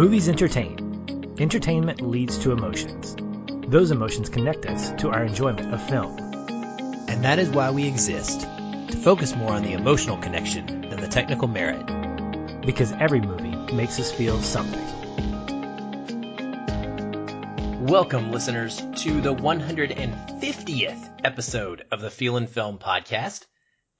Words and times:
Movies 0.00 0.30
entertain. 0.30 1.36
Entertainment 1.38 2.00
leads 2.00 2.38
to 2.38 2.52
emotions. 2.52 3.14
Those 3.68 3.90
emotions 3.90 4.30
connect 4.30 4.64
us 4.64 4.92
to 5.02 5.10
our 5.10 5.24
enjoyment 5.24 5.74
of 5.74 5.88
film. 5.90 6.16
And 7.06 7.22
that 7.22 7.38
is 7.38 7.50
why 7.50 7.70
we 7.70 7.86
exist 7.86 8.40
to 8.40 8.96
focus 8.96 9.36
more 9.36 9.52
on 9.52 9.62
the 9.62 9.74
emotional 9.74 10.16
connection 10.16 10.88
than 10.88 11.02
the 11.02 11.06
technical 11.06 11.48
merit. 11.48 11.84
Because 12.64 12.92
every 12.92 13.20
movie 13.20 13.54
makes 13.74 14.00
us 14.00 14.10
feel 14.10 14.40
something. 14.40 14.80
Welcome, 17.84 18.32
listeners, 18.32 18.78
to 19.02 19.20
the 19.20 19.34
150th 19.34 21.10
episode 21.24 21.84
of 21.92 22.00
the 22.00 22.10
Feel 22.10 22.38
and 22.38 22.48
Film 22.48 22.78
podcast. 22.78 23.44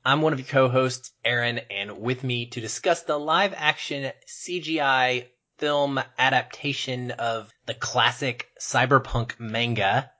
I'm 0.03 0.23
one 0.23 0.33
of 0.33 0.39
your 0.39 0.49
co-hosts, 0.49 1.13
Aaron, 1.23 1.61
and 1.71 2.01
with 2.01 2.25
me 2.25 2.47
to 2.47 2.63
discuss 2.63 3.03
the 3.03 3.19
live 3.19 3.53
action 3.55 4.11
CGI 4.27 5.27
film 5.61 6.01
adaptation 6.19 7.11
of 7.13 7.53
the 7.67 7.75
classic 7.75 8.49
cyberpunk 8.59 9.39
manga, 9.39 10.11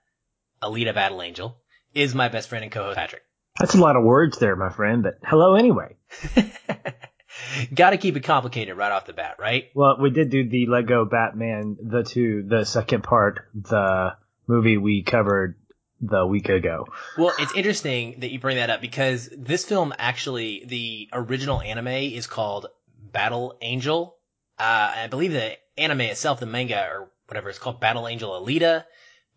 Alita 0.61 0.93
Battle 0.93 1.21
Angel, 1.21 1.57
is 1.93 2.15
my 2.15 2.29
best 2.29 2.47
friend 2.47 2.63
and 2.63 2.71
co-host, 2.71 2.95
Patrick. 2.95 3.23
That's 3.59 3.73
a 3.73 3.81
lot 3.81 3.95
of 3.97 4.03
words 4.03 4.37
there, 4.37 4.55
my 4.55 4.69
friend, 4.69 5.03
but 5.03 5.15
hello 5.23 5.55
anyway. 5.55 5.97
Gotta 7.73 7.97
keep 7.97 8.15
it 8.15 8.23
complicated 8.23 8.77
right 8.77 8.91
off 8.91 9.05
the 9.07 9.13
bat, 9.13 9.37
right? 9.39 9.65
Well, 9.73 9.97
we 9.99 10.11
did 10.11 10.29
do 10.29 10.47
the 10.47 10.67
Lego 10.67 11.05
Batman, 11.05 11.75
the 11.81 12.03
two, 12.03 12.43
the 12.47 12.63
second 12.63 13.03
part, 13.03 13.39
the 13.55 14.11
movie 14.47 14.77
we 14.77 15.01
covered 15.03 15.55
the 15.99 16.25
week 16.25 16.49
ago. 16.49 16.87
Well, 17.17 17.33
it's 17.39 17.53
interesting 17.55 18.19
that 18.19 18.31
you 18.31 18.39
bring 18.39 18.57
that 18.57 18.69
up 18.69 18.79
because 18.79 19.29
this 19.35 19.65
film 19.65 19.93
actually, 19.97 20.63
the 20.65 21.09
original 21.13 21.61
anime 21.61 21.87
is 21.87 22.27
called 22.27 22.67
Battle 23.11 23.57
Angel. 23.61 24.15
Uh, 24.61 24.93
I 25.03 25.07
believe 25.07 25.31
the 25.33 25.57
anime 25.77 26.01
itself, 26.01 26.39
the 26.39 26.45
manga 26.45 26.87
or 26.87 27.11
whatever, 27.27 27.49
is 27.49 27.57
called 27.57 27.79
Battle 27.79 28.07
Angel 28.07 28.29
Alita. 28.31 28.85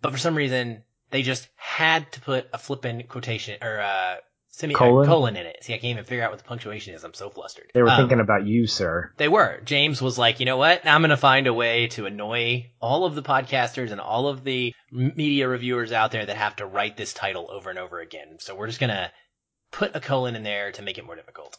But 0.03 0.13
for 0.13 0.19
some 0.19 0.35
reason, 0.37 0.83
they 1.11 1.23
just 1.23 1.49
had 1.57 2.13
to 2.13 2.21
put 2.21 2.47
a 2.53 2.59
flippin' 2.59 3.05
quotation 3.09 3.57
or 3.63 3.81
uh, 3.81 4.17
semi 4.49 4.75
Colon? 4.75 5.07
colon 5.07 5.37
in 5.37 5.47
it. 5.47 5.57
See, 5.63 5.73
I 5.73 5.79
can't 5.79 5.93
even 5.93 6.05
figure 6.05 6.23
out 6.25 6.31
what 6.31 6.39
the 6.39 6.45
punctuation 6.45 6.95
is. 6.95 7.05
I'm 7.05 7.15
so 7.15 7.31
flustered. 7.31 7.71
They 7.73 7.83
were 7.83 7.89
Um, 7.89 7.97
thinking 7.97 8.21
about 8.21 8.45
you, 8.47 8.67
sir. 8.67 9.13
They 9.17 9.29
were. 9.29 9.61
James 9.65 10.03
was 10.03 10.19
like, 10.19 10.41
you 10.41 10.47
know 10.47 10.59
what? 10.59 10.87
I'm 10.87 11.01
going 11.01 11.09
to 11.11 11.17
find 11.17 11.47
a 11.47 11.55
way 11.55 11.87
to 11.89 12.05
annoy 12.05 12.71
all 12.81 13.07
of 13.07 13.15
the 13.15 13.23
podcasters 13.23 13.93
and 13.93 14.01
all 14.03 14.29
of 14.29 14.45
the 14.45 14.75
media 14.93 15.49
reviewers 15.49 15.91
out 15.91 16.11
there 16.13 16.27
that 16.27 16.37
have 16.37 16.57
to 16.57 16.67
write 16.67 16.97
this 16.99 17.15
title 17.15 17.49
over 17.51 17.71
and 17.71 17.79
over 17.79 18.01
again. 18.01 18.37
So 18.41 18.55
we're 18.55 18.67
just 18.67 18.81
going 18.81 18.91
to 18.91 19.11
put 19.73 19.97
a 19.97 20.01
colon 20.01 20.37
in 20.37 20.43
there 20.43 20.71
to 20.73 20.83
make 20.83 20.99
it 20.99 21.07
more 21.07 21.17
difficult. 21.17 21.57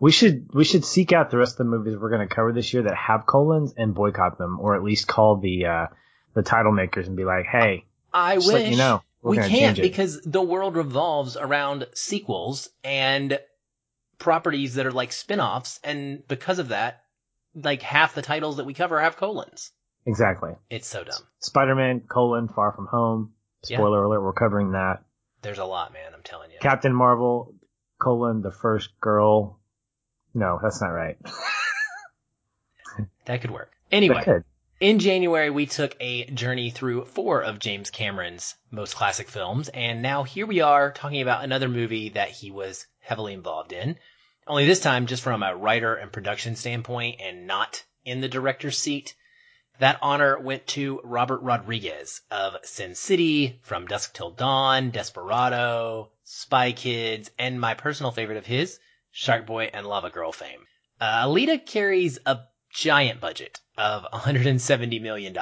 We 0.00 0.12
should 0.12 0.52
we 0.54 0.64
should 0.64 0.84
seek 0.84 1.12
out 1.12 1.30
the 1.30 1.38
rest 1.38 1.54
of 1.54 1.58
the 1.58 1.64
movies 1.64 1.96
we're 1.96 2.10
going 2.10 2.26
to 2.26 2.32
cover 2.34 2.52
this 2.52 2.72
year 2.72 2.84
that 2.84 2.94
have 2.94 3.26
colons 3.26 3.74
and 3.76 3.94
boycott 3.94 4.38
them, 4.38 4.58
or 4.60 4.76
at 4.76 4.82
least 4.82 5.08
call 5.08 5.36
the 5.36 5.66
uh, 5.66 5.86
the 6.34 6.42
title 6.42 6.72
makers 6.72 7.08
and 7.08 7.16
be 7.16 7.24
like, 7.24 7.46
"Hey, 7.46 7.84
I 8.12 8.38
wish 8.38 8.70
you 8.70 8.76
know 8.76 9.02
we 9.22 9.38
can't 9.38 9.80
because 9.80 10.20
the 10.22 10.42
world 10.42 10.76
revolves 10.76 11.36
around 11.36 11.86
sequels 11.94 12.68
and 12.84 13.38
properties 14.18 14.74
that 14.74 14.86
are 14.86 14.92
like 14.92 15.12
spin-offs. 15.12 15.80
And 15.82 16.26
because 16.28 16.58
of 16.58 16.68
that, 16.68 17.02
like 17.54 17.82
half 17.82 18.14
the 18.14 18.22
titles 18.22 18.58
that 18.58 18.66
we 18.66 18.74
cover 18.74 19.00
have 19.00 19.16
colons. 19.16 19.72
exactly. 20.06 20.52
It's 20.70 20.86
so 20.86 21.04
dumb. 21.04 21.22
Spider-Man 21.40 22.02
colon 22.08 22.48
Far 22.48 22.72
From 22.72 22.86
Home. 22.86 23.32
Yeah. 23.66 23.78
Spoiler 23.78 24.04
alert, 24.04 24.22
we're 24.22 24.32
covering 24.32 24.72
that. 24.72 25.02
There's 25.42 25.58
a 25.58 25.64
lot, 25.64 25.92
man. 25.92 26.12
I'm 26.14 26.22
telling 26.22 26.50
you. 26.50 26.58
Captain 26.60 26.92
Marvel 26.92 27.54
colon 28.00 28.42
the 28.42 28.52
first 28.52 28.90
girl. 29.00 29.58
No, 30.38 30.60
that's 30.62 30.80
not 30.80 30.90
right. 30.90 31.16
That 33.24 33.40
could 33.40 33.50
work. 33.50 33.72
Anyway. 33.90 34.22
Could. 34.22 34.44
In 34.78 35.00
January, 35.00 35.50
we 35.50 35.66
took 35.66 35.96
a 35.98 36.26
journey 36.26 36.70
through 36.70 37.06
four 37.06 37.42
of 37.42 37.58
James 37.58 37.90
Cameron's 37.90 38.54
most 38.70 38.94
classic 38.94 39.28
films, 39.28 39.68
and 39.68 40.00
now 40.00 40.22
here 40.22 40.46
we 40.46 40.60
are 40.60 40.92
talking 40.92 41.20
about 41.20 41.42
another 41.42 41.68
movie 41.68 42.10
that 42.10 42.28
he 42.28 42.52
was 42.52 42.86
heavily 43.00 43.34
involved 43.34 43.72
in. 43.72 43.96
Only 44.46 44.64
this 44.64 44.78
time 44.78 45.06
just 45.06 45.24
from 45.24 45.42
a 45.42 45.56
writer 45.56 45.96
and 45.96 46.12
production 46.12 46.54
standpoint 46.54 47.20
and 47.20 47.48
not 47.48 47.82
in 48.04 48.20
the 48.20 48.28
director's 48.28 48.78
seat. 48.78 49.16
That 49.80 49.98
honor 50.02 50.38
went 50.38 50.68
to 50.68 51.00
Robert 51.02 51.42
Rodriguez 51.42 52.20
of 52.30 52.54
Sin 52.62 52.94
City, 52.94 53.58
From 53.62 53.86
Dusk 53.86 54.14
Till 54.14 54.30
Dawn, 54.30 54.90
Desperado, 54.90 56.10
Spy 56.22 56.70
Kids, 56.70 57.28
and 57.40 57.60
my 57.60 57.74
personal 57.74 58.12
favorite 58.12 58.38
of 58.38 58.46
his, 58.46 58.78
Shark 59.20 59.46
Boy 59.46 59.68
and 59.74 59.84
Lava 59.84 60.10
Girl 60.10 60.30
fame. 60.30 60.68
Uh, 61.00 61.26
Alita 61.26 61.66
carries 61.66 62.20
a 62.24 62.38
giant 62.72 63.20
budget 63.20 63.58
of 63.76 64.04
$170 64.12 65.02
million. 65.02 65.36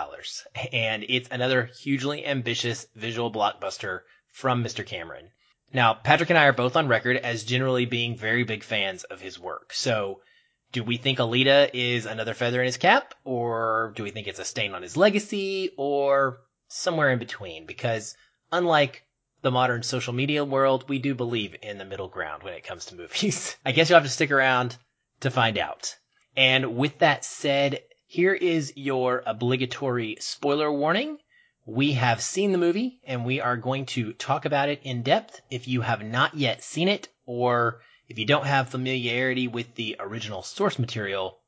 And 0.73 1.05
it's 1.07 1.29
another 1.31 1.67
hugely 1.67 2.25
ambitious 2.25 2.87
visual 2.95 3.31
blockbuster 3.31 4.01
from 4.33 4.65
Mr. 4.65 4.85
Cameron. 4.85 5.29
Now, 5.75 5.93
Patrick 5.93 6.31
and 6.31 6.39
I 6.39 6.47
are 6.47 6.55
both 6.55 6.75
on 6.75 6.89
record 6.89 7.19
as 7.19 7.45
generally 7.45 7.85
being 7.85 8.17
very 8.17 8.45
big 8.45 8.65
fans 8.65 9.05
of 9.05 9.21
his 9.21 9.39
work. 9.39 9.75
So, 9.75 10.23
do 10.73 10.83
we 10.83 10.97
think 10.97 11.19
Alita 11.19 11.69
is 11.75 12.07
another 12.07 12.33
feather 12.33 12.63
in 12.63 12.67
his 12.67 12.79
cap? 12.79 13.13
Or 13.25 13.93
do 13.95 14.05
we 14.05 14.11
think 14.11 14.27
it's 14.27 14.39
a 14.39 14.45
stain 14.47 14.73
on 14.73 14.81
his 14.81 14.97
legacy? 14.97 15.73
Or 15.77 16.39
somewhere 16.69 17.11
in 17.11 17.19
between? 17.19 17.67
Because 17.67 18.17
unlike 18.51 19.06
the 19.47 19.51
modern 19.53 19.85
social 19.85 20.13
media 20.13 20.45
world, 20.45 20.89
we 20.89 20.99
do 20.99 21.15
believe 21.15 21.55
in 21.63 21.79
the 21.79 21.85
middle 21.85 22.09
ground 22.09 22.43
when 22.43 22.55
it 22.55 22.65
comes 22.65 22.87
to 22.87 22.97
movies. 22.97 23.57
I 23.65 23.71
guess 23.71 23.89
you'll 23.89 24.01
have 24.01 24.05
to 24.05 24.11
stick 24.11 24.33
around 24.33 24.77
to 25.21 25.31
find 25.31 25.57
out. 25.57 25.95
And 26.37 26.77
with 26.77 26.99
that 26.99 27.25
said, 27.25 27.79
here 28.09 28.35
is 28.35 28.73
your 28.75 29.23
obligatory 29.25 30.17
spoiler 30.19 30.73
warning. 30.73 31.19
We 31.65 31.93
have 31.93 32.21
seen 32.21 32.51
the 32.51 32.59
movie 32.59 32.99
and 33.07 33.25
we 33.25 33.41
are 33.41 33.57
going 33.57 33.87
to 33.87 34.15
talk 34.15 34.47
about 34.47 34.69
it 34.69 34.81
in 34.83 35.05
depth. 35.05 35.41
If 35.49 35.69
you 35.69 35.81
have 35.83 36.03
not 36.03 36.35
yet 36.35 36.65
seen 36.65 36.89
it 36.89 37.07
or 37.25 37.83
if 38.09 38.19
you 38.19 38.27
don't 38.27 38.47
have 38.47 38.71
familiarity 38.71 39.47
with 39.47 39.77
the 39.77 39.95
original 40.01 40.43
source 40.43 40.77
material 40.77 41.39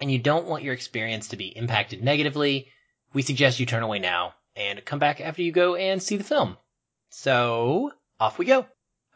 and 0.00 0.10
you 0.10 0.18
don't 0.18 0.46
want 0.46 0.64
your 0.64 0.74
experience 0.74 1.28
to 1.28 1.36
be 1.36 1.56
impacted 1.56 2.02
negatively, 2.02 2.66
we 3.12 3.22
suggest 3.22 3.60
you 3.60 3.66
turn 3.66 3.84
away 3.84 4.00
now 4.00 4.34
and 4.56 4.84
come 4.84 4.98
back 4.98 5.20
after 5.20 5.42
you 5.42 5.52
go 5.52 5.76
and 5.76 6.02
see 6.02 6.16
the 6.16 6.24
film. 6.24 6.56
So, 7.10 7.92
off 8.20 8.38
we 8.38 8.46
go. 8.46 8.66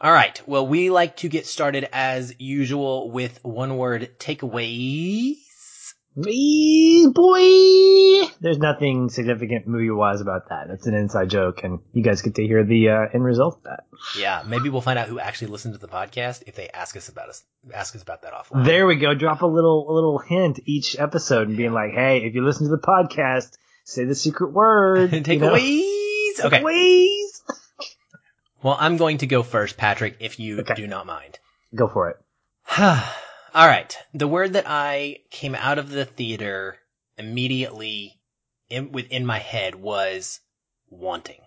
All 0.00 0.12
right. 0.12 0.40
Well, 0.48 0.66
we 0.66 0.90
like 0.90 1.18
to 1.18 1.28
get 1.28 1.46
started 1.46 1.88
as 1.92 2.34
usual 2.38 3.10
with 3.10 3.38
one 3.44 3.76
word 3.76 4.18
takeaways. 4.18 5.36
Wee 6.14 7.08
boy. 7.10 8.30
There's 8.40 8.58
nothing 8.58 9.08
significant 9.08 9.66
movie 9.66 9.90
wise 9.90 10.20
about 10.20 10.50
that. 10.50 10.68
It's 10.68 10.86
an 10.86 10.94
inside 10.94 11.30
joke, 11.30 11.64
and 11.64 11.78
you 11.94 12.02
guys 12.02 12.20
get 12.20 12.34
to 12.34 12.42
hear 12.42 12.64
the 12.64 12.90
uh, 12.90 13.06
end 13.14 13.24
result 13.24 13.58
of 13.58 13.62
that. 13.62 13.84
Yeah, 14.18 14.42
maybe 14.44 14.68
we'll 14.68 14.82
find 14.82 14.98
out 14.98 15.08
who 15.08 15.18
actually 15.18 15.52
listened 15.52 15.72
to 15.74 15.80
the 15.80 15.88
podcast 15.88 16.42
if 16.46 16.54
they 16.54 16.68
ask 16.68 16.96
us 16.96 17.08
about 17.08 17.30
us 17.30 17.44
ask 17.72 17.94
us 17.96 18.02
about 18.02 18.22
that 18.22 18.34
offline. 18.34 18.66
There 18.66 18.86
we 18.86 18.96
go. 18.96 19.14
Drop 19.14 19.40
a 19.40 19.46
little 19.46 19.90
a 19.90 19.92
little 19.94 20.18
hint 20.18 20.60
each 20.66 20.98
episode 20.98 21.48
and 21.48 21.56
being 21.56 21.72
like, 21.72 21.92
"Hey, 21.92 22.24
if 22.24 22.34
you 22.34 22.44
listen 22.44 22.68
to 22.68 22.76
the 22.76 22.82
podcast, 22.82 23.56
say 23.84 24.04
the 24.04 24.14
secret 24.14 24.52
word." 24.52 25.12
you 25.12 25.20
know? 25.38 25.52
takeaways. 25.52 26.44
Okay. 26.44 26.60
Takeaways. 26.60 27.21
Well, 28.62 28.76
I'm 28.78 28.96
going 28.96 29.18
to 29.18 29.26
go 29.26 29.42
first, 29.42 29.76
Patrick, 29.76 30.16
if 30.20 30.38
you 30.38 30.60
Okay. 30.60 30.74
do 30.74 30.86
not 30.86 31.06
mind. 31.06 31.38
Go 31.74 31.88
for 31.88 32.10
it. 32.10 32.16
All 32.78 33.66
right. 33.66 33.96
The 34.14 34.28
word 34.28 34.52
that 34.52 34.64
I 34.66 35.18
came 35.30 35.54
out 35.54 35.78
of 35.78 35.90
the 35.90 36.04
theater 36.04 36.78
immediately 37.18 38.20
in, 38.68 38.92
within 38.92 39.26
my 39.26 39.38
head 39.38 39.74
was 39.74 40.40
wanting. 40.88 41.40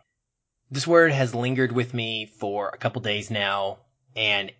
This 0.69 0.85
word 0.87 1.11
has 1.11 1.33
lingered 1.33 1.71
with 1.71 1.93
me 1.93 2.25
for 2.39 2.69
a 2.69 2.77
couple 2.77 3.01
days 3.01 3.31
now, 3.31 3.77
and 4.15 4.51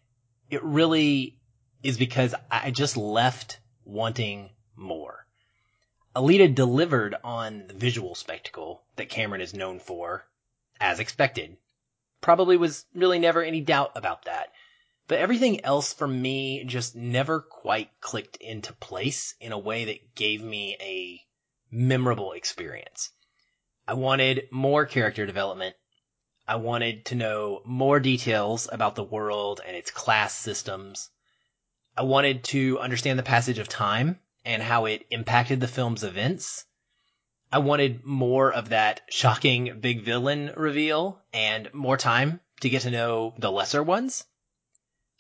it 0.50 0.64
really 0.64 1.38
is 1.84 1.98
because 1.98 2.34
I 2.50 2.72
just 2.72 2.96
left 2.96 3.60
wanting 3.84 4.50
more. 4.76 5.26
Alita 6.16 6.54
delivered 6.54 7.16
on 7.24 7.68
the 7.68 7.74
visual 7.74 8.16
spectacle 8.16 8.84
that 8.96 9.10
Cameron 9.10 9.42
is 9.42 9.54
known 9.54 9.80
for, 9.80 10.26
as 10.80 11.00
expected. 11.00 11.58
Probably 12.26 12.58
was 12.58 12.88
really 12.96 13.20
never 13.20 13.44
any 13.44 13.62
doubt 13.62 13.92
about 13.94 14.26
that. 14.26 14.52
But 15.08 15.20
everything 15.20 15.64
else 15.64 15.94
for 15.94 16.08
me 16.08 16.64
just 16.64 16.96
never 16.96 17.40
quite 17.40 17.92
clicked 18.02 18.38
into 18.38 18.74
place 18.74 19.36
in 19.40 19.52
a 19.52 19.60
way 19.60 19.86
that 19.86 20.16
gave 20.16 20.42
me 20.42 20.76
a 20.82 21.22
memorable 21.70 22.32
experience. 22.32 23.12
I 23.88 23.94
wanted 23.94 24.48
more 24.50 24.88
character 24.88 25.28
development. 25.28 25.76
I 26.48 26.56
wanted 26.56 27.06
to 27.06 27.16
know 27.16 27.62
more 27.64 28.00
details 28.00 28.68
about 28.72 28.96
the 28.96 29.04
world 29.04 29.62
and 29.64 29.76
its 29.78 29.92
class 29.92 30.34
systems. 30.34 31.12
I 31.96 32.02
wanted 32.02 32.44
to 32.46 32.80
understand 32.80 33.20
the 33.20 33.34
passage 33.36 33.60
of 33.60 33.70
time 33.70 34.20
and 34.44 34.64
how 34.64 34.86
it 34.86 35.06
impacted 35.12 35.60
the 35.60 35.68
film's 35.68 36.04
events. 36.04 36.66
I 37.52 37.60
wanted 37.60 38.04
more 38.04 38.52
of 38.52 38.70
that 38.70 39.02
shocking 39.08 39.80
big 39.80 40.02
villain 40.02 40.52
reveal 40.58 41.22
and 41.32 41.72
more 41.76 41.96
time 41.96 42.40
to 42.62 42.70
get 42.70 42.82
to 42.82 42.90
know 42.90 43.36
the 43.38 43.52
lesser 43.52 43.84
ones. 43.84 44.24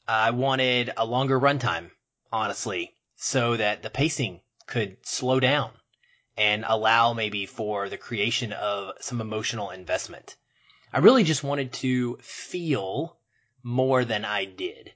I 0.07 0.31
wanted 0.31 0.91
a 0.97 1.05
longer 1.05 1.39
runtime, 1.39 1.91
honestly, 2.31 2.95
so 3.15 3.55
that 3.57 3.83
the 3.83 3.91
pacing 3.91 4.41
could 4.65 5.05
slow 5.05 5.39
down 5.39 5.73
and 6.35 6.65
allow 6.67 7.13
maybe 7.13 7.45
for 7.45 7.89
the 7.89 7.97
creation 7.97 8.51
of 8.53 8.93
some 8.99 9.21
emotional 9.21 9.69
investment. 9.69 10.35
I 10.91 10.97
really 10.97 11.23
just 11.23 11.43
wanted 11.43 11.73
to 11.73 12.17
feel 12.23 13.19
more 13.61 14.03
than 14.03 14.25
I 14.25 14.45
did. 14.45 14.93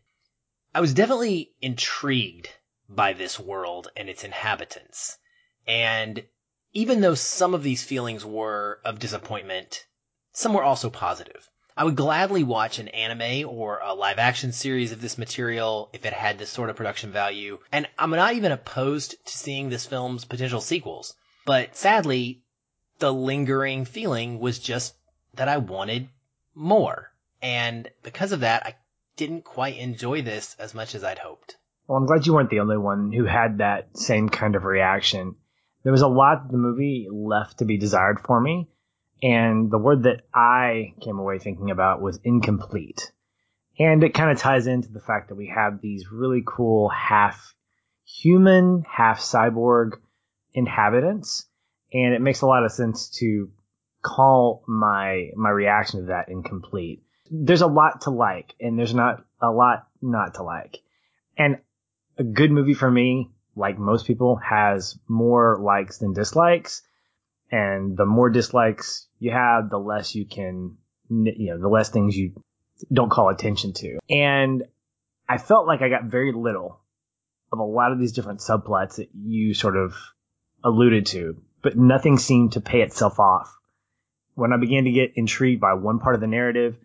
I 0.73 0.81
was 0.81 0.95
definitely 0.95 1.53
intrigued 1.61 2.49
by 2.89 3.13
this 3.13 3.39
world 3.39 3.91
and 3.95 4.09
its 4.09 4.23
inhabitants. 4.23 5.19
And 5.67 6.25
even 6.73 7.01
though 7.01 7.15
some 7.15 7.53
of 7.53 7.63
these 7.63 7.83
feelings 7.83 8.25
were 8.25 8.79
of 8.85 8.99
disappointment, 8.99 9.85
some 10.31 10.53
were 10.53 10.63
also 10.63 10.89
positive. 10.89 11.49
I 11.75 11.85
would 11.85 11.95
gladly 11.95 12.43
watch 12.43 12.77
an 12.77 12.89
anime 12.89 13.49
or 13.49 13.79
a 13.79 13.93
live 13.93 14.19
action 14.19 14.51
series 14.51 14.91
of 14.91 14.99
this 14.99 15.17
material 15.17 15.89
if 15.93 16.05
it 16.05 16.13
had 16.13 16.37
this 16.37 16.49
sort 16.49 16.69
of 16.69 16.75
production 16.75 17.11
value. 17.11 17.59
And 17.71 17.87
I'm 17.97 18.11
not 18.11 18.33
even 18.33 18.51
opposed 18.51 19.15
to 19.25 19.37
seeing 19.37 19.69
this 19.69 19.85
film's 19.85 20.25
potential 20.25 20.59
sequels. 20.61 21.15
But 21.45 21.75
sadly, 21.75 22.43
the 22.99 23.13
lingering 23.13 23.85
feeling 23.85 24.39
was 24.39 24.59
just 24.59 24.93
that 25.35 25.47
I 25.47 25.57
wanted 25.57 26.09
more. 26.53 27.13
And 27.41 27.89
because 28.03 28.33
of 28.33 28.41
that, 28.41 28.65
I 28.65 28.75
didn't 29.15 29.45
quite 29.45 29.77
enjoy 29.77 30.21
this 30.21 30.55
as 30.59 30.73
much 30.73 30.95
as 30.95 31.03
I'd 31.03 31.19
hoped. 31.19 31.55
Well, 31.87 31.97
I'm 31.97 32.05
glad 32.05 32.27
you 32.27 32.33
weren't 32.33 32.49
the 32.49 32.59
only 32.59 32.77
one 32.77 33.11
who 33.11 33.25
had 33.25 33.59
that 33.59 33.97
same 33.97 34.29
kind 34.29 34.55
of 34.55 34.65
reaction. 34.65 35.35
There 35.83 35.91
was 35.91 36.01
a 36.01 36.07
lot 36.07 36.43
of 36.43 36.51
the 36.51 36.57
movie 36.57 37.07
left 37.11 37.59
to 37.59 37.65
be 37.65 37.77
desired 37.77 38.19
for 38.19 38.39
me, 38.39 38.67
and 39.21 39.71
the 39.71 39.77
word 39.77 40.03
that 40.03 40.23
I 40.33 40.93
came 41.01 41.19
away 41.19 41.39
thinking 41.39 41.71
about 41.71 42.01
was 42.01 42.19
incomplete. 42.23 43.11
And 43.77 44.03
it 44.03 44.13
kind 44.13 44.29
of 44.29 44.37
ties 44.37 44.67
into 44.67 44.91
the 44.91 44.99
fact 44.99 45.29
that 45.29 45.35
we 45.35 45.47
have 45.47 45.79
these 45.81 46.11
really 46.11 46.43
cool 46.45 46.89
half 46.89 47.55
human, 48.05 48.83
half 48.89 49.19
cyborg 49.19 49.93
inhabitants. 50.53 51.45
And 51.93 52.13
it 52.13 52.21
makes 52.21 52.41
a 52.41 52.47
lot 52.47 52.65
of 52.65 52.71
sense 52.71 53.09
to 53.19 53.49
call 54.01 54.63
my, 54.67 55.29
my 55.35 55.49
reaction 55.49 56.01
to 56.01 56.05
that 56.07 56.29
incomplete. 56.29 57.03
There's 57.31 57.61
a 57.61 57.67
lot 57.67 58.01
to 58.01 58.09
like 58.09 58.53
and 58.59 58.77
there's 58.77 58.93
not 58.93 59.23
a 59.41 59.49
lot 59.49 59.87
not 60.01 60.35
to 60.35 60.43
like. 60.43 60.77
And 61.37 61.59
a 62.17 62.23
good 62.23 62.51
movie 62.51 62.73
for 62.73 62.89
me, 62.89 63.31
like 63.59 63.77
most 63.77 64.07
people, 64.07 64.37
has 64.37 64.97
more 65.07 65.59
likes 65.61 65.99
than 65.99 66.13
dislikes 66.13 66.81
and 67.51 67.97
the 67.97 68.05
more 68.05 68.29
dislikes 68.29 69.07
you 69.19 69.31
have, 69.31 69.69
the 69.69 69.79
less 69.79 70.15
you 70.15 70.25
can, 70.25 70.77
you 71.09 71.51
know, 71.51 71.59
the 71.59 71.67
less 71.67 71.89
things 71.89 72.15
you 72.15 72.33
don't 72.91 73.09
call 73.09 73.29
attention 73.29 73.73
to. 73.73 73.99
And 74.09 74.63
I 75.27 75.37
felt 75.37 75.67
like 75.67 75.81
I 75.81 75.89
got 75.89 76.05
very 76.05 76.31
little 76.31 76.79
of 77.51 77.59
a 77.59 77.63
lot 77.63 77.91
of 77.91 77.99
these 77.99 78.13
different 78.13 78.39
subplots 78.39 78.95
that 78.95 79.09
you 79.13 79.53
sort 79.53 79.75
of 79.75 79.95
alluded 80.63 81.07
to, 81.07 81.41
but 81.61 81.75
nothing 81.75 82.17
seemed 82.17 82.53
to 82.53 82.61
pay 82.61 82.81
itself 82.81 83.19
off. 83.19 83.55
When 84.35 84.53
I 84.53 84.57
began 84.57 84.85
to 84.85 84.91
get 84.91 85.13
intrigued 85.15 85.59
by 85.59 85.73
one 85.73 85.99
part 85.99 86.15
of 86.15 86.21
the 86.21 86.27
narrative, 86.27 86.77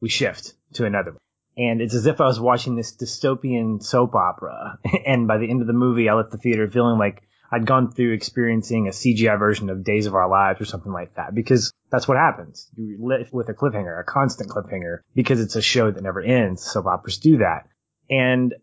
we 0.00 0.08
shift 0.08 0.54
to 0.74 0.84
another. 0.84 1.16
And 1.56 1.80
it's 1.80 1.94
as 1.94 2.06
if 2.06 2.20
I 2.20 2.26
was 2.26 2.40
watching 2.40 2.74
this 2.74 2.96
dystopian 2.96 3.82
soap 3.82 4.14
opera. 4.14 4.78
And 5.06 5.28
by 5.28 5.38
the 5.38 5.48
end 5.48 5.60
of 5.60 5.66
the 5.66 5.72
movie, 5.72 6.08
I 6.08 6.14
left 6.14 6.30
the 6.30 6.38
theater 6.38 6.68
feeling 6.68 6.98
like 6.98 7.22
I'd 7.50 7.66
gone 7.66 7.92
through 7.92 8.12
experiencing 8.12 8.88
a 8.88 8.90
CGI 8.90 9.38
version 9.38 9.70
of 9.70 9.84
Days 9.84 10.06
of 10.06 10.14
Our 10.14 10.28
Lives 10.28 10.60
or 10.60 10.64
something 10.64 10.92
like 10.92 11.14
that 11.14 11.34
because 11.34 11.72
that's 11.90 12.08
what 12.08 12.16
happens. 12.16 12.68
You 12.76 12.98
live 13.00 13.32
with 13.32 13.48
a 13.48 13.54
cliffhanger, 13.54 14.00
a 14.00 14.04
constant 14.04 14.50
cliffhanger 14.50 14.98
because 15.14 15.40
it's 15.40 15.54
a 15.54 15.62
show 15.62 15.90
that 15.90 16.02
never 16.02 16.20
ends. 16.20 16.64
Soap 16.64 16.86
operas 16.86 17.18
do 17.18 17.38
that. 17.38 17.68
And 18.10 18.54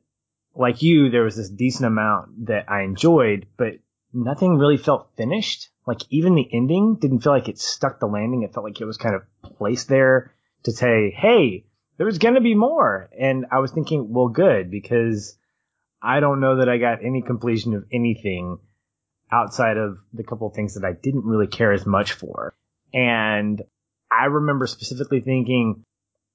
like 0.55 0.81
you, 0.81 1.09
there 1.09 1.23
was 1.23 1.37
this 1.37 1.49
decent 1.49 1.85
amount 1.85 2.47
that 2.47 2.69
I 2.69 2.81
enjoyed, 2.81 3.47
but 3.55 3.75
nothing 4.13 4.57
really 4.57 4.77
felt 4.77 5.11
finished. 5.15 5.69
Like 5.87 6.01
even 6.09 6.35
the 6.35 6.49
ending 6.51 6.97
didn't 6.99 7.21
feel 7.21 7.31
like 7.31 7.49
it 7.49 7.59
stuck 7.59 7.99
the 7.99 8.07
landing. 8.07 8.43
It 8.43 8.53
felt 8.53 8.65
like 8.65 8.81
it 8.81 8.85
was 8.85 8.97
kind 8.97 9.15
of 9.15 9.23
placed 9.57 9.87
there 9.87 10.33
to 10.63 10.71
say, 10.71 11.11
Hey, 11.11 11.65
there 12.01 12.07
was 12.07 12.17
going 12.17 12.33
to 12.33 12.41
be 12.41 12.55
more. 12.55 13.11
And 13.15 13.45
I 13.51 13.59
was 13.59 13.69
thinking, 13.69 14.11
well, 14.11 14.27
good 14.27 14.71
because 14.71 15.37
I 16.01 16.19
don't 16.19 16.39
know 16.39 16.55
that 16.55 16.67
I 16.67 16.79
got 16.79 17.05
any 17.05 17.21
completion 17.21 17.75
of 17.75 17.85
anything 17.93 18.57
outside 19.31 19.77
of 19.77 19.99
the 20.11 20.23
couple 20.23 20.47
of 20.47 20.55
things 20.55 20.73
that 20.73 20.83
I 20.83 20.93
didn't 20.93 21.25
really 21.25 21.45
care 21.45 21.73
as 21.73 21.85
much 21.85 22.13
for. 22.13 22.55
And 22.91 23.61
I 24.11 24.25
remember 24.25 24.65
specifically 24.65 25.21
thinking, 25.21 25.83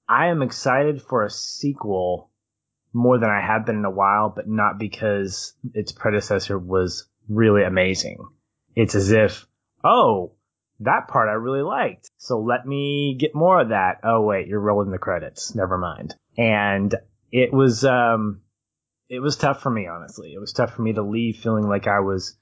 I 0.08 0.28
am 0.28 0.40
excited 0.42 1.02
for 1.02 1.24
a 1.24 1.30
sequel 1.30 2.30
more 2.92 3.18
than 3.18 3.30
I 3.30 3.40
have 3.40 3.66
been 3.66 3.78
in 3.78 3.84
a 3.84 3.90
while, 3.90 4.32
but 4.36 4.46
not 4.46 4.78
because 4.78 5.52
its 5.74 5.90
predecessor 5.90 6.56
was 6.56 7.08
really 7.28 7.64
amazing. 7.64 8.18
It's 8.76 8.94
as 8.94 9.10
if, 9.10 9.48
oh, 9.82 10.35
that 10.80 11.08
part 11.08 11.28
I 11.28 11.32
really 11.32 11.62
liked. 11.62 12.10
So 12.18 12.40
let 12.40 12.66
me 12.66 13.16
get 13.18 13.34
more 13.34 13.60
of 13.60 13.70
that. 13.70 14.00
Oh 14.04 14.22
wait, 14.22 14.48
you're 14.48 14.60
rolling 14.60 14.90
the 14.90 14.98
credits. 14.98 15.54
Never 15.54 15.78
mind. 15.78 16.14
And 16.36 16.94
it 17.32 17.52
was, 17.52 17.84
um, 17.84 18.42
it 19.08 19.20
was 19.20 19.36
tough 19.36 19.62
for 19.62 19.70
me, 19.70 19.86
honestly. 19.86 20.32
It 20.32 20.40
was 20.40 20.52
tough 20.52 20.74
for 20.74 20.82
me 20.82 20.92
to 20.94 21.02
leave 21.02 21.36
feeling 21.36 21.68
like 21.68 21.86
I 21.86 22.00
was 22.00 22.36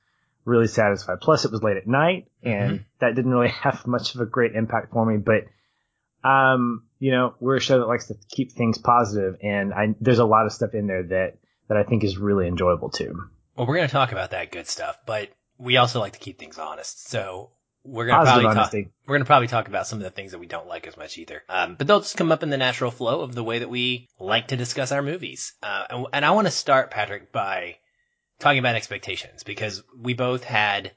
really 0.44 0.66
satisfied. 0.66 1.20
Plus, 1.20 1.44
it 1.44 1.50
was 1.50 1.62
late 1.62 1.76
at 1.76 1.86
night, 1.86 2.28
and 2.42 2.72
mm-hmm. 2.72 2.84
that 3.00 3.14
didn't 3.14 3.30
really 3.30 3.48
have 3.62 3.86
much 3.86 4.14
of 4.14 4.20
a 4.20 4.26
great 4.26 4.54
impact 4.54 4.92
for 4.92 5.04
me. 5.04 5.18
But, 5.18 6.28
um, 6.28 6.84
you 6.98 7.10
know, 7.10 7.34
we're 7.40 7.56
a 7.56 7.60
show 7.60 7.78
that 7.78 7.88
likes 7.88 8.06
to 8.06 8.14
keep 8.30 8.52
things 8.52 8.78
positive, 8.78 9.36
and 9.42 9.72
I, 9.72 9.94
there's 10.00 10.18
a 10.18 10.24
lot 10.24 10.46
of 10.46 10.52
stuff 10.52 10.74
in 10.74 10.86
there 10.86 11.02
that 11.04 11.38
that 11.68 11.78
I 11.78 11.82
think 11.82 12.04
is 12.04 12.18
really 12.18 12.46
enjoyable 12.46 12.90
too. 12.90 13.14
Well, 13.56 13.66
we're 13.66 13.76
going 13.76 13.88
to 13.88 13.92
talk 13.92 14.12
about 14.12 14.32
that 14.32 14.52
good 14.52 14.66
stuff, 14.66 14.98
but 15.06 15.30
we 15.58 15.78
also 15.78 16.00
like 16.00 16.12
to 16.12 16.18
keep 16.18 16.38
things 16.38 16.58
honest. 16.58 17.08
So 17.08 17.50
we're 17.84 18.06
gonna 18.06 18.24
probably 18.24 18.54
talk, 18.54 18.72
we're 19.06 19.16
gonna 19.16 19.24
probably 19.26 19.48
talk 19.48 19.68
about 19.68 19.86
some 19.86 19.98
of 19.98 20.04
the 20.04 20.10
things 20.10 20.32
that 20.32 20.38
we 20.38 20.46
don't 20.46 20.66
like 20.66 20.86
as 20.86 20.96
much 20.96 21.18
either. 21.18 21.42
Um, 21.48 21.76
but 21.76 21.86
they'll 21.86 22.00
just 22.00 22.16
come 22.16 22.32
up 22.32 22.42
in 22.42 22.50
the 22.50 22.56
natural 22.56 22.90
flow 22.90 23.20
of 23.20 23.34
the 23.34 23.44
way 23.44 23.58
that 23.58 23.68
we 23.68 24.08
like 24.18 24.48
to 24.48 24.56
discuss 24.56 24.90
our 24.90 25.02
movies. 25.02 25.52
Uh, 25.62 25.84
and, 25.90 26.06
and 26.12 26.24
I 26.24 26.30
want 26.30 26.46
to 26.46 26.50
start, 26.50 26.90
Patrick, 26.90 27.30
by 27.30 27.76
talking 28.38 28.58
about 28.58 28.76
expectations 28.76 29.42
because 29.42 29.82
we 29.98 30.14
both 30.14 30.44
had, 30.44 30.92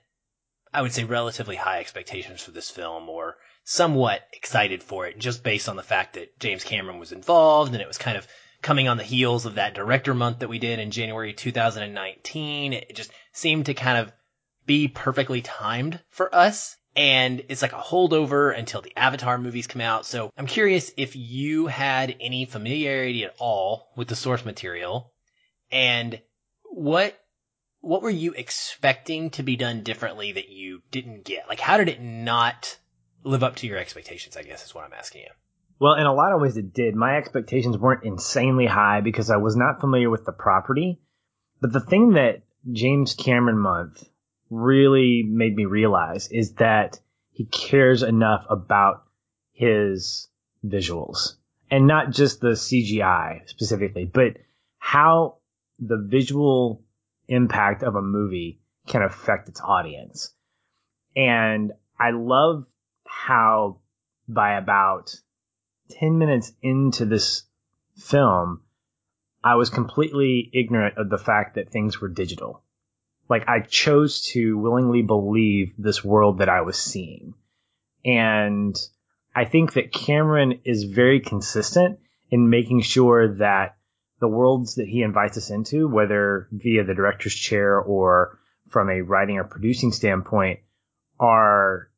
I 0.74 0.82
would 0.82 0.94
say, 0.94 1.04
relatively 1.04 1.56
high 1.56 1.80
expectations 1.80 2.42
for 2.42 2.52
this 2.52 2.70
film 2.70 3.10
or 3.10 3.36
somewhat 3.64 4.22
excited 4.32 4.82
for 4.82 5.08
it 5.08 5.20
just 5.20 5.44
based 5.44 5.68
on 5.68 5.76
the 5.76 5.84
fact 5.84 6.14
that 6.14 6.40
James 6.40 6.64
Cameron 6.64 7.00
was 7.00 7.12
involved 7.12 7.74
and 7.74 7.82
it 7.82 7.88
was 7.88 7.98
kind 7.98 8.18
of 8.18 8.26
coming 8.62 8.88
on 8.88 8.98
the 8.98 9.04
heels 9.04 9.46
of 9.46 9.56
that 9.56 9.76
director 9.76 10.14
month 10.14 10.40
that 10.40 10.50
we 10.50 10.58
did 10.58 10.80
in 10.80 10.92
January 10.92 11.34
2019. 11.34 12.74
It 12.74 12.96
just 12.96 13.12
seemed 13.34 13.66
to 13.66 13.74
kind 13.74 13.98
of 13.98 14.12
be 14.68 14.88
perfectly 14.88 15.42
timed 15.42 16.00
for 16.10 16.34
us. 16.34 16.78
And 16.96 17.44
it's 17.50 17.62
like 17.62 17.74
a 17.74 17.78
holdover 17.78 18.58
until 18.58 18.82
the 18.82 18.96
Avatar 18.96 19.38
movies 19.38 19.68
come 19.68 19.82
out. 19.82 20.06
So 20.06 20.32
I'm 20.38 20.48
curious 20.48 20.92
if 20.98 21.16
you 21.16 21.68
had 21.68 22.16
any 22.20 22.46
familiarity 22.46 23.24
at 23.24 23.36
all 23.40 23.92
with 23.96 24.08
the 24.08 24.16
source 24.16 24.46
material 24.46 25.12
and 25.72 26.20
what 26.64 27.20
what 27.82 28.02
were 28.02 28.10
you 28.10 28.34
expecting 28.34 29.30
to 29.32 29.44
be 29.44 29.56
done 29.56 29.84
differently 29.84 30.34
that 30.34 30.50
you 30.50 30.82
didn't 30.92 31.24
get? 31.24 31.48
Like, 31.48 31.60
how 31.60 31.78
did 31.78 31.88
it 31.88 32.02
not 32.02 32.78
live 33.24 33.44
up 33.44 33.58
to 33.58 33.68
your 33.68 33.78
expectations? 33.78 34.36
I 34.36 34.44
guess 34.44 34.66
is 34.66 34.76
what 34.76 34.84
I'm 34.84 34.94
asking 34.94 35.22
you. 35.22 35.30
Well, 35.80 35.94
in 35.94 36.08
a 36.08 36.14
lot 36.14 36.34
of 36.34 36.42
ways, 36.42 36.58
it 36.58 36.74
did. 36.74 36.96
My 36.96 37.18
expectations 37.18 37.78
weren't 37.78 38.04
insanely 38.04 38.66
high 38.66 39.02
because 39.02 39.30
I 39.30 39.38
was 39.38 39.56
not 39.56 39.80
familiar 39.80 40.10
with 40.10 40.26
the 40.26 40.32
property. 40.32 41.00
But 41.62 41.72
the 41.72 41.80
thing 41.80 42.14
that 42.14 42.42
James 42.72 43.14
Cameron 43.14 43.60
month 43.60 44.04
really 44.50 45.24
made 45.24 45.56
me 45.56 45.66
realize 45.66 46.28
is 46.30 46.54
that 46.54 47.00
he 47.32 47.46
cares 47.46 48.04
enough 48.04 48.46
about 48.50 49.04
his 49.54 50.28
visuals 50.66 51.36
and 51.70 51.88
not 51.88 52.12
just 52.12 52.40
the 52.40 52.50
CGI 52.50 53.48
specifically, 53.50 54.06
but 54.06 54.38
how 54.78 55.38
the 55.80 55.98
visual 55.98 56.84
impact 57.28 57.84
of 57.84 57.96
a 57.96 58.02
movie 58.02 58.60
can 58.88 59.02
affect 59.02 59.50
its 59.50 59.62
audience. 59.62 60.34
And 61.16 61.74
I 62.00 62.12
love 62.12 62.66
how 63.06 63.80
by 64.28 64.54
about 64.58 65.16
10 66.00 66.18
minutes 66.18 66.52
into 66.62 67.06
this 67.06 67.44
film, 67.98 68.62
I 69.44 69.56
was 69.56 69.70
completely 69.70 70.50
ignorant 70.54 70.98
of 70.98 71.10
the 71.10 71.18
fact 71.18 71.56
that 71.56 71.70
things 71.70 72.00
were 72.00 72.10
digital. 72.10 72.64
Like 73.30 73.48
I 73.48 73.60
chose 73.60 74.22
to 74.34 74.58
willingly 74.58 75.02
believe 75.02 75.74
this 75.78 76.04
world 76.04 76.40
that 76.40 76.50
I 76.50 76.62
was 76.62 76.78
seeing. 76.78 77.34
And 78.06 78.76
I 79.36 79.46
think 79.46 79.74
that 79.74 79.92
Cameron 79.92 80.62
is 80.64 80.84
very 80.84 81.20
consistent 81.20 82.00
in 82.30 82.50
making 82.50 82.82
sure 82.82 83.36
that 83.36 83.76
the 84.20 84.28
worlds 84.28 84.76
that 84.76 84.88
he 84.88 85.02
invites 85.02 85.38
us 85.38 85.50
into, 85.50 85.88
whether 85.88 86.48
via 86.52 86.84
the 86.84 86.96
director's 86.96 87.36
chair 87.36 87.80
or 87.80 88.40
from 88.70 88.90
a 88.90 89.02
writing 89.02 89.38
or 89.38 89.44
producing 89.44 89.92
standpoint, 89.92 90.60
are 91.20 91.90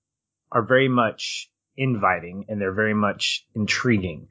are 0.51 0.63
very 0.63 0.89
much 0.89 1.51
inviting 1.77 2.45
and 2.49 2.59
they're 2.59 2.73
very 2.73 2.93
much 2.93 3.45
intriguing. 3.55 4.27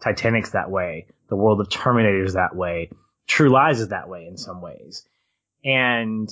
Titanic's 0.00 0.50
that 0.50 0.70
way. 0.70 1.06
The 1.28 1.36
world 1.36 1.60
of 1.60 1.70
Terminator's 1.70 2.34
that 2.34 2.54
way. 2.54 2.90
True 3.26 3.48
Lies 3.48 3.80
is 3.80 3.88
that 3.88 4.08
way 4.08 4.26
in 4.26 4.36
some 4.36 4.60
ways. 4.60 5.06
And 5.64 6.28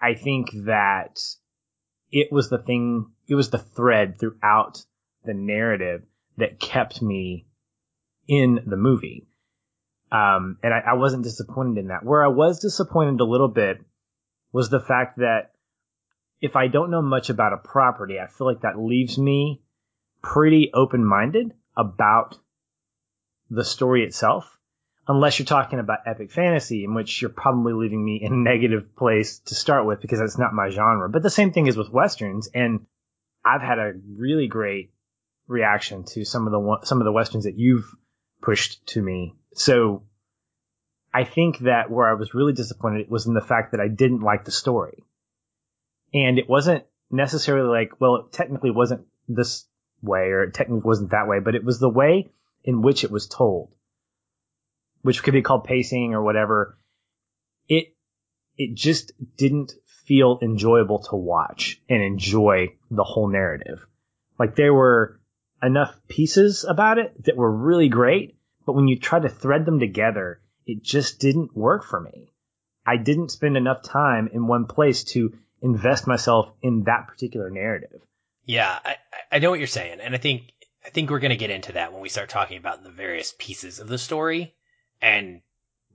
I 0.00 0.14
think 0.14 0.50
that 0.64 1.18
it 2.10 2.32
was 2.32 2.48
the 2.48 2.58
thing, 2.58 3.12
it 3.28 3.34
was 3.34 3.50
the 3.50 3.58
thread 3.58 4.18
throughout 4.18 4.84
the 5.24 5.34
narrative 5.34 6.02
that 6.38 6.58
kept 6.58 7.02
me 7.02 7.46
in 8.26 8.60
the 8.66 8.76
movie. 8.76 9.26
Um, 10.10 10.58
and 10.62 10.74
I, 10.74 10.80
I 10.92 10.94
wasn't 10.94 11.24
disappointed 11.24 11.78
in 11.78 11.88
that. 11.88 12.04
Where 12.04 12.24
I 12.24 12.28
was 12.28 12.60
disappointed 12.60 13.20
a 13.20 13.24
little 13.24 13.48
bit 13.48 13.78
was 14.52 14.70
the 14.70 14.80
fact 14.80 15.18
that 15.18 15.52
if 16.40 16.56
I 16.56 16.68
don't 16.68 16.90
know 16.90 17.02
much 17.02 17.30
about 17.30 17.52
a 17.52 17.58
property, 17.58 18.18
I 18.18 18.26
feel 18.26 18.46
like 18.46 18.62
that 18.62 18.78
leaves 18.78 19.18
me 19.18 19.62
pretty 20.22 20.70
open 20.72 21.04
minded 21.04 21.52
about 21.76 22.36
the 23.50 23.64
story 23.64 24.04
itself. 24.04 24.58
Unless 25.10 25.40
you're 25.40 25.46
talking 25.46 25.80
about 25.80 26.06
epic 26.06 26.30
fantasy, 26.30 26.84
in 26.84 26.94
which 26.94 27.20
you're 27.20 27.32
probably 27.32 27.72
leaving 27.72 28.04
me 28.04 28.20
in 28.22 28.32
a 28.32 28.36
negative 28.36 28.94
place 28.94 29.40
to 29.46 29.56
start 29.56 29.84
with 29.84 30.00
because 30.00 30.20
that's 30.20 30.38
not 30.38 30.52
my 30.52 30.68
genre. 30.70 31.08
But 31.08 31.24
the 31.24 31.30
same 31.30 31.52
thing 31.52 31.66
is 31.66 31.76
with 31.76 31.90
westerns, 31.90 32.48
and 32.54 32.86
I've 33.44 33.60
had 33.60 33.80
a 33.80 33.94
really 34.16 34.46
great 34.46 34.92
reaction 35.48 36.04
to 36.12 36.24
some 36.24 36.46
of 36.46 36.52
the 36.52 36.86
some 36.86 37.00
of 37.00 37.06
the 37.06 37.12
westerns 37.12 37.42
that 37.42 37.58
you've 37.58 37.92
pushed 38.40 38.86
to 38.86 39.02
me. 39.02 39.34
So 39.54 40.04
I 41.12 41.24
think 41.24 41.58
that 41.60 41.90
where 41.90 42.08
I 42.08 42.14
was 42.14 42.32
really 42.32 42.52
disappointed 42.52 43.10
was 43.10 43.26
in 43.26 43.34
the 43.34 43.40
fact 43.40 43.72
that 43.72 43.80
I 43.80 43.88
didn't 43.88 44.20
like 44.20 44.44
the 44.44 44.52
story. 44.52 45.02
And 46.14 46.38
it 46.38 46.48
wasn't 46.48 46.84
necessarily 47.10 47.68
like, 47.68 48.00
well, 48.00 48.16
it 48.16 48.32
technically 48.32 48.70
wasn't 48.70 49.06
this 49.28 49.66
way 50.02 50.30
or 50.30 50.44
it 50.44 50.54
technically 50.54 50.86
wasn't 50.86 51.10
that 51.10 51.26
way, 51.26 51.40
but 51.40 51.56
it 51.56 51.64
was 51.64 51.80
the 51.80 51.88
way 51.88 52.30
in 52.62 52.82
which 52.82 53.02
it 53.02 53.10
was 53.10 53.26
told, 53.26 53.72
which 55.02 55.22
could 55.22 55.34
be 55.34 55.42
called 55.42 55.64
pacing 55.64 56.14
or 56.14 56.22
whatever. 56.22 56.78
It, 57.68 57.94
it 58.56 58.74
just 58.74 59.12
didn't 59.36 59.72
feel 60.04 60.38
enjoyable 60.42 61.00
to 61.10 61.16
watch 61.16 61.80
and 61.88 62.02
enjoy 62.02 62.74
the 62.90 63.04
whole 63.04 63.28
narrative. 63.28 63.86
Like 64.38 64.56
there 64.56 64.74
were 64.74 65.20
enough 65.62 65.94
pieces 66.08 66.64
about 66.64 66.98
it 66.98 67.24
that 67.24 67.36
were 67.36 67.50
really 67.50 67.88
great, 67.88 68.36
but 68.66 68.72
when 68.72 68.88
you 68.88 68.98
try 68.98 69.20
to 69.20 69.28
thread 69.28 69.64
them 69.66 69.78
together, 69.78 70.40
it 70.66 70.82
just 70.82 71.20
didn't 71.20 71.56
work 71.56 71.84
for 71.84 72.00
me. 72.00 72.32
I 72.86 72.96
didn't 72.96 73.30
spend 73.30 73.56
enough 73.56 73.82
time 73.82 74.28
in 74.32 74.46
one 74.46 74.66
place 74.66 75.04
to 75.04 75.34
invest 75.62 76.06
myself 76.06 76.50
in 76.62 76.84
that 76.84 77.08
particular 77.08 77.50
narrative. 77.50 78.00
Yeah, 78.46 78.78
I, 78.84 78.96
I 79.30 79.38
know 79.38 79.50
what 79.50 79.58
you're 79.58 79.68
saying, 79.68 80.00
and 80.00 80.14
I 80.14 80.18
think 80.18 80.52
I 80.84 80.88
think 80.88 81.10
we're 81.10 81.20
gonna 81.20 81.36
get 81.36 81.50
into 81.50 81.72
that 81.72 81.92
when 81.92 82.00
we 82.02 82.08
start 82.08 82.30
talking 82.30 82.56
about 82.56 82.82
the 82.82 82.90
various 82.90 83.34
pieces 83.38 83.78
of 83.78 83.86
the 83.88 83.98
story 83.98 84.54
and 85.00 85.40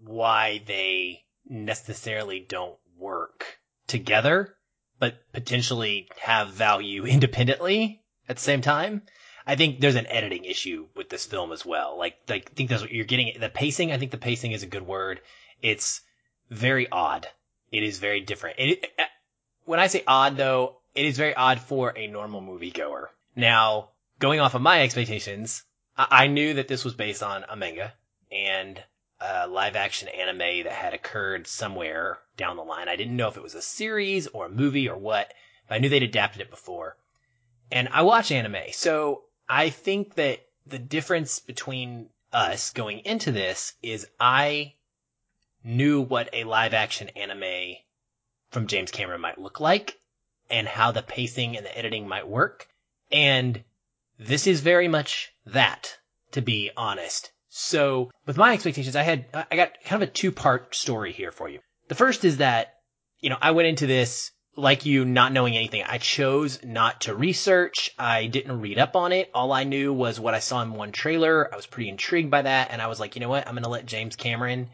why 0.03 0.61
they 0.65 1.23
necessarily 1.47 2.39
don't 2.39 2.77
work 2.97 3.59
together, 3.87 4.55
but 4.99 5.15
potentially 5.31 6.07
have 6.19 6.49
value 6.49 7.05
independently 7.05 8.01
at 8.27 8.37
the 8.37 8.41
same 8.41 8.61
time. 8.61 9.03
I 9.47 9.55
think 9.55 9.79
there's 9.79 9.95
an 9.95 10.07
editing 10.07 10.45
issue 10.45 10.87
with 10.95 11.09
this 11.09 11.25
film 11.25 11.51
as 11.51 11.65
well. 11.65 11.97
Like, 11.97 12.17
like 12.27 12.49
I 12.51 12.53
think 12.55 12.69
that's 12.69 12.81
what 12.81 12.91
you're 12.91 13.05
getting. 13.05 13.39
The 13.39 13.49
pacing, 13.49 13.91
I 13.91 13.97
think 13.97 14.11
the 14.11 14.17
pacing 14.17 14.53
is 14.53 14.63
a 14.63 14.67
good 14.67 14.87
word. 14.87 15.21
It's 15.61 16.01
very 16.49 16.89
odd. 16.89 17.27
It 17.71 17.83
is 17.83 17.99
very 17.99 18.21
different. 18.21 18.57
It, 18.59 18.91
uh, 18.97 19.03
when 19.65 19.79
I 19.79 19.87
say 19.87 20.03
odd 20.07 20.37
though, 20.37 20.77
it 20.95 21.05
is 21.05 21.17
very 21.17 21.35
odd 21.35 21.59
for 21.59 21.93
a 21.95 22.07
normal 22.07 22.41
moviegoer. 22.41 23.07
Now, 23.35 23.89
going 24.17 24.39
off 24.39 24.55
of 24.55 24.61
my 24.61 24.81
expectations, 24.81 25.63
I, 25.95 26.07
I 26.09 26.27
knew 26.27 26.55
that 26.55 26.67
this 26.67 26.83
was 26.83 26.95
based 26.95 27.21
on 27.21 27.45
a 27.47 27.55
manga 27.55 27.93
and 28.31 28.81
a 29.19 29.47
live 29.47 29.75
action 29.75 30.07
anime 30.09 30.63
that 30.63 30.71
had 30.71 30.93
occurred 30.93 31.47
somewhere 31.47 32.19
down 32.37 32.57
the 32.57 32.63
line. 32.63 32.89
I 32.89 32.95
didn't 32.95 33.15
know 33.15 33.27
if 33.27 33.37
it 33.37 33.43
was 33.43 33.55
a 33.55 33.61
series 33.61 34.27
or 34.27 34.45
a 34.45 34.49
movie 34.49 34.89
or 34.89 34.97
what, 34.97 35.33
but 35.67 35.75
I 35.75 35.77
knew 35.79 35.89
they'd 35.89 36.03
adapted 36.03 36.41
it 36.41 36.49
before. 36.49 36.97
And 37.71 37.89
I 37.89 38.03
watch 38.03 38.31
anime, 38.31 38.71
so 38.71 39.23
I 39.49 39.69
think 39.69 40.15
that 40.15 40.45
the 40.67 40.79
difference 40.79 41.39
between 41.39 42.09
us 42.31 42.71
going 42.71 42.99
into 42.99 43.31
this 43.31 43.73
is 43.81 44.07
I 44.19 44.73
knew 45.63 46.01
what 46.01 46.29
a 46.33 46.43
live 46.43 46.73
action 46.73 47.09
anime 47.09 47.77
from 48.49 48.67
James 48.67 48.91
Cameron 48.91 49.21
might 49.21 49.39
look 49.39 49.59
like 49.59 49.99
and 50.49 50.67
how 50.67 50.91
the 50.91 51.01
pacing 51.01 51.57
and 51.57 51.65
the 51.65 51.77
editing 51.77 52.07
might 52.07 52.27
work. 52.27 52.67
And 53.11 53.63
this 54.19 54.47
is 54.47 54.61
very 54.61 54.87
much 54.87 55.33
that, 55.45 55.97
to 56.31 56.41
be 56.41 56.71
honest. 56.77 57.31
So 57.57 58.11
with 58.25 58.35
my 58.35 58.51
expectations, 58.51 58.97
I 58.97 59.03
had, 59.03 59.27
I 59.33 59.55
got 59.55 59.81
kind 59.85 60.03
of 60.03 60.09
a 60.09 60.11
two 60.11 60.33
part 60.33 60.75
story 60.75 61.13
here 61.13 61.31
for 61.31 61.47
you. 61.47 61.61
The 61.87 61.95
first 61.95 62.25
is 62.25 62.37
that, 62.37 62.73
you 63.21 63.29
know, 63.29 63.37
I 63.41 63.51
went 63.51 63.69
into 63.69 63.87
this 63.87 64.31
like 64.57 64.85
you 64.85 65.05
not 65.05 65.31
knowing 65.31 65.55
anything. 65.55 65.81
I 65.81 65.97
chose 65.97 66.61
not 66.65 67.01
to 67.01 67.15
research. 67.15 67.91
I 67.97 68.25
didn't 68.25 68.59
read 68.59 68.77
up 68.77 68.97
on 68.97 69.13
it. 69.13 69.31
All 69.33 69.53
I 69.53 69.63
knew 69.63 69.93
was 69.93 70.19
what 70.19 70.33
I 70.33 70.39
saw 70.39 70.61
in 70.63 70.73
one 70.73 70.91
trailer. 70.91 71.49
I 71.49 71.55
was 71.55 71.65
pretty 71.65 71.87
intrigued 71.87 72.29
by 72.29 72.41
that. 72.41 72.71
And 72.71 72.81
I 72.81 72.87
was 72.87 72.99
like, 72.99 73.15
you 73.15 73.21
know 73.21 73.29
what? 73.29 73.47
I'm 73.47 73.53
going 73.53 73.63
to 73.63 73.69
let 73.69 73.85
James 73.85 74.17
Cameron 74.17 74.69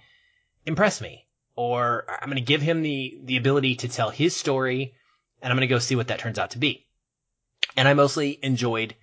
impress 0.65 1.01
me 1.01 1.27
or 1.55 2.05
I'm 2.09 2.29
going 2.29 2.38
to 2.38 2.41
give 2.41 2.63
him 2.63 2.81
the, 2.81 3.19
the 3.25 3.38
ability 3.38 3.75
to 3.75 3.89
tell 3.89 4.09
his 4.09 4.35
story 4.35 4.95
and 5.39 5.53
I'm 5.53 5.57
going 5.57 5.69
to 5.69 5.75
go 5.75 5.77
see 5.77 5.95
what 5.95 6.07
that 6.07 6.17
turns 6.17 6.39
out 6.39 6.51
to 6.51 6.57
be. 6.57 6.88
And 7.77 7.88
I 7.88 7.93
mostly 7.93 8.39
enjoyed 8.41 8.95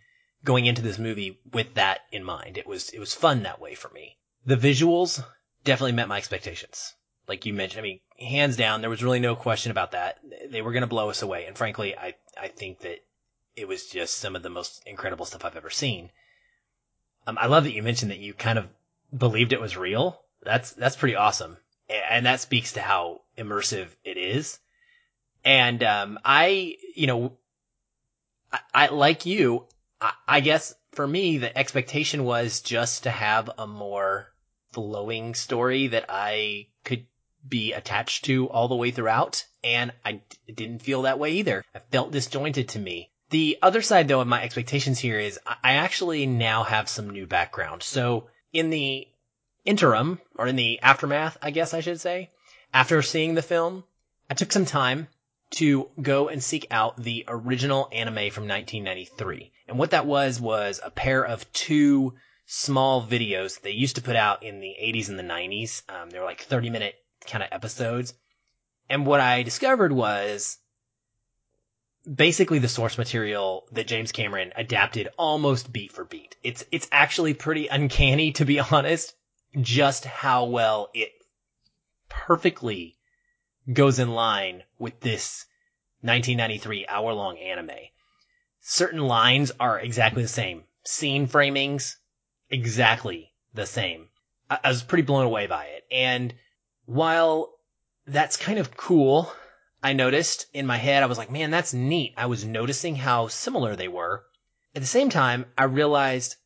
going 0.49 0.65
into 0.65 0.81
this 0.81 0.99
movie 0.99 1.39
with 1.53 1.75
that 1.75 2.01
in 2.11 2.25
mind. 2.25 2.57
It 2.57 2.67
was, 2.67 2.89
it 2.89 2.99
was 2.99 3.13
fun 3.13 3.43
that 3.43 3.61
way 3.61 3.75
for 3.75 3.91
me. 3.91 4.17
The 4.47 4.57
visuals 4.57 5.23
definitely 5.63 5.93
met 5.93 6.09
my 6.09 6.17
expectations. 6.17 6.95
Like 7.29 7.45
you 7.45 7.53
mentioned, 7.53 7.81
I 7.81 7.83
mean, 7.83 8.01
hands 8.19 8.57
down, 8.57 8.81
there 8.81 8.89
was 8.89 9.05
really 9.05 9.21
no 9.21 9.37
question 9.37 9.71
about 9.71 9.91
that. 9.91 10.17
They 10.51 10.63
were 10.63 10.73
going 10.73 10.81
to 10.81 10.87
blow 10.87 11.11
us 11.11 11.21
away. 11.21 11.45
And 11.45 11.55
frankly, 11.55 11.95
I, 11.95 12.15
I 12.41 12.49
think 12.49 12.79
that 12.81 13.05
it 13.57 13.69
was 13.69 13.89
just 13.89 14.17
some 14.17 14.37
of 14.37 14.43
the 14.43 14.49
most 14.49 14.83
incredible 14.87 15.27
stuff 15.27 15.45
I've 15.45 15.55
ever 15.55 15.69
seen. 15.69 16.11
Um, 17.27 17.37
I 17.39 17.47
love 17.49 17.65
that 17.65 17.75
you 17.75 17.83
mentioned 17.83 18.11
that 18.11 18.19
you 18.19 18.33
kind 18.33 18.59
of 18.59 18.69
believed 19.15 19.53
it 19.53 19.61
was 19.61 19.77
real. 19.77 20.19
That's, 20.43 20.73
that's 20.73 20.97
pretty 20.97 21.17
awesome. 21.17 21.59
And 22.11 22.25
that 22.25 22.41
speaks 22.41 22.73
to 22.73 22.81
how 22.81 23.21
immersive 23.37 23.89
it 24.03 24.17
is. 24.17 24.59
And, 25.45 25.83
um, 25.83 26.19
I, 26.25 26.77
you 26.97 27.07
know, 27.07 27.37
I, 28.51 28.61
I 28.73 28.87
like 28.87 29.27
you, 29.27 29.67
I, 30.01 30.41
guess 30.41 30.75
for 30.93 31.07
me, 31.07 31.39
the 31.39 31.57
expectation 31.57 32.25
was 32.25 32.61
just 32.61 33.03
to 33.03 33.11
have 33.11 33.51
a 33.59 33.67
more 33.67 34.33
flowing 34.73 35.35
story 35.35 35.89
that 35.89 36.07
I 36.09 36.69
could 36.85 37.07
be 37.49 37.73
attached 37.73 38.25
to 38.27 38.49
all 38.49 38.69
the 38.69 38.77
way 38.77 38.91
throughout. 38.91 39.45
And 39.65 39.93
I 40.05 40.13
d- 40.13 40.53
didn't 40.53 40.83
feel 40.83 41.03
that 41.03 41.19
way 41.19 41.33
either. 41.33 41.65
I 41.75 41.81
felt 41.91 42.13
disjointed 42.13 42.69
to 42.71 42.79
me. 42.79 43.11
The 43.31 43.59
other 43.61 43.83
side 43.83 44.09
though 44.09 44.21
of 44.21 44.29
my 44.29 44.43
expectations 44.43 44.99
here 45.01 45.19
is 45.19 45.39
I 45.47 45.75
actually 45.75 46.27
now 46.27 46.63
have 46.63 46.89
some 46.89 47.11
new 47.11 47.27
background. 47.27 47.83
So 47.83 48.29
in 48.53 48.71
the 48.71 49.09
interim, 49.65 50.21
or 50.37 50.47
in 50.47 50.57
the 50.57 50.81
aftermath, 50.81 51.37
I 51.43 51.51
guess 51.51 51.75
I 51.75 51.81
should 51.81 52.01
say, 52.01 52.31
after 52.73 53.03
seeing 53.03 53.35
the 53.35 53.43
film, 53.43 53.85
I 54.31 54.35
took 54.35 54.53
some 54.53 54.65
time 54.65 55.09
to 55.51 55.89
go 56.01 56.29
and 56.29 56.43
seek 56.43 56.67
out 56.71 56.97
the 56.97 57.25
original 57.27 57.89
anime 57.93 58.31
from 58.31 58.47
1993. 58.47 59.53
And 59.67 59.79
what 59.79 59.91
that 59.91 60.07
was 60.07 60.41
was 60.41 60.81
a 60.83 60.91
pair 60.91 61.25
of 61.25 61.51
two 61.53 62.15
small 62.47 63.07
videos 63.07 63.61
they 63.61 63.71
used 63.71 63.97
to 63.97 64.03
put 64.03 64.17
out 64.17 64.43
in 64.43 64.61
the 64.61 64.75
80s 64.81 65.09
and 65.09 65.19
the 65.19 65.23
90s. 65.23 65.83
Um, 65.89 66.11
they 66.11 66.19
were 66.19 66.25
like 66.25 66.41
30 66.41 66.71
minute 66.71 66.95
kind 67.27 67.43
of 67.43 67.51
episodes. 67.53 68.15
And 68.89 69.07
what 69.07 69.21
I 69.21 69.43
discovered 69.43 69.93
was 69.93 70.59
basically 72.13 72.59
the 72.59 72.69
source 72.69 72.97
material 72.97 73.67
that 73.73 73.87
James 73.87 74.13
Cameron 74.13 74.53
adapted 74.57 75.09
almost 75.19 75.73
beat 75.73 75.93
for 75.93 76.05
beat. 76.05 76.37
It's, 76.43 76.65
it's 76.73 76.89
actually 76.91 77.35
pretty 77.35 77.69
uncanny 77.69 78.33
to 78.33 78.45
be 78.45 78.61
honest, 78.73 79.15
just 79.61 80.05
how 80.05 80.45
well 80.45 80.91
it 80.95 81.13
perfectly 82.09 82.98
goes 83.73 83.99
in 83.99 84.11
line 84.11 84.63
with 84.79 85.01
this 85.01 85.45
1993 86.01 86.87
hour 86.87 87.13
long 87.13 87.39
anime. 87.39 87.71
Certain 88.61 89.01
lines 89.01 89.51
are 89.59 89.81
exactly 89.81 90.23
the 90.23 90.29
same. 90.29 90.65
Scene 90.85 91.27
framings, 91.27 91.97
exactly 92.51 93.33
the 93.55 93.67
same. 93.67 94.09
I, 94.51 94.59
I 94.65 94.69
was 94.69 94.83
pretty 94.83 95.03
blown 95.03 95.25
away 95.25 95.47
by 95.47 95.67
it. 95.67 95.85
And 95.91 96.35
while 96.87 97.55
that's 98.07 98.37
kind 98.37 98.59
of 98.59 98.77
cool, 98.77 99.33
I 99.83 99.93
noticed 99.93 100.47
in 100.53 100.67
my 100.67 100.77
head, 100.77 101.03
I 101.03 101.07
was 101.07 101.19
like, 101.19 101.31
man, 101.31 101.51
that's 101.51 101.75
neat. 101.75 102.15
I 102.17 102.27
was 102.27 102.45
noticing 102.45 102.97
how 102.97 103.29
similar 103.29 103.77
they 103.77 103.89
were. 103.89 104.25
At 104.75 104.83
the 104.83 104.89
same 104.89 105.11
time, 105.11 105.47
I 105.57 105.65
realized 105.65 106.37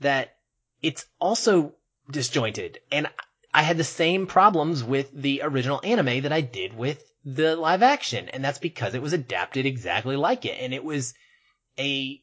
that 0.00 0.36
it's 0.82 1.06
also 1.20 1.74
disjointed. 2.10 2.78
And 2.90 3.08
I 3.54 3.62
had 3.62 3.78
the 3.78 3.84
same 3.84 4.26
problems 4.26 4.82
with 4.82 5.10
the 5.14 5.42
original 5.44 5.80
anime 5.84 6.22
that 6.22 6.32
I 6.32 6.40
did 6.40 6.76
with 6.76 7.08
the 7.24 7.54
live 7.54 7.84
action. 7.84 8.28
And 8.28 8.44
that's 8.44 8.58
because 8.58 8.94
it 8.94 9.02
was 9.02 9.12
adapted 9.12 9.64
exactly 9.64 10.16
like 10.16 10.44
it. 10.44 10.58
And 10.60 10.74
it 10.74 10.84
was 10.84 11.14
a 11.78 12.20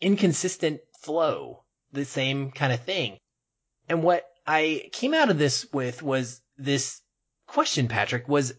inconsistent 0.00 0.80
flow, 1.02 1.64
the 1.92 2.06
same 2.06 2.50
kind 2.50 2.72
of 2.72 2.80
thing. 2.80 3.18
And 3.90 4.02
what 4.02 4.26
I 4.46 4.88
came 4.92 5.12
out 5.12 5.28
of 5.30 5.38
this 5.38 5.66
with 5.70 6.02
was 6.02 6.40
this 6.56 7.02
question, 7.46 7.86
Patrick, 7.86 8.26
was 8.26 8.54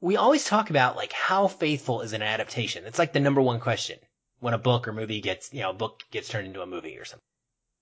we 0.00 0.16
always 0.16 0.44
talk 0.44 0.70
about 0.70 0.96
like 0.96 1.12
how 1.12 1.46
faithful 1.46 2.00
is 2.00 2.12
an 2.12 2.22
adaptation. 2.22 2.84
It's 2.84 2.98
like 2.98 3.12
the 3.12 3.20
number 3.20 3.40
one 3.40 3.60
question 3.60 4.00
when 4.40 4.54
a 4.54 4.58
book 4.58 4.88
or 4.88 4.92
movie 4.92 5.20
gets, 5.20 5.52
you 5.54 5.60
know, 5.60 5.70
a 5.70 5.74
book 5.74 6.02
gets 6.10 6.28
turned 6.28 6.48
into 6.48 6.62
a 6.62 6.66
movie 6.66 6.98
or 6.98 7.04
something. 7.04 7.24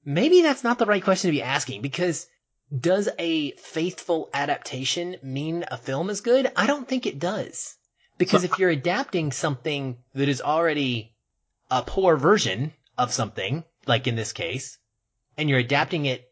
Maybe 0.04 0.42
that's 0.42 0.62
not 0.62 0.78
the 0.78 0.86
right 0.86 1.02
question 1.02 1.28
to 1.28 1.36
be 1.36 1.42
asking 1.42 1.80
because 1.80 2.26
does 2.76 3.08
a 3.18 3.52
faithful 3.52 4.30
adaptation 4.32 5.16
mean 5.22 5.64
a 5.70 5.76
film 5.76 6.10
is 6.10 6.20
good? 6.20 6.50
I 6.56 6.66
don't 6.66 6.88
think 6.88 7.06
it 7.06 7.18
does. 7.18 7.76
Because 8.18 8.44
if 8.44 8.58
you're 8.58 8.70
adapting 8.70 9.32
something 9.32 9.98
that 10.14 10.28
is 10.28 10.40
already 10.40 11.14
a 11.70 11.82
poor 11.82 12.16
version 12.16 12.72
of 12.96 13.12
something, 13.12 13.64
like 13.86 14.06
in 14.06 14.16
this 14.16 14.32
case, 14.32 14.78
and 15.36 15.48
you're 15.48 15.58
adapting 15.58 16.06
it 16.06 16.30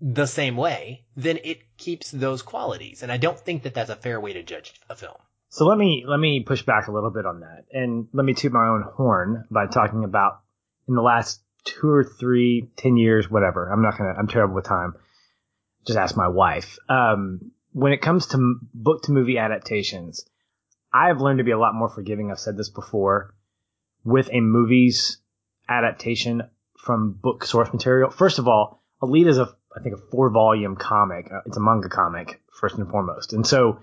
the 0.00 0.26
same 0.26 0.56
way, 0.56 1.04
then 1.16 1.38
it 1.44 1.76
keeps 1.76 2.10
those 2.10 2.42
qualities. 2.42 3.02
And 3.02 3.10
I 3.10 3.16
don't 3.16 3.38
think 3.38 3.62
that 3.62 3.74
that's 3.74 3.90
a 3.90 3.96
fair 3.96 4.20
way 4.20 4.34
to 4.34 4.42
judge 4.42 4.74
a 4.88 4.96
film. 4.96 5.16
So 5.48 5.66
let 5.66 5.76
me 5.76 6.04
let 6.06 6.18
me 6.18 6.42
push 6.42 6.62
back 6.62 6.88
a 6.88 6.92
little 6.92 7.10
bit 7.10 7.26
on 7.26 7.40
that, 7.40 7.66
and 7.72 8.08
let 8.14 8.24
me 8.24 8.32
toot 8.32 8.52
my 8.52 8.68
own 8.68 8.84
horn 8.94 9.44
by 9.50 9.66
talking 9.66 10.02
about 10.02 10.40
in 10.88 10.94
the 10.94 11.02
last 11.02 11.42
two 11.64 11.90
or 11.90 12.04
three, 12.04 12.70
ten 12.76 12.96
years, 12.96 13.30
whatever. 13.30 13.70
I'm 13.70 13.82
not 13.82 13.98
gonna. 13.98 14.14
I'm 14.18 14.28
terrible 14.28 14.54
with 14.54 14.64
time. 14.64 14.94
Just 15.86 15.98
ask 15.98 16.16
my 16.16 16.28
wife. 16.28 16.78
Um, 16.88 17.52
when 17.72 17.92
it 17.92 18.02
comes 18.02 18.26
to 18.28 18.58
book 18.72 19.02
to 19.04 19.12
movie 19.12 19.38
adaptations, 19.38 20.24
I've 20.92 21.20
learned 21.20 21.38
to 21.38 21.44
be 21.44 21.50
a 21.52 21.58
lot 21.58 21.74
more 21.74 21.88
forgiving. 21.88 22.30
I've 22.30 22.38
said 22.38 22.56
this 22.56 22.68
before 22.68 23.34
with 24.04 24.28
a 24.32 24.40
movie's 24.40 25.18
adaptation 25.68 26.42
from 26.78 27.12
book 27.12 27.44
source 27.44 27.72
material. 27.72 28.10
First 28.10 28.38
of 28.38 28.48
all, 28.48 28.82
Alita 29.02 29.28
is 29.28 29.38
a 29.38 29.54
I 29.74 29.80
think 29.80 29.94
a 29.94 30.10
four 30.10 30.30
volume 30.30 30.76
comic. 30.76 31.30
Uh, 31.32 31.40
it's 31.46 31.56
a 31.56 31.60
manga 31.60 31.88
comic 31.88 32.42
first 32.60 32.76
and 32.76 32.88
foremost, 32.90 33.32
and 33.32 33.46
so 33.46 33.80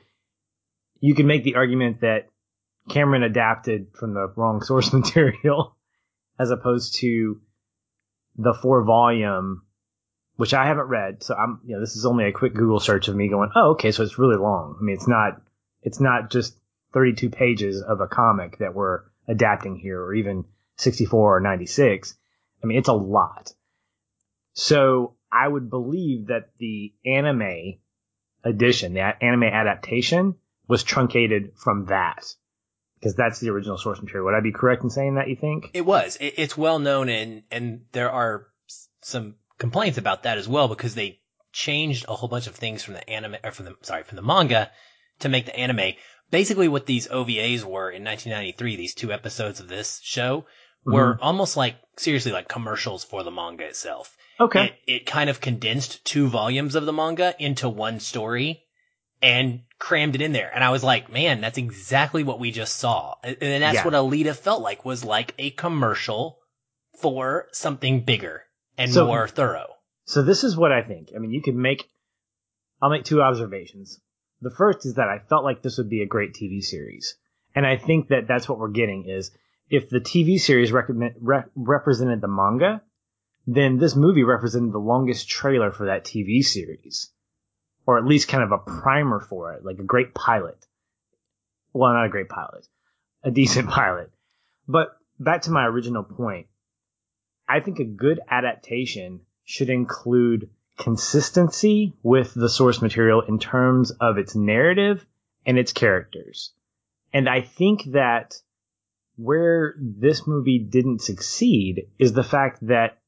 you 0.99 1.15
can 1.15 1.25
make 1.25 1.43
the 1.43 1.55
argument 1.55 2.01
that 2.01 2.29
Cameron 2.89 3.23
adapted 3.23 3.87
from 3.93 4.13
the 4.13 4.31
wrong 4.35 4.61
source 4.63 4.93
material 4.93 5.75
as 6.37 6.51
opposed 6.51 6.95
to 6.99 7.41
the 8.37 8.53
four 8.53 8.83
volume, 8.83 9.63
which 10.39 10.53
I 10.53 10.67
haven't 10.67 10.85
read. 10.87 11.21
So 11.21 11.35
I'm, 11.35 11.59
you 11.65 11.75
know, 11.75 11.81
this 11.81 11.97
is 11.97 12.05
only 12.05 12.23
a 12.23 12.31
quick 12.31 12.53
Google 12.53 12.79
search 12.79 13.09
of 13.09 13.15
me 13.15 13.27
going, 13.27 13.49
oh, 13.57 13.71
okay, 13.71 13.91
so 13.91 14.03
it's 14.03 14.17
really 14.17 14.37
long. 14.37 14.77
I 14.79 14.81
mean, 14.81 14.95
it's 14.95 15.07
not, 15.07 15.41
it's 15.81 15.99
not 15.99 16.31
just 16.31 16.57
32 16.93 17.29
pages 17.29 17.81
of 17.81 17.99
a 17.99 18.07
comic 18.07 18.59
that 18.59 18.73
we're 18.73 19.01
adapting 19.27 19.75
here 19.75 20.01
or 20.01 20.13
even 20.13 20.45
64 20.77 21.35
or 21.35 21.39
96. 21.41 22.15
I 22.63 22.67
mean, 22.67 22.77
it's 22.77 22.87
a 22.87 22.93
lot. 22.93 23.51
So 24.53 25.15
I 25.29 25.45
would 25.45 25.69
believe 25.69 26.27
that 26.27 26.51
the 26.57 26.93
anime 27.05 27.79
edition, 28.41 28.93
the 28.93 29.01
anime 29.21 29.43
adaptation 29.43 30.35
was 30.69 30.83
truncated 30.83 31.51
from 31.57 31.87
that 31.87 32.23
because 32.97 33.13
that's 33.13 33.41
the 33.41 33.49
original 33.49 33.77
source 33.77 34.01
material. 34.01 34.27
Would 34.27 34.35
I 34.35 34.39
be 34.39 34.53
correct 34.53 34.83
in 34.83 34.89
saying 34.89 35.15
that? 35.15 35.27
You 35.27 35.35
think 35.35 35.71
it 35.73 35.85
was? 35.85 36.15
It, 36.15 36.35
it's 36.37 36.57
well 36.57 36.79
known, 36.79 37.09
and 37.09 37.43
and 37.51 37.81
there 37.91 38.09
are 38.09 38.47
some 39.01 39.35
complaints 39.59 39.97
about 39.97 40.23
that 40.23 40.37
as 40.39 40.47
well 40.47 40.67
because 40.67 40.95
they 40.95 41.19
changed 41.51 42.05
a 42.07 42.15
whole 42.15 42.29
bunch 42.29 42.47
of 42.47 42.55
things 42.55 42.83
from 42.83 42.95
the 42.95 43.09
anime 43.09 43.35
or 43.43 43.51
from 43.51 43.65
the 43.65 43.75
sorry 43.81 44.03
from 44.03 44.15
the 44.15 44.21
manga 44.21 44.71
to 45.19 45.29
make 45.29 45.45
the 45.45 45.55
anime. 45.55 45.93
Basically, 46.31 46.67
what 46.67 46.85
these 46.85 47.07
OVAs 47.07 47.63
were 47.63 47.89
in 47.89 48.03
1993, 48.03 48.75
these 48.75 48.93
two 48.93 49.11
episodes 49.11 49.59
of 49.59 49.67
this 49.67 49.99
show 50.03 50.45
were 50.85 51.13
mm-hmm. 51.15 51.23
almost 51.23 51.57
like 51.57 51.75
seriously 51.97 52.31
like 52.31 52.47
commercials 52.47 53.03
for 53.03 53.23
the 53.23 53.31
manga 53.31 53.65
itself. 53.65 54.15
Okay. 54.39 54.77
It, 54.87 54.93
it 54.93 55.05
kind 55.05 55.29
of 55.29 55.41
condensed 55.41 56.05
two 56.05 56.27
volumes 56.27 56.75
of 56.75 56.85
the 56.85 56.93
manga 56.93 57.35
into 57.39 57.67
one 57.67 57.99
story 57.99 58.63
and 59.21 59.63
crammed 59.79 60.15
it 60.15 60.21
in 60.21 60.31
there. 60.31 60.49
And 60.53 60.63
I 60.63 60.69
was 60.69 60.83
like, 60.83 61.11
man, 61.11 61.41
that's 61.41 61.57
exactly 61.57 62.23
what 62.23 62.39
we 62.39 62.51
just 62.51 62.77
saw. 62.77 63.15
And 63.23 63.63
that's 63.63 63.75
yeah. 63.75 63.85
what 63.85 63.93
Alita 63.93 64.35
felt 64.35 64.61
like 64.61 64.85
was 64.85 65.03
like 65.03 65.33
a 65.37 65.49
commercial 65.49 66.37
for 67.01 67.47
something 67.51 68.05
bigger 68.05 68.43
and 68.79 68.91
so, 68.91 69.05
more 69.05 69.27
thorough. 69.27 69.67
So 70.05 70.21
this 70.23 70.43
is 70.43 70.57
what 70.57 70.71
I 70.71 70.81
think. 70.81 71.11
I 71.15 71.19
mean, 71.19 71.31
you 71.31 71.41
could 71.41 71.55
make, 71.55 71.89
I'll 72.81 72.89
make 72.89 73.03
two 73.03 73.21
observations. 73.21 73.99
The 74.41 74.51
first 74.51 74.85
is 74.85 74.95
that 74.95 75.09
I 75.09 75.19
felt 75.19 75.43
like 75.43 75.61
this 75.61 75.77
would 75.77 75.89
be 75.89 76.01
a 76.01 76.07
great 76.07 76.33
TV 76.33 76.63
series. 76.63 77.15
And 77.53 77.65
I 77.65 77.77
think 77.77 78.07
that 78.07 78.27
that's 78.27 78.47
what 78.47 78.57
we're 78.57 78.69
getting 78.69 79.07
is 79.07 79.31
if 79.69 79.89
the 79.89 79.99
TV 79.99 80.39
series 80.39 80.71
re- 80.71 81.43
represented 81.55 82.21
the 82.21 82.27
manga, 82.27 82.81
then 83.45 83.77
this 83.77 83.95
movie 83.95 84.23
represented 84.23 84.71
the 84.71 84.79
longest 84.79 85.29
trailer 85.29 85.71
for 85.71 85.87
that 85.87 86.05
TV 86.05 86.43
series 86.43 87.11
or 87.89 87.97
at 87.97 88.05
least 88.05 88.27
kind 88.27 88.43
of 88.43 88.51
a 88.51 88.59
primer 88.59 89.19
for 89.19 89.53
it, 89.53 89.65
like 89.65 89.79
a 89.79 89.83
great 89.83 90.13
pilot. 90.13 90.63
Well, 91.73 91.91
not 91.91 92.05
a 92.05 92.09
great 92.09 92.29
pilot, 92.29 92.67
a 93.23 93.31
decent 93.31 93.67
pilot. 93.79 94.11
But 94.67 94.89
back 95.19 95.41
to 95.43 95.51
my 95.51 95.65
original 95.65 96.03
point, 96.03 96.45
I 97.49 97.61
think 97.61 97.79
a 97.79 97.83
good 97.83 98.19
adaptation 98.29 99.21
should 99.43 99.71
include 99.71 100.51
consistency 100.77 101.93
with 102.03 102.33
the 102.35 102.47
source 102.47 102.81
material 102.81 103.21
in 103.21 103.39
terms 103.39 103.89
of 103.91 104.19
its 104.19 104.35
narrative 104.35 105.03
and 105.45 105.57
its 105.57 105.73
characters. 105.73 106.53
And 107.11 107.27
I 107.27 107.41
think 107.41 107.85
that 107.91 108.35
where 109.17 109.75
this 109.79 110.27
movie 110.27 110.59
didn't 110.59 111.01
succeed 111.01 111.87
is 111.97 112.13
the 112.13 112.23
fact 112.23 112.65
that 112.67 112.99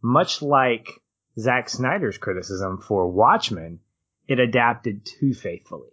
much 0.00 0.40
like 0.40 0.88
Zack 1.38 1.68
Snyder's 1.68 2.16
criticism 2.16 2.78
for 2.78 3.08
Watchmen, 3.08 3.80
it 4.28 4.38
adapted 4.38 5.04
too 5.04 5.34
faithfully. 5.34 5.90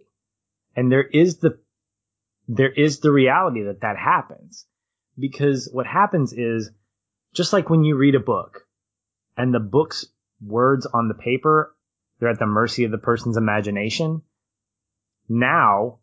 And 0.76 0.90
there 0.90 1.02
is 1.02 1.38
the, 1.38 1.58
there 2.46 2.72
is 2.72 3.00
the 3.00 3.10
reality 3.12 3.64
that 3.64 3.80
that 3.80 3.96
happens 3.98 4.66
because 5.18 5.68
what 5.70 5.86
happens 5.86 6.32
is 6.32 6.70
just 7.38 7.52
like 7.52 7.70
when 7.70 7.84
you 7.84 7.94
read 7.94 8.16
a 8.16 8.20
book 8.20 8.66
and 9.36 9.54
the 9.54 9.60
book's 9.60 10.06
words 10.44 10.86
on 10.86 11.06
the 11.06 11.14
paper, 11.14 11.72
they're 12.18 12.30
at 12.30 12.40
the 12.40 12.46
mercy 12.46 12.82
of 12.82 12.90
the 12.90 12.98
person's 12.98 13.36
imagination. 13.36 14.22
Now 15.28 16.00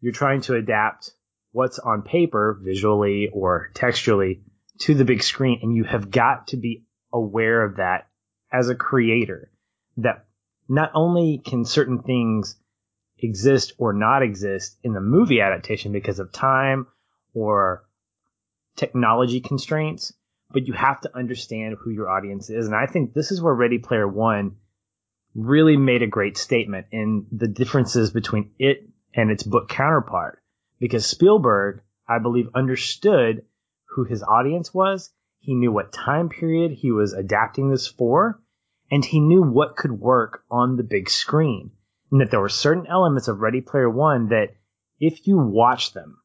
you're 0.00 0.12
trying 0.12 0.42
to 0.42 0.54
adapt 0.54 1.10
what's 1.50 1.80
on 1.80 2.02
paper 2.02 2.60
visually 2.62 3.28
or 3.32 3.72
textually 3.74 4.42
to 4.82 4.94
the 4.94 5.04
big 5.04 5.24
screen 5.24 5.58
and 5.62 5.74
you 5.74 5.82
have 5.82 6.12
got 6.12 6.46
to 6.48 6.56
be 6.56 6.84
aware 7.12 7.64
of 7.64 7.78
that 7.78 8.06
as 8.52 8.68
a 8.68 8.76
creator 8.76 9.50
that 9.96 10.26
not 10.68 10.92
only 10.94 11.42
can 11.44 11.64
certain 11.64 12.02
things 12.02 12.54
exist 13.18 13.72
or 13.78 13.92
not 13.92 14.22
exist 14.22 14.78
in 14.84 14.92
the 14.92 15.00
movie 15.00 15.40
adaptation 15.40 15.90
because 15.90 16.20
of 16.20 16.30
time 16.30 16.86
or 17.34 17.82
technology 18.76 19.40
constraints, 19.40 20.12
but 20.50 20.66
you 20.66 20.72
have 20.72 21.00
to 21.02 21.16
understand 21.16 21.76
who 21.80 21.90
your 21.90 22.08
audience 22.08 22.50
is. 22.50 22.66
And 22.66 22.74
I 22.74 22.86
think 22.86 23.12
this 23.12 23.30
is 23.30 23.42
where 23.42 23.54
Ready 23.54 23.78
Player 23.78 24.06
One 24.06 24.56
really 25.34 25.76
made 25.76 26.02
a 26.02 26.06
great 26.06 26.38
statement 26.38 26.86
in 26.92 27.26
the 27.32 27.48
differences 27.48 28.10
between 28.10 28.52
it 28.58 28.88
and 29.14 29.30
its 29.30 29.42
book 29.42 29.68
counterpart. 29.68 30.40
Because 30.78 31.06
Spielberg, 31.06 31.82
I 32.08 32.18
believe, 32.18 32.48
understood 32.54 33.44
who 33.90 34.04
his 34.04 34.22
audience 34.22 34.72
was. 34.72 35.10
He 35.40 35.54
knew 35.54 35.72
what 35.72 35.92
time 35.92 36.28
period 36.28 36.72
he 36.72 36.90
was 36.90 37.12
adapting 37.12 37.70
this 37.70 37.86
for 37.86 38.40
and 38.90 39.04
he 39.04 39.20
knew 39.20 39.42
what 39.42 39.76
could 39.76 39.92
work 39.92 40.44
on 40.50 40.76
the 40.76 40.82
big 40.82 41.10
screen. 41.10 41.72
And 42.10 42.20
that 42.20 42.30
there 42.30 42.40
were 42.40 42.48
certain 42.48 42.86
elements 42.86 43.28
of 43.28 43.40
Ready 43.40 43.60
Player 43.60 43.90
One 43.90 44.28
that, 44.28 44.54
if 45.00 45.26
you 45.26 45.38
watch 45.38 45.92
them, 45.92 46.18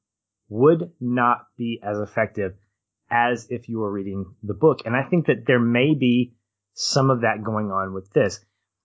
would 0.47 0.91
not 0.99 1.47
be 1.57 1.81
as 1.83 1.97
effective 1.97 2.55
as 3.11 3.47
if 3.49 3.67
you 3.67 3.79
were 3.79 3.91
reading 3.91 4.33
the 4.41 4.53
book. 4.53 4.83
And 4.85 4.95
I 4.95 5.03
think 5.03 5.27
that 5.27 5.45
there 5.45 5.59
may 5.59 5.93
be 5.93 6.33
some 6.73 7.09
of 7.09 7.21
that 7.21 7.43
going 7.43 7.69
on 7.69 7.93
with 7.93 8.11
this. 8.13 8.43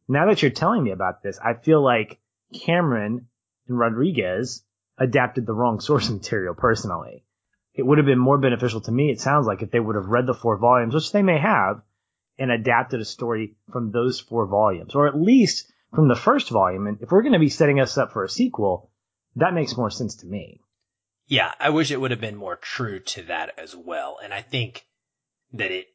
Now 0.09 0.27
that 0.27 0.43
you're 0.43 0.51
telling 0.51 0.83
me 0.83 0.91
about 0.91 1.23
this, 1.23 1.39
I 1.39 1.55
feel 1.55 1.83
like 1.83 2.19
Cameron 2.53 3.29
and 3.69 3.79
Rodriguez 3.79 4.65
adapted 4.99 5.47
the 5.47 5.55
wrong 5.55 5.81
source 5.81 6.11
material 6.11 6.55
personally. 6.55 7.25
It 7.75 7.87
would 7.87 7.99
have 7.99 8.07
been 8.07 8.19
more 8.19 8.39
beneficial 8.39 8.81
to 8.83 8.93
me, 8.93 9.11
it 9.11 9.21
sounds 9.21 9.47
like, 9.47 9.63
if 9.63 9.71
they 9.71 9.81
would 9.81 9.97
have 9.97 10.07
read 10.07 10.27
the 10.27 10.35
four 10.35 10.57
volumes, 10.57 10.95
which 10.95 11.13
they 11.13 11.23
may 11.23 11.39
have, 11.39 11.83
and 12.39 12.51
adapted 12.51 13.01
a 13.01 13.05
story 13.05 13.57
from 13.71 13.93
those 13.93 14.19
four 14.19 14.47
volumes, 14.47 14.95
or 14.95 15.07
at 15.07 15.21
least 15.21 15.71
from 15.95 16.09
the 16.09 16.17
first 16.17 16.51
volume. 16.51 16.87
And 16.87 16.99
if 17.01 17.11
we're 17.11 17.23
going 17.23 17.35
to 17.35 17.39
be 17.39 17.49
setting 17.49 17.79
us 17.81 17.99
up 17.99 18.13
for 18.13 18.25
a 18.25 18.29
sequel, 18.29 18.91
that 19.37 19.55
makes 19.55 19.77
more 19.77 19.91
sense 19.91 20.17
to 20.17 20.27
me. 20.27 20.61
Yeah, 21.27 21.53
I 21.59 21.71
wish 21.71 21.91
it 21.91 22.01
would 22.01 22.13
have 22.13 22.21
been 22.21 22.37
more 22.37 22.57
true 22.57 23.01
to 23.01 23.23
that 23.25 23.59
as 23.59 23.75
well. 23.75 24.19
And 24.23 24.33
I 24.33 24.43
think 24.43 24.87
that 25.53 25.73
it 25.73 25.89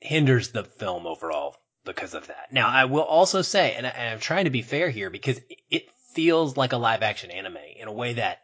hinders 0.00 0.50
the 0.50 0.64
film 0.64 1.06
overall 1.06 1.56
because 1.84 2.14
of 2.14 2.26
that. 2.26 2.52
Now, 2.52 2.68
I 2.68 2.84
will 2.84 3.02
also 3.02 3.42
say, 3.42 3.74
and, 3.74 3.86
I, 3.86 3.90
am 3.90 4.20
trying 4.20 4.44
to 4.44 4.50
be 4.50 4.62
fair 4.62 4.90
here 4.90 5.08
because 5.10 5.40
it 5.70 5.88
feels 6.12 6.56
like 6.56 6.72
a 6.72 6.76
live 6.76 7.02
action 7.02 7.30
anime 7.30 7.56
in 7.76 7.88
a 7.88 7.92
way 7.92 8.14
that 8.14 8.42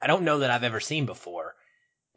I 0.00 0.06
don't 0.06 0.24
know 0.24 0.38
that 0.38 0.50
I've 0.50 0.64
ever 0.64 0.80
seen 0.80 1.04
before. 1.04 1.54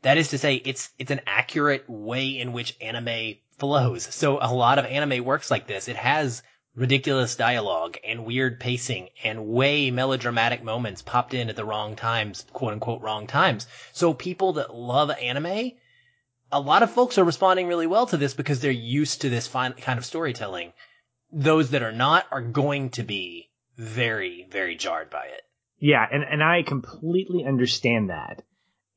That 0.04 0.18
is 0.18 0.30
to 0.30 0.38
say, 0.38 0.56
it's, 0.56 0.90
it's 0.98 1.12
an 1.12 1.22
accurate 1.28 1.84
way 1.90 2.40
in 2.40 2.54
which 2.54 2.78
anime 2.80 3.36
flows. 3.58 4.04
So 4.04 4.40
a 4.42 4.54
lot 4.54 4.80
of 4.80 4.86
anime 4.86 5.26
works 5.26 5.52
like 5.52 5.68
this. 5.68 5.90
It 5.90 5.98
has 5.98 6.42
ridiculous 6.76 7.36
dialogue 7.36 7.98
and 8.08 8.26
weird 8.26 8.60
pacing 8.60 9.10
and 9.24 9.48
way 9.48 9.92
melodramatic 9.92 10.64
moments 10.64 11.02
popped 11.02 11.34
in 11.34 11.50
at 11.50 11.56
the 11.56 11.66
wrong 11.66 11.96
times, 11.96 12.46
quote 12.54 12.74
unquote 12.74 13.02
wrong 13.02 13.28
times. 13.28 13.68
So 13.92 14.14
people 14.14 14.54
that 14.54 14.74
love 14.74 15.12
anime, 15.12 15.72
a 16.52 16.60
lot 16.60 16.84
of 16.84 16.92
folks 16.92 17.18
are 17.18 17.24
responding 17.24 17.68
really 17.68 17.88
well 17.88 18.06
to 18.08 18.18
this 18.18 18.34
because 18.34 18.60
they're 18.60 18.72
used 18.72 19.22
to 19.22 19.30
this 19.30 19.48
fine, 19.48 19.74
kind 19.74 20.00
of 20.00 20.06
storytelling. 20.06 20.74
Those 21.32 21.72
that 21.72 21.84
are 21.84 21.92
not 21.92 22.26
are 22.32 22.42
going 22.42 22.92
to 22.92 23.04
be 23.04 23.50
very, 23.78 24.48
very 24.50 24.76
jarred 24.76 25.10
by 25.10 25.26
it. 25.26 25.42
Yeah, 25.80 26.06
and, 26.12 26.24
and 26.24 26.44
I 26.44 26.64
completely 26.64 27.46
understand 27.46 28.10
that. 28.10 28.44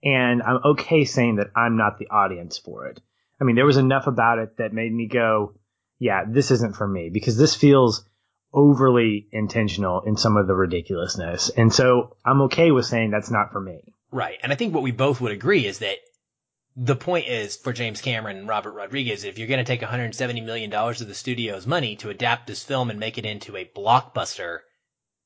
And 0.02 0.42
I'm 0.42 0.60
okay 0.64 1.04
saying 1.04 1.36
that 1.36 1.50
I'm 1.54 1.76
not 1.76 1.98
the 1.98 2.08
audience 2.08 2.58
for 2.58 2.86
it. 2.86 3.00
I 3.40 3.44
mean, 3.44 3.54
there 3.54 3.66
was 3.66 3.76
enough 3.76 4.06
about 4.06 4.38
it 4.38 4.56
that 4.58 4.72
made 4.72 4.92
me 4.92 5.06
go, 5.06 5.54
yeah, 6.02 6.24
this 6.28 6.50
isn't 6.50 6.74
for 6.74 6.88
me 6.88 7.10
because 7.12 7.36
this 7.36 7.54
feels 7.54 8.04
overly 8.52 9.28
intentional 9.30 10.00
in 10.00 10.16
some 10.16 10.36
of 10.36 10.48
the 10.48 10.54
ridiculousness. 10.54 11.48
And 11.50 11.72
so 11.72 12.16
I'm 12.24 12.42
okay 12.42 12.72
with 12.72 12.86
saying 12.86 13.12
that's 13.12 13.30
not 13.30 13.52
for 13.52 13.60
me. 13.60 13.94
Right. 14.10 14.36
And 14.42 14.50
I 14.50 14.56
think 14.56 14.74
what 14.74 14.82
we 14.82 14.90
both 14.90 15.20
would 15.20 15.30
agree 15.30 15.64
is 15.64 15.78
that 15.78 15.98
the 16.74 16.96
point 16.96 17.28
is 17.28 17.56
for 17.56 17.72
James 17.72 18.00
Cameron 18.00 18.36
and 18.36 18.48
Robert 18.48 18.72
Rodriguez, 18.72 19.22
if 19.22 19.38
you're 19.38 19.46
going 19.46 19.64
to 19.64 19.64
take 19.64 19.80
$170 19.80 20.44
million 20.44 20.74
of 20.74 21.06
the 21.06 21.14
studio's 21.14 21.68
money 21.68 21.94
to 21.96 22.10
adapt 22.10 22.48
this 22.48 22.64
film 22.64 22.90
and 22.90 22.98
make 22.98 23.16
it 23.16 23.24
into 23.24 23.56
a 23.56 23.64
blockbuster, 23.64 24.58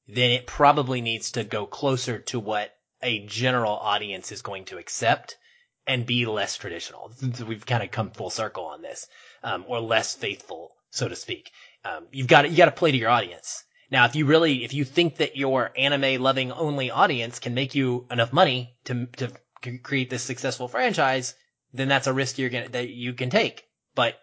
then 0.07 0.31
it 0.31 0.47
probably 0.47 1.01
needs 1.01 1.33
to 1.33 1.45
go 1.45 1.65
closer 1.65 2.19
to 2.19 2.39
what 2.39 2.77
a 3.03 3.25
general 3.25 3.73
audience 3.73 4.31
is 4.31 4.43
going 4.43 4.67
to 4.67 4.77
accept 4.77 5.39
and 5.87 6.07
be 6.07 6.27
less 6.27 6.57
traditional. 6.57 7.13
We've 7.47 7.65
kind 7.65 7.83
of 7.83 7.91
come 7.91 8.11
full 8.11 8.31
circle 8.31 8.65
on 8.65 8.83
this, 8.83 9.07
um, 9.43 9.65
or 9.69 9.81
less 9.81 10.15
faithful, 10.15 10.73
so 10.91 11.09
to 11.09 11.17
speak. 11.17 11.51
Um, 11.85 12.07
you've 12.11 12.27
got 12.27 12.43
to, 12.43 12.49
you 12.49 12.57
got 12.57 12.67
to 12.67 12.73
play 12.73 12.91
to 12.91 12.97
your 12.97 13.11
audience. 13.11 13.65
Now, 13.91 14.05
if 14.07 14.17
you 14.17 14.27
really, 14.27 14.65
if 14.65 14.75
you 14.75 14.85
think 14.85 15.19
that 15.19 15.37
your 15.37 15.71
anime 15.77 16.21
loving 16.21 16.51
only 16.51 16.91
audience 16.91 17.39
can 17.39 17.55
make 17.55 17.77
you 17.77 18.07
enough 18.11 18.33
money 18.33 18.75
to, 18.87 19.07
to 19.19 19.33
create 19.79 20.11
this 20.11 20.25
successful 20.25 20.67
franchise, 20.67 21.35
then 21.73 21.89
that's 21.89 22.09
a 22.09 22.13
risk 22.13 22.39
you're 22.39 22.51
gonna, 22.51 22.69
that 22.71 22.89
you 22.89 23.13
can 23.13 23.31
take. 23.31 23.65
But 23.95 24.19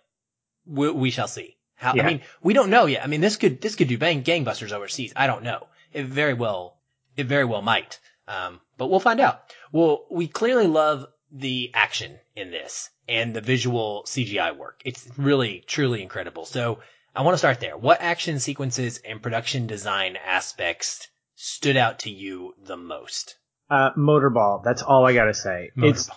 we, 0.65 0.91
we 0.91 1.11
shall 1.11 1.29
see. 1.29 1.55
How, 1.75 1.93
yeah. 1.95 2.03
I 2.03 2.07
mean, 2.07 2.21
we 2.41 2.53
don't 2.53 2.69
know 2.69 2.85
yet. 2.85 3.03
I 3.03 3.07
mean, 3.07 3.21
this 3.21 3.37
could, 3.37 3.61
this 3.61 3.75
could 3.75 3.87
do 3.87 3.97
bang 3.97 4.23
gangbusters 4.23 4.73
overseas. 4.73 5.13
I 5.15 5.27
don't 5.27 5.43
know. 5.43 5.67
It 5.93 6.05
very 6.05 6.33
well, 6.33 6.77
it 7.15 7.27
very 7.27 7.45
well 7.45 7.61
might. 7.61 7.99
Um, 8.27 8.59
but 8.77 8.87
we'll 8.87 8.99
find 8.99 9.19
out. 9.19 9.53
Well, 9.71 10.05
we 10.09 10.27
clearly 10.27 10.67
love 10.67 11.05
the 11.33 11.71
action 11.73 12.19
in 12.35 12.51
this 12.51 12.89
and 13.09 13.35
the 13.35 13.41
visual 13.41 14.03
CGI 14.07 14.55
work. 14.55 14.81
It's 14.85 15.07
really, 15.17 15.63
truly 15.65 16.01
incredible. 16.01 16.45
So 16.45 16.79
I 17.15 17.23
want 17.23 17.33
to 17.33 17.39
start 17.39 17.59
there. 17.59 17.75
What 17.75 18.01
action 18.01 18.39
sequences 18.39 18.99
and 18.99 19.21
production 19.21 19.67
design 19.67 20.15
aspects 20.15 21.07
stood 21.35 21.75
out 21.75 21.99
to 21.99 22.11
you 22.11 22.53
the 22.63 22.77
most? 22.77 23.35
Uh, 23.69 23.89
Motorball. 23.97 24.63
That's 24.63 24.83
all 24.83 25.05
I 25.05 25.13
gotta 25.13 25.33
say. 25.33 25.71
Motorball. 25.75 25.89
It's 25.89 26.09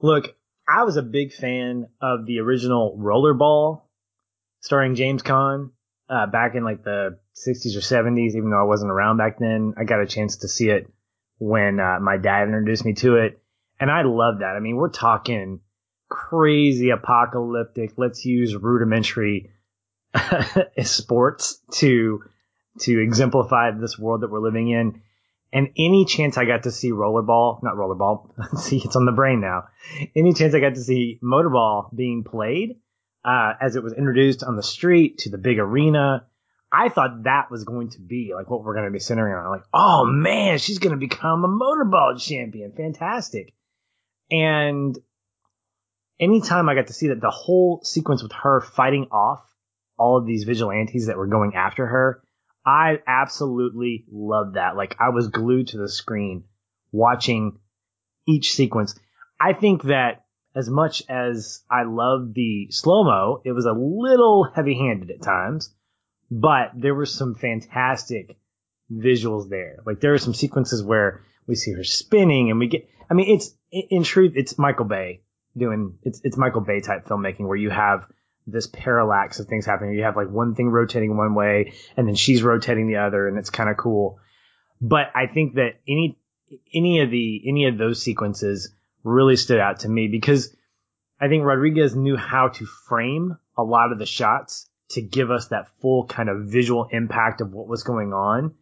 look. 0.00 0.34
I 0.68 0.82
was 0.82 0.96
a 0.96 1.02
big 1.02 1.32
fan 1.32 1.86
of 2.00 2.26
the 2.26 2.40
original 2.40 2.98
Rollerball, 2.98 3.82
starring 4.60 4.96
James 4.96 5.22
Caan, 5.22 5.70
uh, 6.08 6.26
back 6.26 6.56
in 6.56 6.64
like 6.64 6.82
the 6.82 7.20
60s 7.36 7.76
or 7.76 7.80
70s. 7.80 8.34
Even 8.34 8.50
though 8.50 8.60
I 8.60 8.66
wasn't 8.66 8.90
around 8.90 9.18
back 9.18 9.38
then, 9.38 9.74
I 9.76 9.84
got 9.84 10.00
a 10.00 10.06
chance 10.06 10.38
to 10.38 10.48
see 10.48 10.70
it 10.70 10.90
when 11.38 11.78
uh, 11.78 11.98
my 12.00 12.16
dad 12.16 12.44
introduced 12.44 12.84
me 12.84 12.94
to 12.94 13.16
it, 13.16 13.40
and 13.78 13.90
I 13.90 14.02
love 14.02 14.40
that. 14.40 14.56
I 14.56 14.60
mean, 14.60 14.76
we're 14.76 14.90
talking 14.90 15.60
crazy 16.08 16.90
apocalyptic. 16.90 17.92
Let's 17.96 18.24
use 18.24 18.54
rudimentary 18.54 19.50
sports 20.82 21.60
to 21.74 22.22
to 22.80 23.00
exemplify 23.00 23.70
this 23.70 23.98
world 23.98 24.20
that 24.20 24.30
we're 24.30 24.40
living 24.40 24.70
in. 24.70 25.00
And 25.52 25.68
any 25.78 26.04
chance 26.04 26.36
I 26.36 26.44
got 26.44 26.64
to 26.64 26.70
see 26.70 26.90
rollerball, 26.90 27.62
not 27.62 27.76
rollerball, 27.76 28.58
see 28.58 28.82
it's 28.84 28.96
on 28.96 29.06
the 29.06 29.12
brain 29.12 29.40
now. 29.40 29.64
Any 30.14 30.34
chance 30.34 30.54
I 30.54 30.60
got 30.60 30.74
to 30.74 30.82
see 30.82 31.18
motorball 31.22 31.94
being 31.94 32.24
played 32.24 32.76
uh, 33.24 33.52
as 33.60 33.76
it 33.76 33.82
was 33.82 33.92
introduced 33.92 34.42
on 34.42 34.56
the 34.56 34.62
street 34.62 35.18
to 35.18 35.30
the 35.30 35.38
big 35.38 35.58
arena, 35.58 36.26
I 36.70 36.88
thought 36.88 37.22
that 37.24 37.50
was 37.50 37.64
going 37.64 37.90
to 37.90 38.00
be 38.00 38.32
like 38.34 38.50
what 38.50 38.64
we're 38.64 38.74
going 38.74 38.86
to 38.86 38.90
be 38.90 38.98
centering 38.98 39.34
on. 39.34 39.50
Like, 39.50 39.64
oh 39.72 40.04
man, 40.04 40.58
she's 40.58 40.78
going 40.78 40.92
to 40.92 40.98
become 40.98 41.44
a 41.44 41.48
motorball 41.48 42.20
champion. 42.20 42.72
Fantastic. 42.72 43.54
And 44.30 44.98
anytime 46.18 46.68
I 46.68 46.74
got 46.74 46.88
to 46.88 46.92
see 46.92 47.08
that 47.08 47.20
the 47.20 47.30
whole 47.30 47.80
sequence 47.84 48.22
with 48.22 48.32
her 48.32 48.60
fighting 48.60 49.08
off 49.10 49.42
all 49.98 50.18
of 50.18 50.26
these 50.26 50.44
vigilantes 50.44 51.06
that 51.06 51.16
were 51.16 51.26
going 51.26 51.54
after 51.54 51.86
her, 51.86 52.22
I 52.64 52.98
absolutely 53.06 54.04
loved 54.10 54.54
that. 54.54 54.76
Like 54.76 54.96
I 54.98 55.10
was 55.10 55.28
glued 55.28 55.68
to 55.68 55.78
the 55.78 55.88
screen 55.88 56.44
watching 56.90 57.58
each 58.26 58.54
sequence. 58.54 58.98
I 59.40 59.52
think 59.52 59.84
that 59.84 60.24
as 60.54 60.68
much 60.68 61.02
as 61.08 61.62
I 61.70 61.84
love 61.84 62.32
the 62.34 62.68
slow 62.70 63.04
mo, 63.04 63.42
it 63.44 63.52
was 63.52 63.66
a 63.66 63.72
little 63.72 64.44
heavy 64.44 64.74
handed 64.74 65.10
at 65.10 65.22
times, 65.22 65.72
but 66.30 66.70
there 66.74 66.94
were 66.94 67.06
some 67.06 67.34
fantastic 67.34 68.36
visuals 68.90 69.48
there. 69.48 69.82
Like 69.84 70.00
there 70.00 70.12
were 70.12 70.18
some 70.18 70.34
sequences 70.34 70.82
where 70.82 71.22
we 71.46 71.54
see 71.54 71.72
her 71.72 71.84
spinning 71.84 72.50
and 72.50 72.58
we 72.58 72.68
get, 72.68 72.88
I 73.10 73.14
mean, 73.14 73.34
it's, 73.34 73.54
in 73.70 74.02
truth, 74.02 74.32
it's 74.36 74.58
Michael 74.58 74.84
Bay 74.84 75.22
doing, 75.56 75.98
it's, 76.02 76.20
it's 76.24 76.36
Michael 76.36 76.60
Bay 76.60 76.80
type 76.80 77.06
filmmaking 77.06 77.46
where 77.46 77.56
you 77.56 77.70
have 77.70 78.06
this 78.46 78.66
parallax 78.66 79.40
of 79.40 79.46
things 79.46 79.66
happening. 79.66 79.94
You 79.94 80.04
have 80.04 80.16
like 80.16 80.28
one 80.28 80.54
thing 80.54 80.68
rotating 80.68 81.16
one 81.16 81.34
way 81.34 81.72
and 81.96 82.06
then 82.06 82.14
she's 82.14 82.42
rotating 82.42 82.86
the 82.86 82.96
other 82.96 83.26
and 83.26 83.38
it's 83.38 83.50
kind 83.50 83.68
of 83.68 83.76
cool. 83.76 84.18
But 84.80 85.10
I 85.14 85.26
think 85.26 85.54
that 85.54 85.80
any, 85.88 86.18
any 86.74 87.00
of 87.00 87.10
the, 87.10 87.42
any 87.46 87.66
of 87.66 87.78
those 87.78 88.02
sequences 88.02 88.72
really 89.02 89.36
stood 89.36 89.58
out 89.58 89.80
to 89.80 89.88
me 89.88 90.08
because 90.08 90.54
I 91.20 91.28
think 91.28 91.44
Rodriguez 91.44 91.94
knew 91.94 92.16
how 92.16 92.48
to 92.48 92.66
frame 92.66 93.36
a 93.56 93.62
lot 93.62 93.92
of 93.92 93.98
the 93.98 94.06
shots 94.06 94.68
to 94.90 95.02
give 95.02 95.30
us 95.30 95.48
that 95.48 95.68
full 95.80 96.06
kind 96.06 96.28
of 96.28 96.46
visual 96.46 96.88
impact 96.90 97.40
of 97.40 97.52
what 97.52 97.68
was 97.68 97.82
going 97.82 98.12
on. 98.12 98.54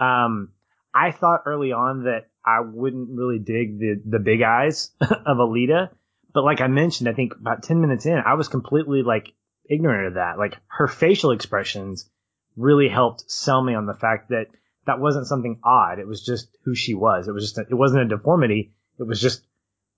Um, 0.00 0.52
I 0.94 1.12
thought 1.12 1.42
early 1.46 1.72
on 1.72 2.04
that 2.04 2.27
I 2.44 2.60
wouldn't 2.60 3.10
really 3.10 3.38
dig 3.38 3.78
the, 3.78 4.02
the 4.04 4.18
big 4.18 4.42
eyes 4.42 4.90
of 5.00 5.36
Alita 5.36 5.90
but 6.32 6.44
like 6.44 6.60
I 6.60 6.68
mentioned, 6.68 7.08
I 7.08 7.14
think 7.14 7.34
about 7.34 7.62
10 7.62 7.80
minutes 7.80 8.06
in, 8.06 8.16
I 8.24 8.34
was 8.34 8.48
completely 8.48 9.02
like 9.02 9.32
ignorant 9.68 10.08
of 10.08 10.14
that. 10.14 10.38
Like 10.38 10.56
her 10.68 10.86
facial 10.86 11.30
expressions 11.30 12.08
really 12.56 12.88
helped 12.88 13.30
sell 13.30 13.62
me 13.62 13.74
on 13.74 13.86
the 13.86 13.94
fact 13.94 14.30
that 14.30 14.46
that 14.86 15.00
wasn't 15.00 15.26
something 15.26 15.58
odd. 15.64 15.98
It 15.98 16.06
was 16.06 16.24
just 16.24 16.48
who 16.64 16.74
she 16.74 16.94
was. 16.94 17.28
It 17.28 17.32
was 17.32 17.44
just, 17.44 17.58
a, 17.58 17.62
it 17.62 17.74
wasn't 17.74 18.02
a 18.02 18.16
deformity. 18.16 18.72
It 18.98 19.02
was 19.02 19.20
just 19.20 19.44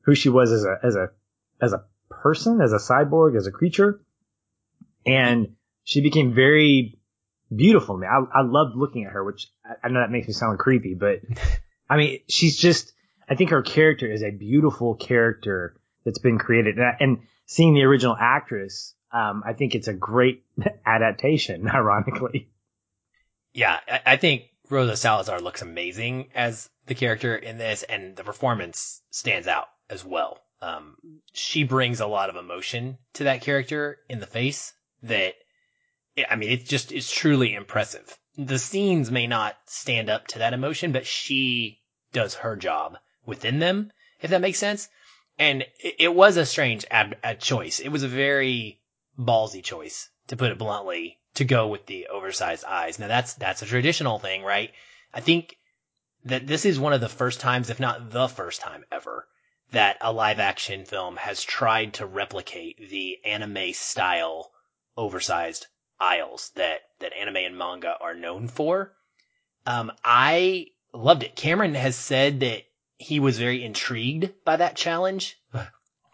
who 0.03 0.14
she 0.14 0.29
was 0.29 0.53
as 0.53 0.64
a, 0.64 0.79
as 0.83 0.96
a, 0.96 1.11
as 1.61 1.72
a 1.72 1.85
person, 2.09 2.61
as 2.61 2.72
a 2.72 2.76
cyborg, 2.76 3.37
as 3.37 3.46
a 3.46 3.53
creature. 3.53 4.00
And 5.05 5.57
she 5.85 6.00
became 6.00 6.35
very 6.35 6.98
beautiful 7.55 7.96
to 7.96 8.00
me. 8.00 8.07
I, 8.07 8.20
I 8.35 8.42
loved 8.42 8.76
looking 8.76 9.05
at 9.05 9.12
her, 9.12 9.24
which 9.24 9.48
I, 9.64 9.87
I 9.87 9.88
know 9.90 10.00
that 10.00 10.11
makes 10.11 10.29
me 10.29 10.33
sound 10.35 10.59
creepy, 10.59 10.94
but 10.94 11.20
I 11.90 11.96
mean, 11.96 12.20
she's 12.29 12.57
just, 12.57 12.92
I 13.29 13.35
think 13.35 13.50
her 13.50 13.62
character 13.62 14.11
is 14.11 14.22
a 14.22 14.31
beautiful 14.31 14.94
character 14.94 15.74
that's 16.05 16.20
been 16.20 16.38
created. 16.38 16.79
And, 16.79 16.94
and 17.00 17.18
seeing 17.46 17.74
the 17.74 17.83
original 17.83 18.16
actress, 18.18 18.94
um, 19.12 19.42
I 19.44 19.55
think 19.55 19.74
it's 19.74 19.88
a 19.88 19.92
great 19.92 20.44
adaptation, 20.87 21.68
ironically. 21.74 22.48
Yeah, 23.53 23.79
I, 23.88 24.00
I 24.07 24.16
think 24.16 24.44
Rosa 24.70 24.96
Salazar 24.96 25.40
looks 25.40 25.62
amazing 25.62 26.31
as 26.33 26.70
the 26.87 26.94
character 26.94 27.35
in 27.35 27.59
this, 27.59 27.83
and 27.83 28.14
the 28.14 28.22
performance 28.22 29.03
stands 29.11 29.48
out 29.48 29.66
as 29.88 30.05
well. 30.05 30.38
Um, 30.62 30.96
she 31.33 31.64
brings 31.64 31.98
a 31.98 32.07
lot 32.07 32.31
of 32.31 32.37
emotion 32.37 32.98
to 33.14 33.24
that 33.24 33.42
character 33.42 33.98
in 34.09 34.20
the 34.20 34.26
face 34.26 34.72
that, 35.03 35.35
I 36.29 36.37
mean, 36.37 36.50
it's 36.50 36.68
just, 36.68 36.92
it's 36.92 37.11
truly 37.11 37.55
impressive. 37.55 38.16
The 38.37 38.59
scenes 38.59 39.11
may 39.11 39.26
not 39.26 39.57
stand 39.66 40.09
up 40.09 40.29
to 40.29 40.38
that 40.38 40.53
emotion, 40.53 40.92
but 40.92 41.07
she 41.07 41.79
does 42.12 42.34
her 42.34 42.56
job 42.56 42.98
within 43.24 43.58
them, 43.58 43.92
if 44.20 44.30
that 44.30 44.40
makes 44.40 44.58
sense. 44.58 44.88
And 45.38 45.64
it, 45.78 46.14
was 46.14 46.36
a 46.36 46.44
strange 46.44 46.84
ab- 46.90 47.16
choice. 47.38 47.80
It 47.80 47.88
was 47.88 48.02
a 48.02 48.08
very 48.08 48.80
ballsy 49.18 49.62
choice, 49.62 50.10
to 50.26 50.36
put 50.36 50.50
it 50.50 50.58
bluntly, 50.58 51.18
to 51.34 51.44
go 51.44 51.68
with 51.68 51.86
the 51.86 52.08
oversized 52.08 52.64
eyes. 52.64 52.98
Now 52.98 53.08
that's, 53.08 53.34
that's 53.34 53.62
a 53.62 53.66
traditional 53.66 54.18
thing, 54.18 54.42
right? 54.42 54.72
I 55.14 55.20
think 55.20 55.56
that 56.24 56.46
this 56.46 56.64
is 56.64 56.78
one 56.78 56.92
of 56.92 57.00
the 57.00 57.08
first 57.08 57.40
times, 57.40 57.70
if 57.70 57.80
not 57.80 58.10
the 58.10 58.28
first 58.28 58.60
time 58.60 58.84
ever, 58.92 59.26
that 59.72 59.96
a 60.00 60.12
live 60.12 60.40
action 60.40 60.84
film 60.84 61.16
has 61.16 61.42
tried 61.42 61.94
to 61.94 62.06
replicate 62.06 62.90
the 62.90 63.18
anime 63.24 63.72
style 63.72 64.50
oversized 64.96 65.66
aisles 65.98 66.50
that, 66.56 66.80
that 66.98 67.12
anime 67.12 67.36
and 67.36 67.56
manga 67.56 67.96
are 68.00 68.14
known 68.14 68.48
for. 68.48 68.92
Um, 69.66 69.92
I 70.04 70.66
loved 70.92 71.22
it. 71.22 71.37
Cameron 71.37 71.74
has 71.74 71.96
said 71.96 72.40
that 72.40 72.62
he 72.98 73.20
was 73.20 73.38
very 73.38 73.64
intrigued 73.64 74.31
by 74.44 74.57
that 74.57 74.76
challenge. 74.76 75.38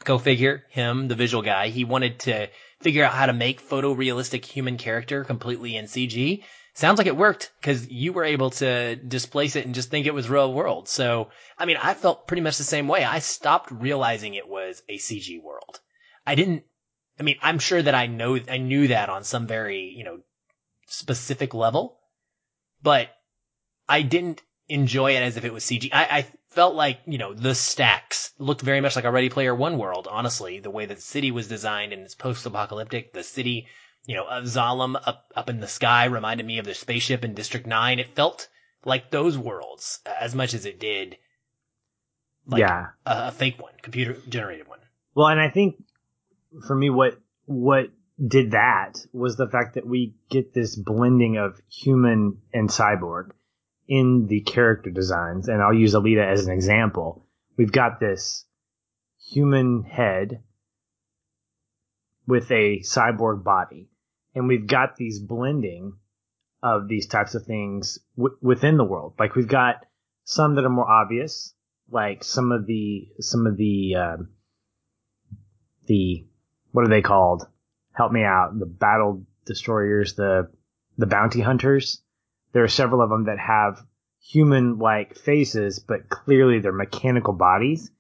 Go 0.05 0.19
figure, 0.19 0.65
him, 0.71 1.09
the 1.09 1.15
visual 1.15 1.43
guy, 1.43 1.69
he 1.69 1.85
wanted 1.85 2.21
to 2.21 2.49
figure 2.81 3.05
out 3.05 3.13
how 3.13 3.27
to 3.27 3.33
make 3.33 3.67
photorealistic 3.67 4.45
human 4.45 4.79
character 4.79 5.25
completely 5.25 5.77
in 5.77 5.87
CG. 5.87 6.45
Sounds 6.75 6.99
like 6.99 7.07
it 7.07 7.17
worked 7.17 7.53
because 7.61 7.89
you 7.91 8.13
were 8.13 8.23
able 8.23 8.51
to 8.51 8.97
displace 8.97 9.57
it 9.57 9.65
and 9.65 9.75
just 9.75 9.91
think 9.91 10.07
it 10.07 10.15
was 10.15 10.29
real 10.29 10.53
world. 10.53 10.89
So, 10.89 11.31
I 11.59 11.65
mean, 11.65 11.79
I 11.79 11.95
felt 11.95 12.29
pretty 12.29 12.43
much 12.43 12.59
the 12.59 12.65
same 12.65 12.87
way. 12.87 13.03
I 13.03 13.19
stopped 13.19 13.71
realizing 13.71 14.35
it 14.35 14.47
was 14.47 14.83
a 14.89 14.99
CG 14.99 15.43
world. 15.43 15.81
I 16.27 16.35
didn't, 16.35 16.65
I 17.19 17.23
mean, 17.23 17.39
I'm 17.41 17.59
sure 17.59 17.81
that 17.83 17.95
I 17.95 18.07
know, 18.07 18.39
I 18.49 18.59
knew 18.59 18.89
that 18.89 19.09
on 19.09 19.25
some 19.25 19.47
very, 19.47 19.95
you 19.97 20.05
know, 20.05 20.21
specific 20.87 21.55
level, 21.55 21.99
but 22.83 23.09
I 23.89 24.03
didn't 24.03 24.43
enjoy 24.69 25.13
it 25.17 25.23
as 25.23 25.37
if 25.37 25.45
it 25.45 25.53
was 25.53 25.65
CG. 25.65 25.91
I, 25.93 26.05
I 26.19 26.27
felt 26.51 26.75
like, 26.75 27.01
you 27.07 27.19
know, 27.19 27.35
the 27.35 27.55
stacks 27.55 28.33
looked 28.39 28.63
very 28.63 28.81
much 28.81 28.97
like 28.97 29.05
a 29.05 29.11
Ready 29.11 29.29
Player 29.29 29.55
One 29.55 29.79
world, 29.79 30.09
honestly. 30.11 30.61
The 30.61 30.71
way 30.71 30.87
that 30.87 30.97
the 30.97 31.03
city 31.03 31.31
was 31.31 31.49
designed 31.49 31.93
and 31.93 32.03
it's 32.03 32.15
post-apocalyptic, 32.15 33.13
the 33.13 33.23
city, 33.23 33.67
you 34.07 34.15
know, 34.15 34.27
of 34.27 34.45
Zalem 34.45 34.97
up, 35.05 35.33
up 35.35 35.51
in 35.51 35.61
the 35.61 35.69
sky 35.69 36.07
reminded 36.07 36.47
me 36.47 36.59
of 36.59 36.65
the 36.65 36.75
spaceship 36.75 37.25
in 37.25 37.35
District 37.35 37.67
9. 37.67 37.99
It 37.99 38.15
felt 38.15 38.49
like 38.85 39.11
those 39.11 39.37
worlds 39.37 40.01
as 40.21 40.35
much 40.35 40.55
as 40.55 40.65
it 40.65 40.81
did 40.81 41.17
like 42.47 42.61
yeah. 42.61 42.87
a, 43.05 43.29
a 43.29 43.33
fake 43.33 43.61
one, 43.61 43.73
computer 43.83 44.17
generated 44.29 44.69
one. 44.69 44.79
Well, 45.15 45.29
and 45.29 45.41
I 45.41 45.51
think 45.51 45.83
for 46.67 46.75
me, 46.75 46.91
what, 46.91 47.19
what 47.45 47.87
did 48.25 48.53
that 48.53 48.95
was 49.13 49.37
the 49.37 49.49
fact 49.49 49.75
that 49.75 49.87
we 49.87 50.15
get 50.31 50.55
this 50.55 50.77
blending 50.77 51.37
of 51.37 51.61
human 51.69 52.39
and 52.53 52.69
cyborg 52.69 53.31
in 53.89 54.27
the 54.27 54.41
character 54.41 54.91
designs, 54.91 55.49
and 55.49 55.63
I'll 55.63 55.75
use 55.75 55.95
Alita 55.95 56.25
as 56.25 56.47
an 56.47 56.53
example. 56.53 57.27
We've 57.57 57.73
got 57.73 58.01
this 58.01 58.45
human 59.19 59.83
head 59.85 60.43
with 62.27 62.51
a 62.51 62.81
cyborg 62.81 63.45
body, 63.45 63.89
and 64.35 64.49
we've 64.49 64.67
got 64.67 64.97
these 64.97 65.21
blending 65.21 65.95
of 66.63 66.89
these 66.89 67.07
types 67.07 67.35
of 67.35 67.45
things 67.45 67.99
w- 68.17 68.37
within 68.41 68.77
the 68.77 68.85
world. 68.85 69.15
Like 69.19 69.35
we've 69.37 69.47
got 69.47 69.87
some 70.25 70.57
that 70.57 70.65
are 70.65 70.71
more 70.71 70.91
obvious, 70.91 71.55
like 71.91 72.25
some 72.25 72.51
of 72.51 72.67
the 72.67 73.09
some 73.21 73.47
of 73.47 73.57
the 73.57 73.95
uh, 73.95 74.17
the 75.87 76.27
what 76.73 76.85
are 76.85 76.91
they 76.91 77.03
called? 77.03 77.47
Help 77.93 78.11
me 78.11 78.23
out. 78.25 78.59
The 78.59 78.67
battle 78.67 79.25
destroyers, 79.45 80.15
the 80.15 80.51
the 80.99 81.07
bounty 81.07 81.41
hunters 81.41 82.03
there 82.57 82.65
are 82.65 82.69
several 82.69 83.03
of 83.03 83.11
them 83.11 83.25
that 83.25 83.39
have 83.39 83.85
human 84.19 84.79
like 84.79 85.15
faces, 85.15 85.79
but 85.79 86.09
clearly 86.09 86.59
they're 86.59 86.73
mechanical 86.73 87.35
bodies. 87.35 87.91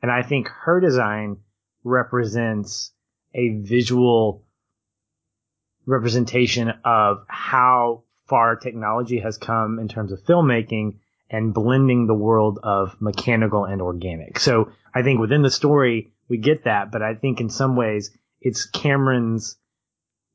And 0.00 0.10
I 0.10 0.22
think 0.22 0.48
her 0.48 0.80
design 0.80 1.40
represents 1.84 2.94
a 3.34 3.50
visual 3.60 4.46
representation 5.84 6.72
of 6.86 7.26
how 7.28 8.04
far 8.30 8.56
technology 8.56 9.18
has 9.20 9.36
come 9.36 9.78
in 9.78 9.88
terms 9.88 10.10
of 10.10 10.24
filmmaking 10.24 10.94
and 11.28 11.52
blending 11.52 12.06
the 12.06 12.14
world 12.14 12.60
of 12.62 12.96
mechanical 12.98 13.66
and 13.66 13.82
organic. 13.82 14.38
So 14.38 14.72
I 14.94 15.02
think 15.02 15.20
within 15.20 15.42
the 15.42 15.50
story, 15.50 16.14
we 16.30 16.38
get 16.38 16.64
that, 16.64 16.90
but 16.92 17.02
I 17.02 17.14
think 17.14 17.42
in 17.42 17.50
some 17.50 17.76
ways 17.76 18.10
it's 18.40 18.64
Cameron's 18.64 19.58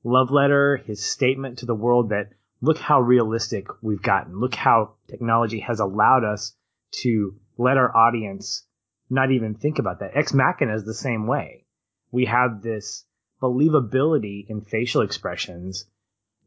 love 0.03 0.29
letter, 0.29 0.77
his 0.77 1.03
statement 1.03 1.57
to 1.57 1.65
the 1.65 1.73
world 1.73 2.09
that 2.09 2.29
look 2.61 2.77
how 2.77 3.01
realistic 3.01 3.67
we've 3.81 4.01
gotten. 4.01 4.39
Look 4.39 4.55
how 4.55 4.95
technology 5.09 5.59
has 5.59 5.79
allowed 5.79 6.23
us 6.23 6.55
to 7.03 7.35
let 7.57 7.77
our 7.77 7.95
audience 7.95 8.65
not 9.09 9.31
even 9.31 9.55
think 9.55 9.79
about 9.79 9.99
that. 9.99 10.11
Ex 10.15 10.33
Machina 10.33 10.75
is 10.75 10.83
the 10.83 10.93
same 10.93 11.27
way. 11.27 11.65
We 12.11 12.25
have 12.25 12.61
this 12.61 13.05
believability 13.41 14.49
in 14.49 14.61
facial 14.61 15.01
expressions, 15.01 15.85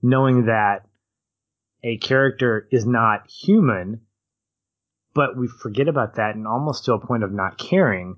knowing 0.03 0.46
that 0.46 0.87
a 1.83 1.96
character 1.99 2.68
is 2.70 2.87
not 2.87 3.31
human, 3.31 4.03
but 5.14 5.37
we 5.37 5.49
forget 5.49 5.88
about 5.88 6.16
that 6.16 6.35
and 6.35 6.46
almost 6.46 6.85
to 6.85 6.94
a 6.94 7.07
point 7.07 7.23
of 7.23 7.33
not 7.33 7.59
caring 7.59 8.16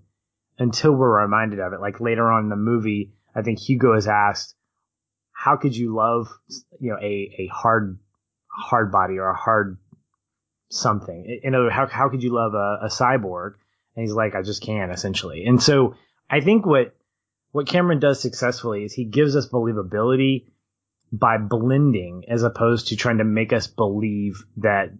until 0.58 0.92
we're 0.92 1.22
reminded 1.22 1.60
of 1.60 1.72
it. 1.72 1.80
Like 1.80 2.00
later 2.00 2.30
on 2.30 2.44
in 2.44 2.50
the 2.50 2.56
movie, 2.56 3.12
I 3.34 3.42
think 3.42 3.60
Hugo 3.60 3.94
is 3.94 4.06
asked, 4.06 4.54
how 5.42 5.56
could 5.56 5.76
you 5.76 5.92
love 5.94 6.28
you 6.78 6.90
know 6.92 6.98
a 6.98 7.34
a 7.38 7.46
hard 7.52 7.98
hard 8.46 8.92
body 8.92 9.18
or 9.18 9.28
a 9.28 9.34
hard 9.36 9.78
something? 10.70 11.40
In 11.42 11.54
other 11.56 11.68
how 11.68 11.88
how 11.88 12.08
could 12.10 12.22
you 12.22 12.32
love 12.32 12.54
a, 12.54 12.86
a 12.86 12.88
cyborg? 12.88 13.54
And 13.96 14.04
he's 14.04 14.14
like, 14.14 14.34
I 14.34 14.42
just 14.42 14.62
can't, 14.62 14.92
essentially. 14.92 15.44
And 15.44 15.60
so 15.60 15.96
I 16.30 16.40
think 16.40 16.64
what 16.64 16.94
what 17.50 17.66
Cameron 17.66 17.98
does 17.98 18.20
successfully 18.20 18.84
is 18.84 18.92
he 18.92 19.04
gives 19.04 19.34
us 19.34 19.48
believability 19.48 20.46
by 21.12 21.38
blending 21.38 22.24
as 22.28 22.44
opposed 22.44 22.88
to 22.88 22.96
trying 22.96 23.18
to 23.18 23.24
make 23.24 23.52
us 23.52 23.66
believe 23.66 24.44
that 24.58 24.90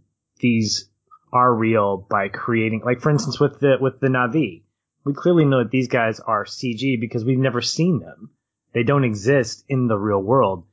these 0.40 0.90
are 1.33 1.55
real 1.55 2.05
by 2.11 2.28
creating 2.28 2.83
like 2.85 3.00
for 3.00 3.11
instance 3.11 3.38
with 3.38 3.61
the 3.61 3.76
with 3.81 4.00
the 4.00 4.09
Na'vi. 4.09 4.64
We 5.05 5.14
clearly 5.14 5.44
know 5.44 5.62
that 5.62 5.70
these 5.70 5.88
guys 5.88 6.18
are 6.18 6.44
CG 6.44 7.00
because 7.00 7.24
we've 7.24 7.38
never 7.38 7.61
seen 7.61 8.00
them. 8.00 8.31
They 8.72 8.82
don't 8.82 9.04
exist 9.04 9.64
in 9.68 9.87
the 9.87 9.98
real 9.98 10.22
world. 10.22 10.64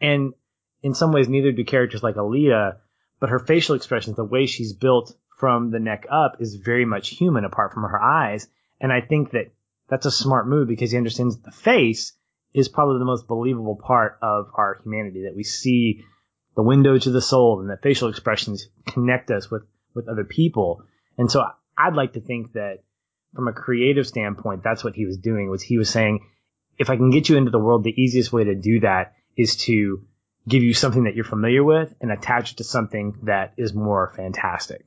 And 0.00 0.34
in 0.82 0.94
some 0.94 1.12
ways, 1.12 1.28
neither 1.28 1.52
do 1.52 1.64
characters 1.64 2.02
like 2.02 2.16
Alita, 2.16 2.76
but 3.18 3.30
her 3.30 3.38
facial 3.38 3.74
expressions, 3.74 4.16
the 4.16 4.24
way 4.24 4.46
she's 4.46 4.72
built 4.72 5.14
from 5.38 5.70
the 5.70 5.80
neck 5.80 6.06
up 6.10 6.36
is 6.40 6.56
very 6.56 6.84
much 6.84 7.10
human 7.10 7.44
apart 7.44 7.72
from 7.72 7.82
her 7.82 8.02
eyes. 8.02 8.48
And 8.80 8.92
I 8.92 9.00
think 9.00 9.30
that 9.32 9.52
that's 9.88 10.06
a 10.06 10.10
smart 10.10 10.48
move 10.48 10.68
because 10.68 10.90
he 10.90 10.96
understands 10.96 11.36
that 11.36 11.44
the 11.44 11.56
face 11.56 12.12
is 12.54 12.68
probably 12.68 12.98
the 12.98 13.04
most 13.04 13.28
believable 13.28 13.76
part 13.76 14.18
of 14.22 14.46
our 14.54 14.80
humanity 14.82 15.24
that 15.24 15.36
we 15.36 15.44
see 15.44 16.04
the 16.56 16.62
window 16.62 16.98
to 16.98 17.10
the 17.10 17.20
soul 17.20 17.60
and 17.60 17.70
that 17.70 17.82
facial 17.82 18.08
expressions 18.08 18.68
connect 18.86 19.30
us 19.30 19.50
with, 19.50 19.62
with 19.94 20.08
other 20.08 20.24
people. 20.24 20.82
And 21.18 21.30
so 21.30 21.44
I'd 21.76 21.94
like 21.94 22.14
to 22.14 22.20
think 22.20 22.54
that 22.54 22.82
from 23.34 23.48
a 23.48 23.52
creative 23.52 24.06
standpoint, 24.06 24.62
that's 24.64 24.82
what 24.82 24.94
he 24.94 25.04
was 25.04 25.18
doing 25.18 25.50
was 25.50 25.62
he 25.62 25.76
was 25.76 25.90
saying, 25.90 26.26
if 26.78 26.90
I 26.90 26.96
can 26.96 27.10
get 27.10 27.28
you 27.28 27.36
into 27.36 27.50
the 27.50 27.58
world, 27.58 27.84
the 27.84 28.00
easiest 28.00 28.32
way 28.32 28.44
to 28.44 28.54
do 28.54 28.80
that 28.80 29.14
is 29.36 29.56
to 29.64 30.02
give 30.48 30.62
you 30.62 30.74
something 30.74 31.04
that 31.04 31.14
you're 31.14 31.24
familiar 31.24 31.64
with 31.64 31.92
and 32.00 32.12
attach 32.12 32.52
it 32.52 32.58
to 32.58 32.64
something 32.64 33.18
that 33.24 33.54
is 33.56 33.74
more 33.74 34.12
fantastic. 34.16 34.84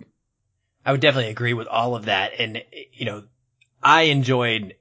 I 0.86 0.92
would 0.92 1.02
definitely 1.02 1.32
agree 1.32 1.54
with 1.54 1.68
all 1.68 1.96
of 1.96 2.06
that. 2.06 2.34
And, 2.40 2.64
you 2.94 3.06
know, 3.06 3.24
I 3.84 4.04
enjoyed 4.04 4.76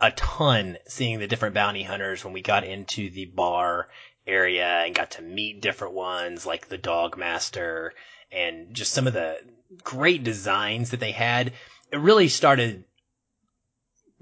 a 0.00 0.10
ton 0.10 0.78
seeing 0.86 1.18
the 1.18 1.26
different 1.26 1.54
bounty 1.54 1.82
hunters 1.82 2.24
when 2.24 2.32
we 2.32 2.42
got 2.42 2.64
into 2.64 3.10
the 3.10 3.26
bar 3.26 3.88
area 4.26 4.82
and 4.84 4.94
got 4.94 5.12
to 5.12 5.22
meet 5.22 5.62
different 5.62 5.94
ones 5.94 6.46
like 6.46 6.68
the 6.68 6.78
dog 6.78 7.16
master 7.16 7.94
and 8.30 8.74
just 8.74 8.92
some 8.92 9.06
of 9.06 9.12
the 9.12 9.38
great 9.82 10.22
designs 10.22 10.90
that 10.90 11.00
they 11.00 11.12
had. 11.12 11.52
It 11.92 11.98
really 11.98 12.28
started 12.28 12.84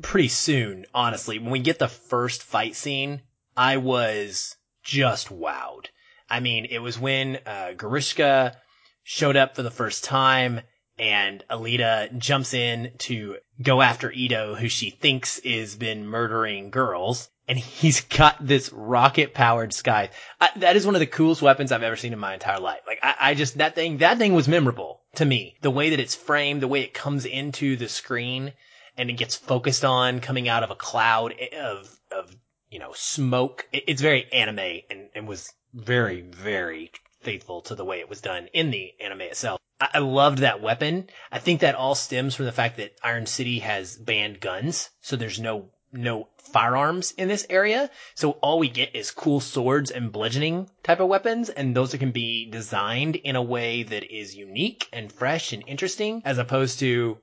pretty 0.02 0.28
soon, 0.28 0.86
honestly. 0.94 1.38
When 1.38 1.50
we 1.50 1.58
get 1.58 1.78
the 1.78 1.88
first 1.88 2.42
fight 2.42 2.76
scene, 2.76 3.22
I 3.56 3.78
was 3.78 4.56
just 4.82 5.28
wowed. 5.28 5.86
I 6.30 6.40
mean, 6.40 6.66
it 6.66 6.78
was 6.78 6.98
when 6.98 7.36
uh, 7.46 7.72
Grewishka 7.76 8.54
showed 9.02 9.36
up 9.36 9.56
for 9.56 9.62
the 9.62 9.70
first 9.70 10.04
time 10.04 10.60
and 10.98 11.44
Alita 11.48 12.16
jumps 12.18 12.54
in 12.54 12.92
to 12.98 13.36
go 13.62 13.80
after 13.80 14.10
Ido, 14.10 14.54
who 14.54 14.68
she 14.68 14.90
thinks 14.90 15.38
is 15.38 15.76
been 15.76 16.06
murdering 16.06 16.70
girls. 16.70 17.30
And 17.46 17.58
he's 17.58 18.00
got 18.18 18.44
this 18.44 18.70
rocket 18.72 19.32
powered 19.32 19.72
sky. 19.72 20.10
I, 20.40 20.50
that 20.56 20.76
is 20.76 20.84
one 20.84 20.94
of 20.94 21.00
the 21.00 21.06
coolest 21.06 21.40
weapons 21.40 21.72
I've 21.72 21.82
ever 21.82 21.96
seen 21.96 22.12
in 22.12 22.18
my 22.18 22.34
entire 22.34 22.60
life. 22.60 22.80
Like, 22.86 22.98
I, 23.02 23.14
I 23.20 23.34
just, 23.34 23.58
that 23.58 23.74
thing, 23.74 23.98
that 23.98 24.18
thing 24.18 24.34
was 24.34 24.48
memorable 24.48 25.00
to 25.16 25.24
me. 25.24 25.56
The 25.62 25.70
way 25.70 25.90
that 25.90 26.00
it's 26.00 26.14
framed, 26.14 26.60
the 26.60 26.68
way 26.68 26.82
it 26.82 26.94
comes 26.94 27.24
into 27.24 27.76
the 27.76 27.88
screen 27.88 28.52
and 28.98 29.08
it 29.08 29.14
gets 29.14 29.36
focused 29.36 29.84
on 29.84 30.20
coming 30.20 30.48
out 30.48 30.64
of 30.64 30.70
a 30.70 30.76
cloud 30.76 31.34
of 31.56 31.98
of 32.10 32.36
you 32.70 32.78
know 32.78 32.92
smoke. 32.94 33.66
It's 33.72 34.02
very 34.02 34.30
anime 34.32 34.82
and, 34.90 35.08
and 35.14 35.28
was 35.28 35.52
very 35.72 36.20
very 36.20 36.90
faithful 37.20 37.62
to 37.62 37.74
the 37.74 37.84
way 37.84 38.00
it 38.00 38.08
was 38.08 38.20
done 38.20 38.48
in 38.52 38.70
the 38.70 38.92
anime 39.00 39.22
itself. 39.22 39.60
I, 39.80 39.88
I 39.94 39.98
loved 39.98 40.38
that 40.38 40.60
weapon. 40.60 41.08
I 41.30 41.38
think 41.38 41.60
that 41.60 41.74
all 41.76 41.94
stems 41.94 42.34
from 42.34 42.46
the 42.46 42.52
fact 42.52 42.76
that 42.76 42.96
Iron 43.02 43.26
City 43.26 43.60
has 43.60 43.96
banned 43.96 44.40
guns, 44.40 44.90
so 45.00 45.16
there's 45.16 45.40
no 45.40 45.70
no 45.92 46.28
firearms 46.52 47.12
in 47.12 47.28
this 47.28 47.46
area. 47.48 47.90
So 48.14 48.32
all 48.32 48.58
we 48.58 48.68
get 48.68 48.94
is 48.94 49.10
cool 49.10 49.40
swords 49.40 49.90
and 49.90 50.12
bludgeoning 50.12 50.68
type 50.82 51.00
of 51.00 51.08
weapons, 51.08 51.48
and 51.48 51.74
those 51.74 51.94
can 51.94 52.10
be 52.10 52.50
designed 52.50 53.16
in 53.16 53.36
a 53.36 53.42
way 53.42 53.84
that 53.84 54.04
is 54.14 54.36
unique 54.36 54.88
and 54.92 55.12
fresh 55.12 55.52
and 55.52 55.62
interesting, 55.66 56.22
as 56.24 56.38
opposed 56.38 56.78
to 56.80 57.18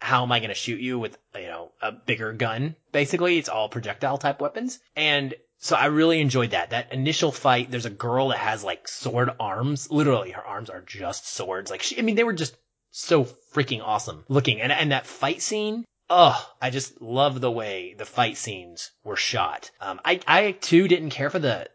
how 0.00 0.22
am 0.22 0.32
I 0.32 0.38
going 0.38 0.50
to 0.50 0.54
shoot 0.54 0.80
you 0.80 0.98
with, 0.98 1.18
you 1.34 1.48
know, 1.48 1.72
a 1.82 1.92
bigger 1.92 2.32
gun? 2.32 2.76
Basically, 2.92 3.38
it's 3.38 3.48
all 3.48 3.68
projectile 3.68 4.18
type 4.18 4.40
weapons. 4.40 4.78
And 4.94 5.34
so 5.58 5.76
I 5.76 5.86
really 5.86 6.20
enjoyed 6.20 6.52
that. 6.52 6.70
That 6.70 6.92
initial 6.92 7.32
fight, 7.32 7.70
there's 7.70 7.86
a 7.86 7.90
girl 7.90 8.28
that 8.28 8.38
has 8.38 8.62
like 8.62 8.86
sword 8.86 9.30
arms. 9.40 9.90
Literally, 9.90 10.30
her 10.30 10.44
arms 10.44 10.70
are 10.70 10.82
just 10.82 11.26
swords. 11.26 11.70
Like 11.70 11.82
she, 11.82 11.98
I 11.98 12.02
mean, 12.02 12.14
they 12.14 12.24
were 12.24 12.32
just 12.32 12.56
so 12.90 13.24
freaking 13.52 13.82
awesome 13.82 14.24
looking. 14.28 14.60
And, 14.60 14.72
and 14.72 14.92
that 14.92 15.06
fight 15.06 15.42
scene, 15.42 15.84
oh, 16.08 16.54
I 16.62 16.70
just 16.70 17.02
love 17.02 17.40
the 17.40 17.50
way 17.50 17.94
the 17.98 18.06
fight 18.06 18.36
scenes 18.36 18.92
were 19.02 19.16
shot. 19.16 19.70
Um, 19.80 20.00
I, 20.04 20.20
I 20.26 20.52
too 20.52 20.86
didn't 20.86 21.10
care 21.10 21.30
for 21.30 21.40
the 21.40 21.68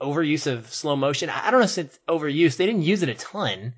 overuse 0.00 0.46
of 0.46 0.72
slow 0.72 0.94
motion. 0.94 1.28
I 1.28 1.50
don't 1.50 1.60
know 1.60 1.64
if 1.64 1.76
it's 1.76 1.98
overuse. 2.08 2.56
They 2.56 2.66
didn't 2.66 2.82
use 2.82 3.02
it 3.02 3.08
a 3.08 3.14
ton. 3.14 3.74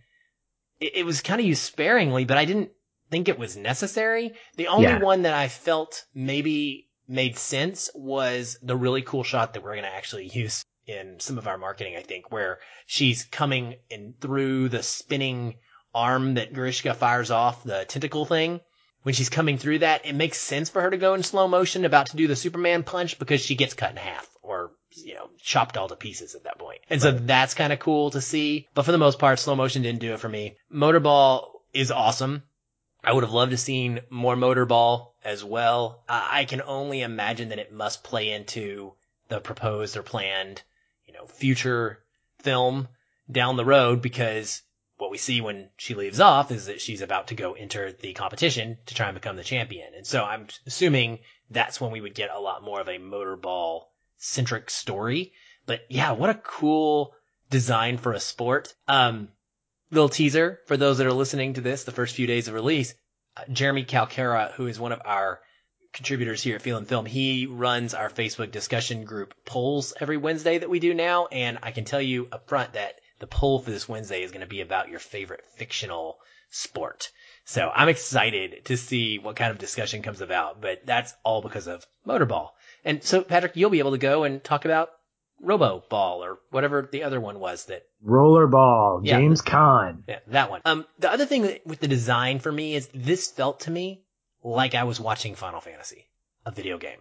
It, 0.80 0.96
it 0.96 1.06
was 1.06 1.22
kind 1.22 1.40
of 1.40 1.46
used 1.46 1.62
sparingly, 1.62 2.26
but 2.26 2.36
I 2.36 2.44
didn't 2.44 2.70
think 3.10 3.28
it 3.28 3.38
was 3.38 3.56
necessary. 3.56 4.32
The 4.56 4.68
only 4.68 4.84
Yeah. 4.84 4.98
one 5.00 5.22
that 5.22 5.34
I 5.34 5.48
felt 5.48 6.04
maybe 6.14 6.88
made 7.08 7.36
sense 7.36 7.90
was 7.94 8.56
the 8.62 8.76
really 8.76 9.02
cool 9.02 9.24
shot 9.24 9.54
that 9.54 9.62
we're 9.62 9.72
going 9.72 9.82
to 9.84 9.92
actually 9.94 10.28
use 10.28 10.64
in 10.86 11.18
some 11.20 11.38
of 11.38 11.46
our 11.46 11.58
marketing, 11.58 11.96
I 11.96 12.02
think, 12.02 12.30
where 12.32 12.58
she's 12.86 13.24
coming 13.24 13.76
in 13.90 14.14
through 14.20 14.68
the 14.70 14.82
spinning 14.82 15.56
arm 15.94 16.34
that 16.34 16.52
Grewishka 16.52 16.94
fires 16.96 17.30
off, 17.30 17.62
the 17.64 17.84
tentacle 17.86 18.24
thing. 18.26 18.60
When 19.02 19.14
she's 19.14 19.28
coming 19.30 19.56
through 19.56 19.78
that, 19.80 20.04
it 20.04 20.14
makes 20.14 20.38
sense 20.38 20.68
for 20.68 20.82
her 20.82 20.90
to 20.90 20.96
go 20.98 21.14
in 21.14 21.22
slow 21.22 21.48
motion 21.48 21.84
about 21.84 22.06
to 22.08 22.16
do 22.16 22.26
the 22.26 22.36
Superman 22.36 22.82
punch 22.82 23.18
because 23.18 23.40
she 23.40 23.54
gets 23.54 23.74
cut 23.74 23.90
in 23.92 23.96
half 23.96 24.28
or, 24.42 24.72
you 24.92 25.14
know, 25.14 25.30
chopped 25.40 25.76
all 25.76 25.88
to 25.88 25.96
pieces 25.96 26.34
at 26.34 26.44
that 26.44 26.58
point. 26.58 26.80
And 26.90 27.00
so 27.00 27.12
that's 27.12 27.54
kind 27.54 27.72
of 27.72 27.78
cool 27.78 28.10
to 28.10 28.20
see. 28.20 28.68
But 28.74 28.84
for 28.84 28.92
the 28.92 28.98
most 28.98 29.18
part, 29.18 29.38
slow 29.38 29.56
motion 29.56 29.82
didn't 29.82 30.00
do 30.00 30.12
it 30.12 30.20
for 30.20 30.28
me. 30.28 30.56
Motorball 30.72 31.46
is 31.72 31.90
awesome. 31.90 32.42
I 33.02 33.12
would 33.12 33.24
have 33.24 33.32
loved 33.32 33.52
to 33.52 33.56
seen 33.56 34.00
more 34.10 34.36
Motorball 34.36 35.12
as 35.24 35.42
well. 35.42 36.04
I 36.08 36.40
I 36.40 36.44
can 36.44 36.62
only 36.62 37.02
imagine 37.02 37.48
that 37.48 37.58
it 37.58 37.72
must 37.72 38.04
play 38.04 38.30
into 38.30 38.94
the 39.28 39.40
proposed 39.40 39.96
or 39.96 40.02
planned, 40.02 40.62
you 41.06 41.14
know, 41.14 41.26
future 41.26 42.02
film 42.40 42.88
down 43.30 43.56
the 43.56 43.64
road 43.64 44.02
because 44.02 44.62
what 44.98 45.10
we 45.10 45.18
see 45.18 45.40
when 45.40 45.70
she 45.76 45.94
leaves 45.94 46.20
off 46.20 46.50
is 46.50 46.66
that 46.66 46.80
she's 46.80 47.00
about 47.00 47.28
to 47.28 47.34
go 47.34 47.54
enter 47.54 47.90
the 47.92 48.12
competition 48.12 48.76
to 48.86 48.94
try 48.94 49.08
and 49.08 49.14
become 49.14 49.36
the 49.36 49.44
champion. 49.44 49.94
And 49.94 50.06
so 50.06 50.22
I'm 50.22 50.48
assuming 50.66 51.20
that's 51.48 51.80
when 51.80 51.90
we 51.90 52.00
would 52.00 52.14
get 52.14 52.30
a 52.30 52.38
lot 52.38 52.62
more 52.62 52.80
of 52.80 52.88
a 52.88 52.98
motorball 52.98 53.84
centric 54.18 54.68
story. 54.68 55.32
But 55.64 55.86
yeah, 55.88 56.12
what 56.12 56.30
a 56.30 56.34
cool 56.34 57.14
design 57.48 57.96
for 57.96 58.12
a 58.12 58.20
sport. 58.20 58.74
Um, 58.86 59.28
little 59.90 60.08
teaser 60.08 60.60
for 60.66 60.76
those 60.76 60.98
that 60.98 61.06
are 61.06 61.12
listening 61.12 61.54
to 61.54 61.60
this 61.60 61.84
the 61.84 61.92
first 61.92 62.14
few 62.14 62.26
days 62.26 62.48
of 62.48 62.54
release. 62.54 62.94
Uh, 63.36 63.42
Jeremy 63.52 63.84
Calcara, 63.84 64.52
who 64.52 64.66
is 64.66 64.78
one 64.78 64.92
of 64.92 65.02
our 65.04 65.40
contributors 65.92 66.42
here 66.42 66.56
at 66.56 66.62
Feel 66.62 66.76
and 66.76 66.88
Film, 66.88 67.06
he 67.06 67.46
runs 67.46 67.94
our 67.94 68.08
Facebook 68.08 68.50
discussion 68.52 69.04
group 69.04 69.34
polls 69.44 69.92
every 70.00 70.16
Wednesday 70.16 70.58
that 70.58 70.70
we 70.70 70.78
do 70.78 70.94
now. 70.94 71.26
And 71.26 71.58
I 71.62 71.72
can 71.72 71.84
tell 71.84 72.02
you 72.02 72.28
up 72.30 72.48
front 72.48 72.74
that 72.74 73.00
the 73.18 73.26
poll 73.26 73.60
for 73.60 73.70
this 73.70 73.88
Wednesday 73.88 74.22
is 74.22 74.30
going 74.30 74.40
to 74.40 74.46
be 74.46 74.60
about 74.60 74.88
your 74.88 75.00
favorite 75.00 75.44
fictional 75.56 76.18
sport. 76.50 77.10
So 77.44 77.70
I'm 77.74 77.88
excited 77.88 78.64
to 78.66 78.76
see 78.76 79.18
what 79.18 79.36
kind 79.36 79.50
of 79.50 79.58
discussion 79.58 80.02
comes 80.02 80.20
about, 80.20 80.60
but 80.60 80.86
that's 80.86 81.12
all 81.24 81.42
because 81.42 81.66
of 81.66 81.84
Motorball. 82.06 82.50
And 82.84 83.02
so 83.02 83.22
Patrick, 83.22 83.56
you'll 83.56 83.70
be 83.70 83.80
able 83.80 83.92
to 83.92 83.98
go 83.98 84.24
and 84.24 84.42
talk 84.42 84.64
about 84.64 84.90
Robo 85.42 85.82
Ball 85.88 86.22
or 86.24 86.38
whatever 86.50 86.88
the 86.90 87.02
other 87.04 87.20
one 87.20 87.40
was 87.40 87.64
that 87.66 87.82
Rollerball, 88.06 89.00
Yeah. 89.04 89.18
James 89.18 89.42
Caan. 89.42 90.02
yeah, 90.08 90.18
that 90.28 90.50
one. 90.50 90.60
Um, 90.64 90.86
the 90.98 91.10
other 91.10 91.26
thing 91.26 91.42
that, 91.42 91.66
with 91.66 91.80
the 91.80 91.88
design 91.88 92.38
for 92.38 92.52
me 92.52 92.74
is 92.74 92.88
this 92.94 93.30
felt 93.30 93.60
to 93.60 93.70
me 93.70 94.02
like 94.42 94.74
I 94.74 94.84
was 94.84 95.00
watching 95.00 95.34
Final 95.34 95.60
Fantasy, 95.60 96.06
a 96.46 96.50
video 96.50 96.78
game. 96.78 96.98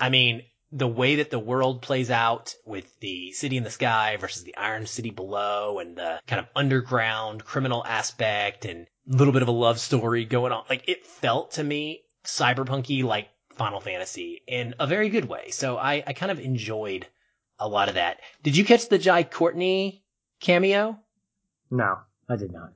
I 0.00 0.10
mean, 0.10 0.42
the 0.70 0.86
way 0.88 1.16
that 1.16 1.30
the 1.30 1.38
world 1.38 1.80
plays 1.82 2.10
out 2.10 2.54
with 2.66 2.86
the 3.00 3.32
city 3.32 3.56
in 3.56 3.64
the 3.64 3.70
sky 3.70 4.16
versus 4.18 4.44
the 4.44 4.56
Iron 4.56 4.86
City 4.86 5.10
below 5.10 5.78
and 5.78 5.96
the 5.96 6.20
kind 6.26 6.40
of 6.40 6.46
underground 6.54 7.44
criminal 7.44 7.82
aspect 7.84 8.64
and 8.66 8.86
a 9.10 9.16
little 9.16 9.32
bit 9.32 9.42
of 9.42 9.48
a 9.48 9.52
love 9.52 9.78
story 9.80 10.24
going 10.26 10.52
on. 10.52 10.64
Like 10.68 10.88
it 10.88 11.06
felt 11.06 11.52
to 11.52 11.64
me 11.64 12.02
cyberpunky 12.24 13.02
like 13.02 13.28
Final 13.54 13.80
Fantasy 13.80 14.42
in 14.46 14.74
a 14.78 14.86
very 14.86 15.08
good 15.08 15.24
way. 15.24 15.50
So 15.50 15.76
I, 15.78 16.02
I 16.06 16.12
kind 16.12 16.30
of 16.30 16.38
enjoyed 16.38 17.06
a 17.58 17.68
lot 17.68 17.88
of 17.88 17.94
that. 17.94 18.18
Did 18.42 18.56
you 18.56 18.64
catch 18.64 18.88
the 18.88 18.98
Jai 18.98 19.22
Courtney 19.24 20.02
cameo? 20.40 20.98
No, 21.70 21.96
I 22.28 22.36
did 22.36 22.52
not. 22.52 22.72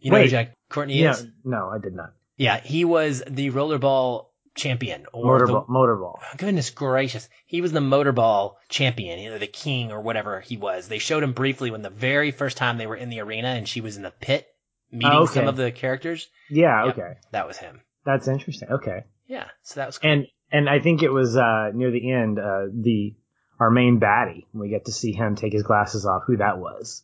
You 0.00 0.12
know. 0.12 0.26
Jai 0.26 0.52
Courtney 0.70 0.98
Yeah, 1.02 1.12
is? 1.12 1.26
no, 1.44 1.70
I 1.70 1.78
did 1.78 1.94
not. 1.94 2.12
Yeah, 2.36 2.60
he 2.60 2.84
was 2.84 3.22
the 3.26 3.50
rollerball 3.50 4.26
champion 4.54 5.06
or 5.12 5.38
Motorball. 5.40 5.68
motorball. 5.68 6.18
goodness 6.36 6.70
gracious. 6.70 7.28
He 7.46 7.60
was 7.60 7.72
the 7.72 7.80
motorball 7.80 8.54
champion, 8.68 9.18
you 9.20 9.30
know, 9.30 9.38
the 9.38 9.46
king 9.46 9.92
or 9.92 10.00
whatever 10.00 10.40
he 10.40 10.56
was. 10.56 10.88
They 10.88 10.98
showed 10.98 11.22
him 11.22 11.32
briefly 11.32 11.70
when 11.70 11.82
the 11.82 11.90
very 11.90 12.30
first 12.32 12.56
time 12.56 12.76
they 12.78 12.86
were 12.86 12.96
in 12.96 13.08
the 13.08 13.20
arena 13.20 13.48
and 13.48 13.68
she 13.68 13.80
was 13.80 13.96
in 13.96 14.02
the 14.02 14.10
pit 14.10 14.46
meeting 14.90 15.10
Oh, 15.12 15.22
okay. 15.24 15.34
some 15.34 15.48
of 15.48 15.56
the 15.56 15.70
characters. 15.70 16.28
Yeah, 16.50 16.86
Yep. 16.86 16.98
okay. 16.98 17.12
That 17.32 17.46
was 17.46 17.56
him. 17.56 17.80
That's 18.04 18.26
interesting. 18.28 18.68
Okay. 18.70 19.04
Yeah, 19.26 19.46
so 19.62 19.80
that 19.80 19.86
was 19.86 19.98
cool. 19.98 20.10
And 20.10 20.26
and 20.50 20.68
I 20.68 20.78
think 20.80 21.02
it 21.02 21.10
was 21.10 21.36
uh 21.36 21.70
near 21.74 21.90
the 21.90 22.10
end, 22.12 22.38
uh 22.38 22.66
the 22.72 23.14
our 23.60 23.70
main 23.70 23.98
baddie, 24.00 24.44
we 24.52 24.68
get 24.68 24.84
to 24.86 24.92
see 24.92 25.12
him 25.12 25.34
take 25.36 25.52
his 25.52 25.62
glasses 25.62 26.06
off, 26.06 26.22
who 26.26 26.36
that 26.38 26.58
was. 26.58 27.02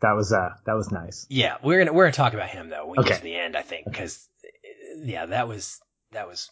That 0.00 0.12
was 0.12 0.32
uh 0.32 0.50
that 0.66 0.74
was 0.74 0.90
nice. 0.90 1.26
yeah, 1.30 1.56
we're 1.62 1.78
gonna 1.78 1.92
we're 1.92 2.04
gonna 2.04 2.12
talk 2.12 2.34
about 2.34 2.48
him 2.48 2.68
though 2.70 2.86
when 2.86 2.98
we 2.98 3.04
get 3.04 3.12
Okay. 3.12 3.16
to 3.18 3.22
the 3.24 3.36
end, 3.36 3.56
I 3.56 3.62
think, 3.62 3.86
because 3.86 4.28
yeah, 4.96 5.26
that 5.26 5.46
was 5.48 5.80
that 6.10 6.26
was 6.28 6.50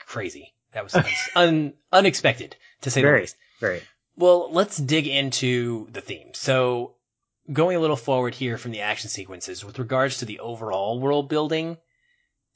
crazy. 0.00 0.52
That 0.72 0.84
was 0.84 0.94
un, 0.94 1.04
un, 1.36 1.72
unexpected 1.92 2.56
to 2.82 2.90
say 2.90 3.00
the 3.02 3.06
Very, 3.06 3.20
least. 3.20 3.36
very. 3.60 3.82
Well, 4.16 4.50
let's 4.52 4.76
dig 4.76 5.06
into 5.06 5.86
the 5.92 6.00
theme. 6.00 6.30
So, 6.34 6.94
going 7.52 7.76
a 7.76 7.80
little 7.80 7.96
forward 7.96 8.34
here 8.34 8.58
from 8.58 8.72
the 8.72 8.80
action 8.80 9.08
sequences, 9.10 9.64
with 9.64 9.78
regards 9.78 10.18
to 10.18 10.24
the 10.24 10.40
overall 10.40 10.98
world 10.98 11.28
building, 11.28 11.76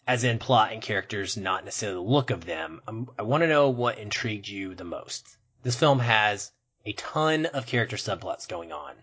as 0.08 0.24
in 0.24 0.38
plot 0.40 0.72
and 0.72 0.82
characters, 0.82 1.36
not 1.36 1.64
necessarily 1.64 1.96
the 2.04 2.10
look 2.10 2.30
of 2.30 2.44
them, 2.44 2.80
um, 2.88 3.08
I 3.18 3.22
want 3.22 3.44
to 3.44 3.48
know 3.48 3.70
what 3.70 3.98
intrigued 3.98 4.48
you 4.48 4.74
the 4.74 4.84
most. 4.84 5.36
This 5.62 5.76
film 5.76 6.00
has 6.00 6.50
a 6.84 6.92
ton 6.94 7.46
of 7.46 7.66
character 7.66 7.96
subplots 7.96 8.48
going 8.48 8.72
on. 8.72 8.94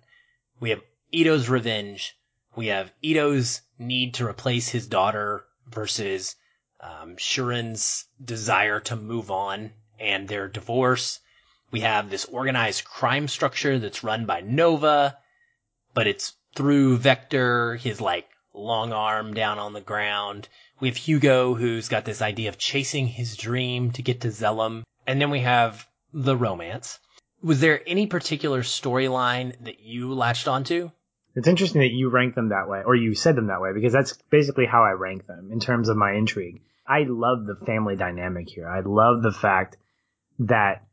We 0.60 0.72
have 0.72 0.82
Ido's 1.14 1.48
revenge. 1.48 2.18
We 2.56 2.68
have 2.68 2.92
Ido's 3.04 3.62
need 3.78 4.16
to 4.16 4.28
replace 4.28 4.68
his 4.68 4.88
daughter 4.88 5.46
versus 5.68 6.36
um, 6.82 7.16
desire 8.24 8.80
to 8.82 8.96
move 8.96 9.32
on 9.32 9.72
and 10.00 10.28
their 10.28 10.48
divorce. 10.48 11.20
We 11.72 11.82
have 11.82 12.10
this 12.10 12.26
organized 12.26 12.84
crime 12.84 13.28
structure 13.28 13.80
that's 13.80 14.04
run 14.04 14.26
by 14.26 14.42
Nova, 14.42 15.18
but 15.94 16.08
it's 16.08 16.34
through 16.56 16.98
Vector, 16.98 17.76
his 17.76 18.02
like 18.02 18.28
long 18.54 18.92
arm 18.92 19.34
down 19.34 19.60
on 19.60 19.74
the 19.74 19.82
ground. 19.82 20.50
We 20.80 20.88
have 20.88 20.98
Hugo, 20.98 21.54
who's 21.54 21.88
got 21.88 22.06
this 22.06 22.22
idea 22.22 22.50
of 22.50 22.58
chasing 22.58 23.08
his 23.08 23.38
dream 23.38 23.92
to 23.92 24.02
get 24.02 24.22
to 24.22 24.30
Zalem. 24.30 24.84
And 25.06 25.22
then 25.22 25.30
we 25.30 25.40
have 25.42 25.88
the 26.14 26.36
romance. 26.36 27.00
Was 27.42 27.62
there 27.62 27.82
any 27.88 28.08
particular 28.08 28.62
storyline 28.62 29.56
that 29.64 29.80
you 29.80 30.14
latched 30.14 30.48
onto? 30.48 30.92
It's 31.36 31.48
interesting 31.48 31.82
that 31.82 31.92
you 31.92 32.10
rank 32.10 32.36
them 32.36 32.50
that 32.50 32.68
way, 32.68 32.82
or 32.86 32.96
you 32.96 33.16
said 33.16 33.36
them 33.36 33.48
that 33.48 33.62
way, 33.62 33.72
because 33.74 33.94
that's 33.94 34.14
basically 34.30 34.66
how 34.66 34.84
I 34.84 34.92
rank 34.92 35.28
them 35.28 35.50
in 35.52 35.60
terms 35.60 35.88
of 35.88 35.96
my 35.96 36.14
intrigue. 36.14 36.62
I 36.88 37.06
love 37.08 37.46
the 37.46 37.66
family 37.66 37.96
dynamic 37.96 38.50
here. 38.50 38.68
I 38.68 38.82
love 38.82 39.22
the 39.22 39.32
fact 39.32 39.78
that 40.40 40.88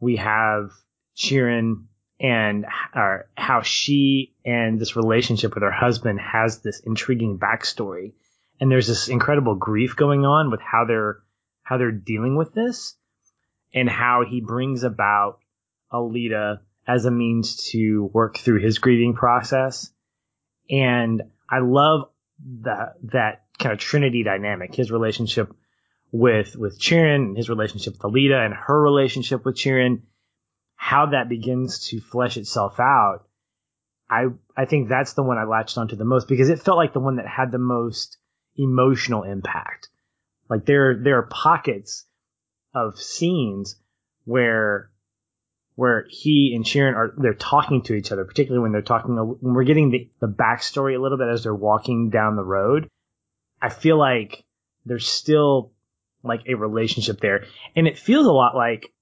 we 0.00 0.16
have 0.16 0.70
Chiren 1.16 1.84
and 2.18 2.66
or 2.94 3.28
how 3.36 3.62
she 3.62 4.34
and 4.44 4.80
this 4.80 4.96
relationship 4.96 5.54
with 5.54 5.62
her 5.62 5.72
husband 5.72 6.20
has 6.20 6.60
this 6.60 6.80
intriguing 6.80 7.38
backstory. 7.38 8.14
And 8.60 8.70
there's 8.70 8.86
this 8.86 9.08
incredible 9.08 9.56
grief 9.56 9.96
going 9.96 10.24
on 10.24 10.50
with 10.50 10.60
how 10.60 10.84
they're 10.86 11.18
how 11.62 11.78
they're 11.78 11.92
dealing 11.92 12.36
with 12.36 12.54
this 12.54 12.96
and 13.74 13.88
how 13.88 14.24
he 14.28 14.40
brings 14.40 14.82
about 14.82 15.38
Alita 15.92 16.60
as 16.86 17.04
a 17.04 17.10
means 17.10 17.70
to 17.70 18.10
work 18.12 18.38
through 18.38 18.60
his 18.60 18.78
grieving 18.78 19.14
process. 19.14 19.90
And 20.70 21.22
I 21.48 21.60
love 21.60 22.08
that 22.62 22.94
that 23.04 23.44
kind 23.58 23.72
of 23.72 23.78
Trinity 23.78 24.24
dynamic, 24.24 24.74
his 24.74 24.90
relationship 24.90 25.54
with 26.10 26.56
with 26.56 26.80
Chiren, 26.80 27.36
his 27.36 27.48
relationship 27.48 27.94
with 27.94 28.02
Alita, 28.02 28.44
and 28.44 28.54
her 28.54 28.80
relationship 28.80 29.44
with 29.44 29.56
Chiren, 29.56 30.02
how 30.74 31.06
that 31.06 31.28
begins 31.28 31.88
to 31.88 32.00
flesh 32.00 32.36
itself 32.36 32.80
out. 32.80 33.26
I 34.10 34.26
I 34.56 34.66
think 34.66 34.88
that's 34.88 35.14
the 35.14 35.22
one 35.22 35.38
I 35.38 35.44
latched 35.44 35.78
onto 35.78 35.96
the 35.96 36.04
most 36.04 36.28
because 36.28 36.50
it 36.50 36.62
felt 36.62 36.76
like 36.76 36.92
the 36.92 37.00
one 37.00 37.16
that 37.16 37.26
had 37.26 37.52
the 37.52 37.58
most 37.58 38.18
emotional 38.56 39.22
impact. 39.22 39.88
Like 40.48 40.66
there 40.66 40.98
there 41.02 41.18
are 41.18 41.26
pockets 41.26 42.04
of 42.74 42.98
scenes 42.98 43.76
where 44.24 44.90
where 45.74 46.04
he 46.08 46.52
and 46.54 46.64
Chiren 46.64 46.94
are 46.94 47.14
they're 47.16 47.34
talking 47.34 47.82
to 47.82 47.94
each 47.94 48.12
other, 48.12 48.24
particularly 48.24 48.62
when 48.62 48.72
they're 48.72 48.82
talking 48.82 49.16
when 49.16 49.54
we're 49.54 49.64
getting 49.64 49.90
the, 49.90 50.10
the 50.20 50.28
backstory 50.28 50.96
a 50.96 51.00
little 51.00 51.18
bit 51.18 51.28
as 51.28 51.44
they're 51.44 51.54
walking 51.54 52.10
down 52.10 52.36
the 52.36 52.44
road. 52.44 52.88
I 53.60 53.68
feel 53.68 53.98
like 53.98 54.44
there's 54.84 55.08
still 55.08 55.72
like 56.22 56.42
a 56.46 56.54
relationship 56.54 57.20
there. 57.20 57.46
And 57.74 57.86
it 57.86 57.98
feels 57.98 58.26
a 58.26 58.32
lot 58.32 58.54
like 58.54 58.92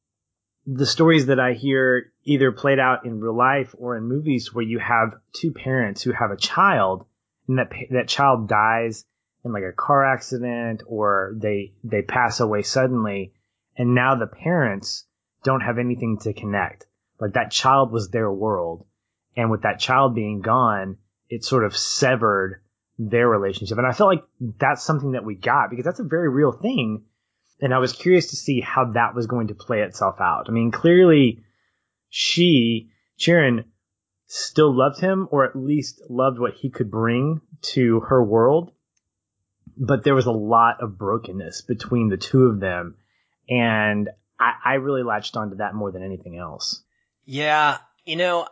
the 0.66 0.86
stories 0.86 1.26
that 1.26 1.40
I 1.40 1.54
hear 1.54 2.12
either 2.24 2.52
played 2.52 2.78
out 2.78 3.04
in 3.04 3.20
real 3.20 3.36
life 3.36 3.74
or 3.76 3.96
in 3.96 4.04
movies 4.04 4.54
where 4.54 4.64
you 4.64 4.78
have 4.78 5.14
two 5.32 5.52
parents 5.52 6.02
who 6.02 6.12
have 6.12 6.30
a 6.30 6.36
child 6.36 7.06
and 7.48 7.58
that 7.58 7.72
that 7.90 8.08
child 8.08 8.48
dies 8.48 9.04
in 9.44 9.52
like 9.52 9.64
a 9.64 9.72
car 9.72 10.04
accident 10.04 10.82
or 10.86 11.34
they 11.36 11.72
they 11.82 12.02
pass 12.02 12.40
away 12.40 12.62
suddenly 12.62 13.32
and 13.80 13.94
now 13.94 14.14
the 14.14 14.26
parents 14.26 15.06
don't 15.42 15.62
have 15.62 15.78
anything 15.78 16.18
to 16.18 16.34
connect. 16.34 16.84
Like 17.18 17.32
that 17.32 17.50
child 17.50 17.92
was 17.92 18.10
their 18.10 18.30
world. 18.30 18.84
And 19.38 19.50
with 19.50 19.62
that 19.62 19.80
child 19.80 20.14
being 20.14 20.42
gone, 20.42 20.98
it 21.30 21.44
sort 21.44 21.64
of 21.64 21.74
severed 21.74 22.60
their 22.98 23.26
relationship. 23.26 23.78
And 23.78 23.86
I 23.86 23.92
felt 23.92 24.10
like 24.10 24.24
that's 24.58 24.84
something 24.84 25.12
that 25.12 25.24
we 25.24 25.34
got 25.34 25.70
because 25.70 25.86
that's 25.86 25.98
a 25.98 26.04
very 26.04 26.28
real 26.28 26.52
thing. 26.52 27.04
And 27.62 27.72
I 27.72 27.78
was 27.78 27.94
curious 27.94 28.32
to 28.32 28.36
see 28.36 28.60
how 28.60 28.92
that 28.92 29.14
was 29.14 29.26
going 29.26 29.48
to 29.48 29.54
play 29.54 29.80
itself 29.80 30.20
out. 30.20 30.50
I 30.50 30.52
mean, 30.52 30.72
clearly 30.72 31.42
she, 32.10 32.90
Chiren, 33.18 33.64
still 34.26 34.76
loved 34.76 35.00
him 35.00 35.26
or 35.30 35.46
at 35.46 35.56
least 35.56 36.02
loved 36.10 36.38
what 36.38 36.52
he 36.52 36.68
could 36.68 36.90
bring 36.90 37.40
to 37.72 38.00
her 38.00 38.22
world. 38.22 38.72
But 39.78 40.04
there 40.04 40.14
was 40.14 40.26
a 40.26 40.32
lot 40.32 40.82
of 40.82 40.98
brokenness 40.98 41.62
between 41.62 42.10
the 42.10 42.18
two 42.18 42.42
of 42.42 42.60
them. 42.60 42.96
And 43.50 44.08
I, 44.38 44.52
I 44.64 44.74
really 44.74 45.02
latched 45.02 45.36
onto 45.36 45.56
that 45.56 45.74
more 45.74 45.90
than 45.90 46.04
anything 46.04 46.38
else. 46.38 46.82
Yeah, 47.24 47.78
you 48.04 48.16
know, 48.16 48.48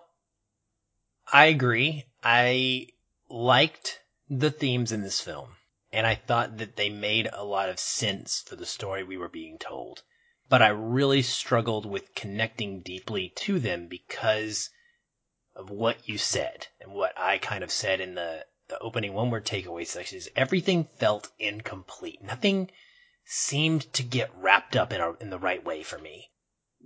I 1.32 1.46
agree. 1.46 2.05
I 2.22 2.88
liked 3.28 4.01
the 4.28 4.51
themes 4.51 4.92
in 4.92 5.03
this 5.03 5.20
film, 5.20 5.51
and 5.92 6.07
I 6.07 6.16
thought 6.16 6.59
that 6.59 6.76
they 6.76 6.90
made 6.90 7.28
a 7.32 7.44
lot 7.44 7.68
of 7.68 7.78
sense 7.78 8.42
for 8.42 8.57
the 8.57 8.66
story 8.66 9.05
we 9.05 9.16
were 9.16 9.28
being 9.28 9.59
told. 9.59 10.03
But 10.49 10.62
I 10.62 10.68
really 10.68 11.22
struggled 11.22 11.86
with 11.86 12.14
connecting 12.14 12.80
deeply 12.80 13.28
to 13.36 13.61
them 13.61 13.86
because 13.86 14.70
of 15.55 15.70
what 15.70 16.09
you 16.09 16.18
said 16.18 16.66
and 16.80 16.92
what 16.92 17.12
I 17.16 17.38
kind 17.38 17.62
of 17.62 17.70
said 17.70 18.01
in 18.01 18.14
the, 18.14 18.46
the 18.68 18.78
opening 18.78 19.12
one 19.12 19.30
word 19.30 19.44
takeaway 19.44 19.86
section 19.86 20.18
is 20.18 20.30
everything 20.34 20.88
felt 20.96 21.30
incomplete. 21.38 22.22
Nothing 22.22 22.70
seemed 23.31 23.93
to 23.93 24.03
get 24.03 24.31
wrapped 24.37 24.74
up 24.74 24.93
in, 24.93 25.01
a, 25.01 25.12
in 25.20 25.31
the 25.31 25.39
right 25.39 25.64
way 25.64 25.83
for 25.83 25.99
me. 25.99 26.31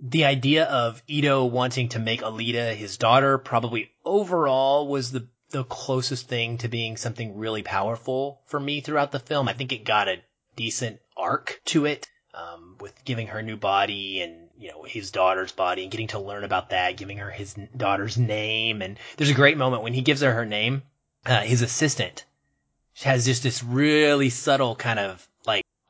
The 0.01 0.25
idea 0.25 0.65
of 0.65 1.01
Ido 1.07 1.45
wanting 1.45 1.89
to 1.89 1.99
make 1.99 2.21
Alita 2.21 2.75
his 2.75 2.97
daughter 2.97 3.37
probably 3.37 3.91
overall 4.03 4.87
was 4.87 5.11
the 5.11 5.29
the 5.51 5.63
closest 5.63 6.27
thing 6.27 6.57
to 6.57 6.67
being 6.67 6.97
something 6.97 7.37
really 7.37 7.61
powerful 7.61 8.41
for 8.47 8.59
me 8.59 8.81
throughout 8.81 9.11
the 9.11 9.19
film. 9.19 9.47
I 9.47 9.53
think 9.53 9.71
it 9.71 9.85
got 9.85 10.07
a 10.07 10.21
decent 10.55 10.99
arc 11.15 11.61
to 11.65 11.85
it, 11.85 12.09
um, 12.33 12.75
with 12.81 13.05
giving 13.05 13.27
her 13.27 13.43
new 13.43 13.55
body 13.55 14.21
and, 14.21 14.49
you 14.57 14.71
know, 14.71 14.81
his 14.83 15.11
daughter's 15.11 15.51
body 15.51 15.83
and 15.83 15.91
getting 15.91 16.07
to 16.07 16.19
learn 16.19 16.43
about 16.43 16.71
that, 16.71 16.97
giving 16.97 17.19
her 17.19 17.29
his 17.29 17.55
daughter's 17.77 18.17
name. 18.17 18.81
And 18.81 18.97
there's 19.15 19.29
a 19.29 19.35
great 19.35 19.57
moment 19.57 19.83
when 19.83 19.93
he 19.93 20.01
gives 20.01 20.21
her 20.21 20.33
her 20.33 20.45
name, 20.45 20.81
uh, 21.25 21.41
his 21.41 21.61
assistant 21.61 22.25
has 23.03 23.25
just 23.25 23.43
this 23.43 23.63
really 23.63 24.29
subtle 24.29 24.75
kind 24.75 24.99
of 24.99 25.27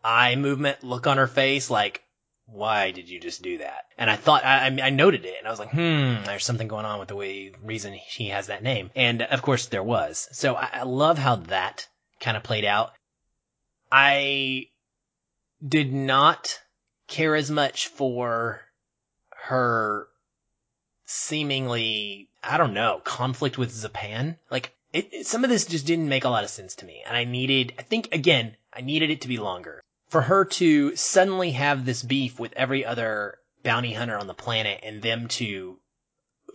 eye 0.03 0.35
movement 0.35 0.83
look 0.83 1.07
on 1.07 1.17
her 1.17 1.27
face, 1.27 1.69
like, 1.69 2.03
why 2.45 2.91
did 2.91 3.09
you 3.09 3.19
just 3.19 3.41
do 3.41 3.59
that? 3.59 3.85
And 3.97 4.09
I 4.09 4.15
thought, 4.15 4.43
I, 4.43 4.65
I 4.65 4.89
noted 4.89 5.25
it 5.25 5.35
and 5.39 5.47
I 5.47 5.49
was 5.49 5.59
like, 5.59 5.71
hmm, 5.71 6.23
there's 6.25 6.45
something 6.45 6.67
going 6.67 6.85
on 6.85 6.99
with 6.99 7.07
the 7.07 7.15
way, 7.15 7.53
reason 7.63 7.93
he 7.93 8.29
has 8.29 8.47
that 8.47 8.63
name. 8.63 8.91
And 8.95 9.21
of 9.21 9.41
course 9.41 9.67
there 9.67 9.83
was. 9.83 10.27
So 10.31 10.55
I, 10.55 10.69
I 10.73 10.83
love 10.83 11.17
how 11.17 11.37
that 11.37 11.87
kind 12.19 12.37
of 12.37 12.43
played 12.43 12.65
out. 12.65 12.91
I 13.91 14.67
did 15.65 15.93
not 15.93 16.59
care 17.07 17.35
as 17.35 17.49
much 17.49 17.87
for 17.87 18.61
her 19.43 20.07
seemingly, 21.05 22.29
I 22.43 22.57
don't 22.57 22.73
know, 22.73 23.01
conflict 23.03 23.57
with 23.57 23.71
Zapan. 23.71 24.37
Like, 24.49 24.73
it, 24.91 25.25
some 25.25 25.43
of 25.43 25.49
this 25.49 25.65
just 25.65 25.85
didn't 25.85 26.09
make 26.09 26.23
a 26.23 26.29
lot 26.29 26.43
of 26.43 26.49
sense 26.49 26.75
to 26.75 26.85
me. 26.85 27.03
And 27.05 27.15
I 27.15 27.23
needed, 27.23 27.73
I 27.79 27.83
think, 27.83 28.09
again, 28.13 28.55
I 28.71 28.81
needed 28.81 29.11
it 29.11 29.21
to 29.21 29.27
be 29.27 29.37
longer 29.37 29.81
for 30.13 30.21
her 30.21 30.45
to 30.45 30.95
suddenly 30.95 31.53
have 31.53 31.85
this 31.85 32.03
beef 32.03 32.39
with 32.39 32.53
every 32.53 32.85
other 32.85 33.39
bounty 33.63 33.93
hunter 33.93 34.15
on 34.15 34.27
the 34.27 34.35
planet 34.35 34.79
and 34.83 35.01
them 35.01 35.27
to 35.27 35.79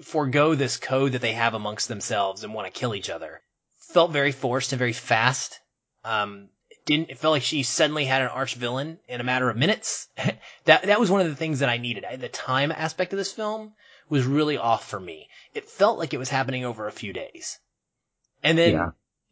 forego 0.01 0.55
this 0.55 0.77
code 0.77 1.11
that 1.11 1.23
they 1.23 1.33
have 1.33 1.55
amongst 1.55 1.89
themselves 1.89 2.45
and 2.45 2.55
want 2.55 2.73
to 2.73 2.81
kill 2.81 2.95
each 2.95 3.11
other 3.11 3.43
felt 3.89 4.13
very 4.13 4.31
forced 4.31 4.71
and 4.73 4.79
very 4.79 4.93
fast. 4.93 5.59
Um, 6.05 6.51
it 6.71 6.85
didn't, 6.85 7.11
it 7.11 7.19
felt 7.19 7.33
like 7.33 7.43
she 7.43 7.65
suddenly 7.65 8.05
had 8.05 8.23
an 8.23 8.29
arch 8.29 8.55
villain 8.55 9.01
in 9.09 9.21
a 9.21 9.25
matter 9.25 9.51
of 9.51 9.57
minutes. 9.57 10.07
that, 10.67 10.85
that 10.85 11.01
was 11.01 11.11
one 11.11 11.21
of 11.21 11.29
the 11.29 11.35
things 11.35 11.59
that 11.59 11.69
I 11.69 11.79
needed. 11.79 12.05
I, 12.05 12.15
the 12.15 12.29
time 12.29 12.71
aspect 12.71 13.13
of 13.13 13.17
this 13.17 13.33
film 13.33 13.73
was 14.09 14.25
really 14.25 14.57
off 14.57 14.89
for 14.89 15.01
me. 15.01 15.29
It 15.53 15.69
felt 15.69 15.99
like 15.99 16.15
it 16.15 16.19
was 16.19 16.29
happening 16.29 16.65
over 16.65 16.87
a 16.87 16.93
few 16.93 17.13
days. 17.13 17.59
And 18.41 18.57
then 18.57 18.75
yeah. 18.75 18.91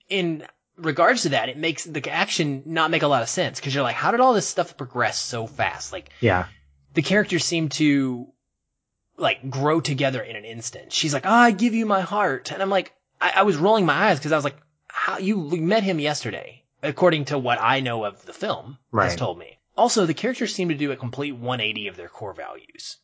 in 0.08 0.46
regards 0.76 1.22
to 1.22 1.30
that, 1.30 1.48
it 1.48 1.56
makes 1.56 1.84
the 1.84 2.08
action 2.10 2.62
not 2.66 2.90
make 2.90 3.02
a 3.02 3.08
lot 3.08 3.22
of 3.22 3.28
sense 3.28 3.58
because 3.58 3.74
you're 3.74 3.82
like, 3.82 3.96
how 3.96 4.10
did 4.10 4.20
all 4.20 4.34
this 4.34 4.46
stuff 4.46 4.76
progress 4.76 5.18
so 5.18 5.46
fast? 5.46 5.92
Like, 5.92 6.10
yeah, 6.20 6.46
the 6.94 7.02
characters 7.02 7.44
seem 7.44 7.68
to 7.70 8.28
like 9.16 9.48
grow 9.48 9.80
together 9.80 10.22
in 10.22 10.36
an 10.36 10.44
instant. 10.44 10.92
She's 10.92 11.14
like, 11.14 11.26
oh, 11.26 11.30
I 11.30 11.50
give 11.50 11.74
you 11.74 11.86
my 11.86 12.00
heart. 12.00 12.52
And 12.52 12.62
I'm 12.62 12.70
like, 12.70 12.92
I, 13.20 13.32
I 13.36 13.42
was 13.42 13.56
rolling 13.56 13.86
my 13.86 13.94
eyes 13.94 14.18
because 14.18 14.32
I 14.32 14.36
was 14.36 14.44
like, 14.44 14.56
how 14.86 15.18
you 15.18 15.36
met 15.36 15.82
him 15.82 16.00
yesterday, 16.00 16.64
according 16.82 17.26
to 17.26 17.38
what 17.38 17.58
I 17.60 17.80
know 17.80 18.04
of 18.04 18.24
the 18.24 18.32
film 18.32 18.78
right. 18.90 19.06
has 19.06 19.16
told 19.16 19.38
me. 19.38 19.58
Also, 19.76 20.06
the 20.06 20.14
characters 20.14 20.54
seem 20.54 20.70
to 20.70 20.74
do 20.74 20.90
a 20.90 20.96
complete 20.96 21.32
180 21.32 21.88
of 21.88 21.96
their 21.96 22.08
core 22.08 22.32
values 22.32 22.96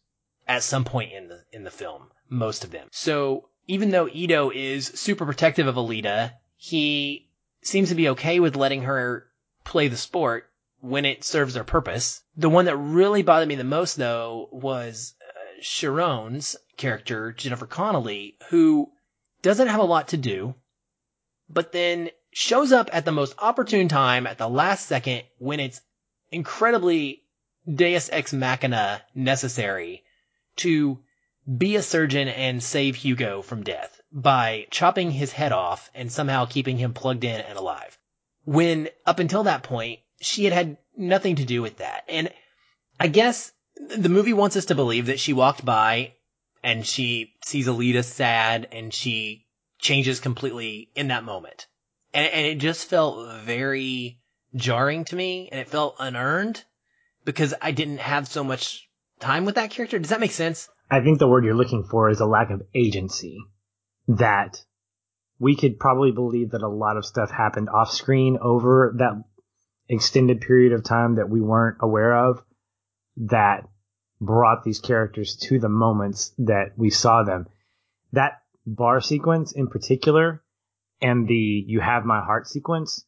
at 0.49 0.63
some 0.63 0.85
point 0.85 1.13
in 1.13 1.29
the, 1.29 1.45
in 1.53 1.65
the 1.65 1.71
film. 1.71 2.05
Most 2.29 2.65
of 2.65 2.71
them. 2.71 2.89
So 2.91 3.49
even 3.67 3.91
though 3.91 4.09
Ido 4.09 4.51
is 4.51 4.87
super 4.87 5.27
protective 5.27 5.67
of 5.67 5.75
Alita, 5.75 6.33
he 6.57 7.29
seems 7.63 7.89
to 7.89 7.95
be 7.95 8.11
okay 8.11 8.41
with 8.41 8.57
letting 8.57 8.83
her 8.83 9.27
play 9.65 9.89
the 9.89 9.97
sport 9.97 10.51
when 10.81 11.05
it 11.05 11.25
serves 11.25 11.55
their 11.55 11.65
purpose. 11.65 12.23
The 12.37 12.51
one 12.51 12.65
that 12.67 12.77
really 12.77 13.23
bothered 13.23 13.49
me 13.49 13.55
the 13.55 13.65
most, 13.65 13.97
though, 13.97 14.49
was 14.51 15.15
uh, 15.21 15.61
Chiren's 15.63 16.57
character, 16.77 17.33
Jennifer 17.33 17.67
Connelly, 17.67 18.37
who 18.51 18.91
doesn't 19.43 19.69
have 19.69 19.81
a 19.81 19.85
lot 19.85 20.09
to 20.09 20.17
do, 20.17 20.55
but 21.49 21.73
then 21.73 22.11
shows 22.33 22.73
up 22.73 22.91
at 22.93 23.05
the 23.05 23.13
most 23.13 23.35
opportune 23.39 23.89
time 23.89 24.27
at 24.27 24.39
the 24.39 24.49
last 24.49 24.87
second 24.87 25.23
when 25.39 25.61
it's 25.61 25.81
incredibly 26.31 27.23
deus 27.73 28.09
ex 28.11 28.33
machina 28.33 29.03
necessary 29.15 30.03
to 30.57 30.99
be 31.59 31.77
a 31.77 31.83
surgeon 31.83 32.29
and 32.29 32.63
save 32.63 32.97
Hugo 32.97 33.43
from 33.43 33.63
death 33.63 34.02
by 34.13 34.67
chopping 34.71 35.11
his 35.11 35.33
head 35.33 35.53
off 35.53 35.91
and 35.95 36.13
somehow 36.13 36.45
keeping 36.45 36.77
him 36.77 36.93
plugged 36.93 37.25
in 37.25 37.41
and 37.41 37.59
alive. 37.59 37.99
When 38.45 38.89
up 39.07 39.19
until 39.19 39.45
that 39.45 39.63
point, 39.63 40.01
she 40.21 40.45
had 40.45 40.53
had 40.53 40.77
nothing 40.97 41.37
to 41.37 41.45
do 41.45 41.63
with 41.63 41.79
that. 41.79 42.05
And 42.09 42.31
I 43.01 43.09
guess 43.09 43.53
the 43.77 44.09
movie 44.09 44.35
wants 44.35 44.57
us 44.57 44.67
to 44.67 44.75
believe 44.75 45.07
that 45.07 45.21
she 45.21 45.33
walked 45.33 45.65
by 45.65 46.15
and 46.63 46.87
she 46.87 47.35
sees 47.45 47.67
Alita 47.67 48.05
sad 48.05 48.69
and 48.71 48.93
she 48.93 49.47
changes 49.79 50.21
completely 50.21 50.91
in 50.95 51.09
that 51.09 51.25
moment. 51.25 51.67
And, 52.13 52.27
and 52.27 52.47
it 52.47 52.59
just 52.59 52.89
felt 52.89 53.41
very 53.41 54.21
jarring 54.55 55.05
to 55.07 55.17
me 55.17 55.49
and 55.51 55.61
it 55.61 55.69
felt 55.69 55.97
unearned 55.99 56.63
because 57.25 57.55
I 57.63 57.73
didn't 57.73 57.99
have 57.99 58.29
so 58.29 58.45
much 58.45 58.89
time 59.21 59.45
with 59.45 59.55
that 59.55 59.71
character. 59.71 59.99
Does 59.99 60.11
that 60.11 60.21
make 60.21 60.33
sense? 60.33 60.69
I 60.91 61.01
think 61.01 61.19
the 61.19 61.29
word 61.29 61.45
you're 61.45 61.55
looking 61.55 61.85
for 61.91 62.11
is 62.11 62.21
a 62.21 62.27
lack 62.27 62.51
of 62.51 62.63
agency. 62.75 63.39
That 64.09 64.63
we 65.39 65.57
could 65.57 65.79
probably 65.79 66.13
believe 66.13 66.51
that 66.51 66.63
a 66.63 66.69
lot 66.69 66.97
of 66.97 67.07
stuff 67.07 67.31
happened 67.31 67.69
off 67.69 67.91
screen 67.91 68.39
over 68.41 68.95
that 68.99 69.23
extended 69.89 70.41
period 70.41 70.73
of 70.73 70.85
time 70.85 71.17
that 71.17 71.29
we 71.29 71.41
weren't 71.41 71.79
aware 71.81 72.17
of 72.17 72.43
that 73.17 73.69
brought 74.21 74.63
these 74.63 74.79
characters 74.79 75.37
to 75.37 75.59
the 75.59 75.69
moments 75.69 76.33
that 76.39 76.73
we 76.77 76.91
saw 76.91 77.25
them. 77.25 77.47
That 78.13 78.41
bar 78.65 79.01
sequence 79.01 79.53
in 79.53 79.67
particular 79.67 80.43
and 81.01 81.27
the 81.27 81.65
you 81.67 81.81
have 81.81 82.05
my 82.05 82.21
heart 82.21 82.47
sequence 82.47 83.05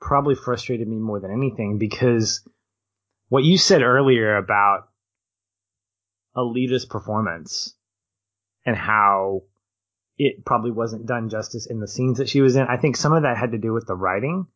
probably 0.00 0.34
frustrated 0.34 0.88
me 0.88 0.96
more 0.96 1.20
than 1.20 1.30
anything 1.30 1.78
because 1.78 2.46
what 3.28 3.44
you 3.44 3.56
said 3.56 3.82
earlier 3.82 4.36
about 4.36 4.88
Alita's 6.36 6.84
performance 6.84 7.74
and 8.66 8.76
how 8.76 9.42
it 10.20 10.44
probably 10.44 10.70
wasn't 10.70 11.06
done 11.06 11.30
justice 11.30 11.64
in 11.64 11.80
the 11.80 11.88
scenes 11.88 12.18
that 12.18 12.28
she 12.28 12.42
was 12.42 12.54
in. 12.54 12.64
I 12.64 12.76
think 12.76 12.94
some 12.94 13.14
of 13.14 13.22
that 13.22 13.38
had 13.38 13.52
to 13.52 13.58
do 13.58 13.72
with 13.72 13.86
the 13.86 13.94
writing. 13.94 14.46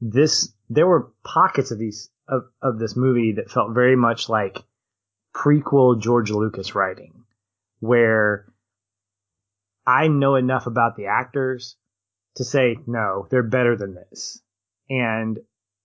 This 0.00 0.52
there 0.68 0.88
were 0.88 1.12
pockets 1.22 1.70
of 1.70 1.78
these 1.78 2.10
of, 2.26 2.46
of 2.60 2.80
this 2.80 2.96
movie 2.96 3.34
that 3.36 3.48
felt 3.48 3.72
very 3.72 3.94
much 3.94 4.28
like 4.28 4.64
prequel 5.32 6.00
George 6.00 6.32
Lucas 6.32 6.74
writing, 6.74 7.22
where 7.78 8.46
I 9.86 10.08
know 10.08 10.34
enough 10.34 10.66
about 10.66 10.96
the 10.96 11.06
actors 11.06 11.76
to 12.34 12.44
say 12.44 12.76
no, 12.84 13.28
they're 13.30 13.44
better 13.44 13.76
than 13.76 13.94
this. 13.94 14.42
And 14.90 15.38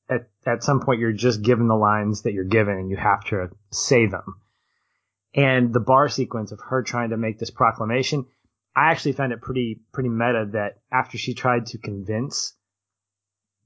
at 0.09 0.27
at 0.43 0.63
some 0.63 0.79
point 0.79 1.01
you're 1.01 1.11
just 1.11 1.43
given 1.43 1.67
the 1.67 1.75
lines 1.75 2.23
that 2.23 2.33
you're 2.33 2.45
given 2.45 2.79
and 2.79 2.89
you 2.89 2.97
have 2.97 3.23
to 3.25 3.51
say 3.69 4.07
them 4.07 4.41
and 5.33 5.73
the 5.73 5.79
bar 5.79 6.09
sequence 6.09 6.51
of 6.51 6.59
her 6.59 6.81
trying 6.83 7.11
to 7.11 7.17
make 7.17 7.37
this 7.37 7.51
proclamation, 7.51 8.25
I 8.79 8.91
actually 8.91 9.11
found 9.13 9.33
it 9.33 9.41
pretty 9.41 9.81
pretty 9.91 10.09
meta 10.09 10.47
that 10.53 10.77
after 10.91 11.17
she 11.17 11.33
tried 11.33 11.65
to 11.67 11.77
convince 11.77 12.55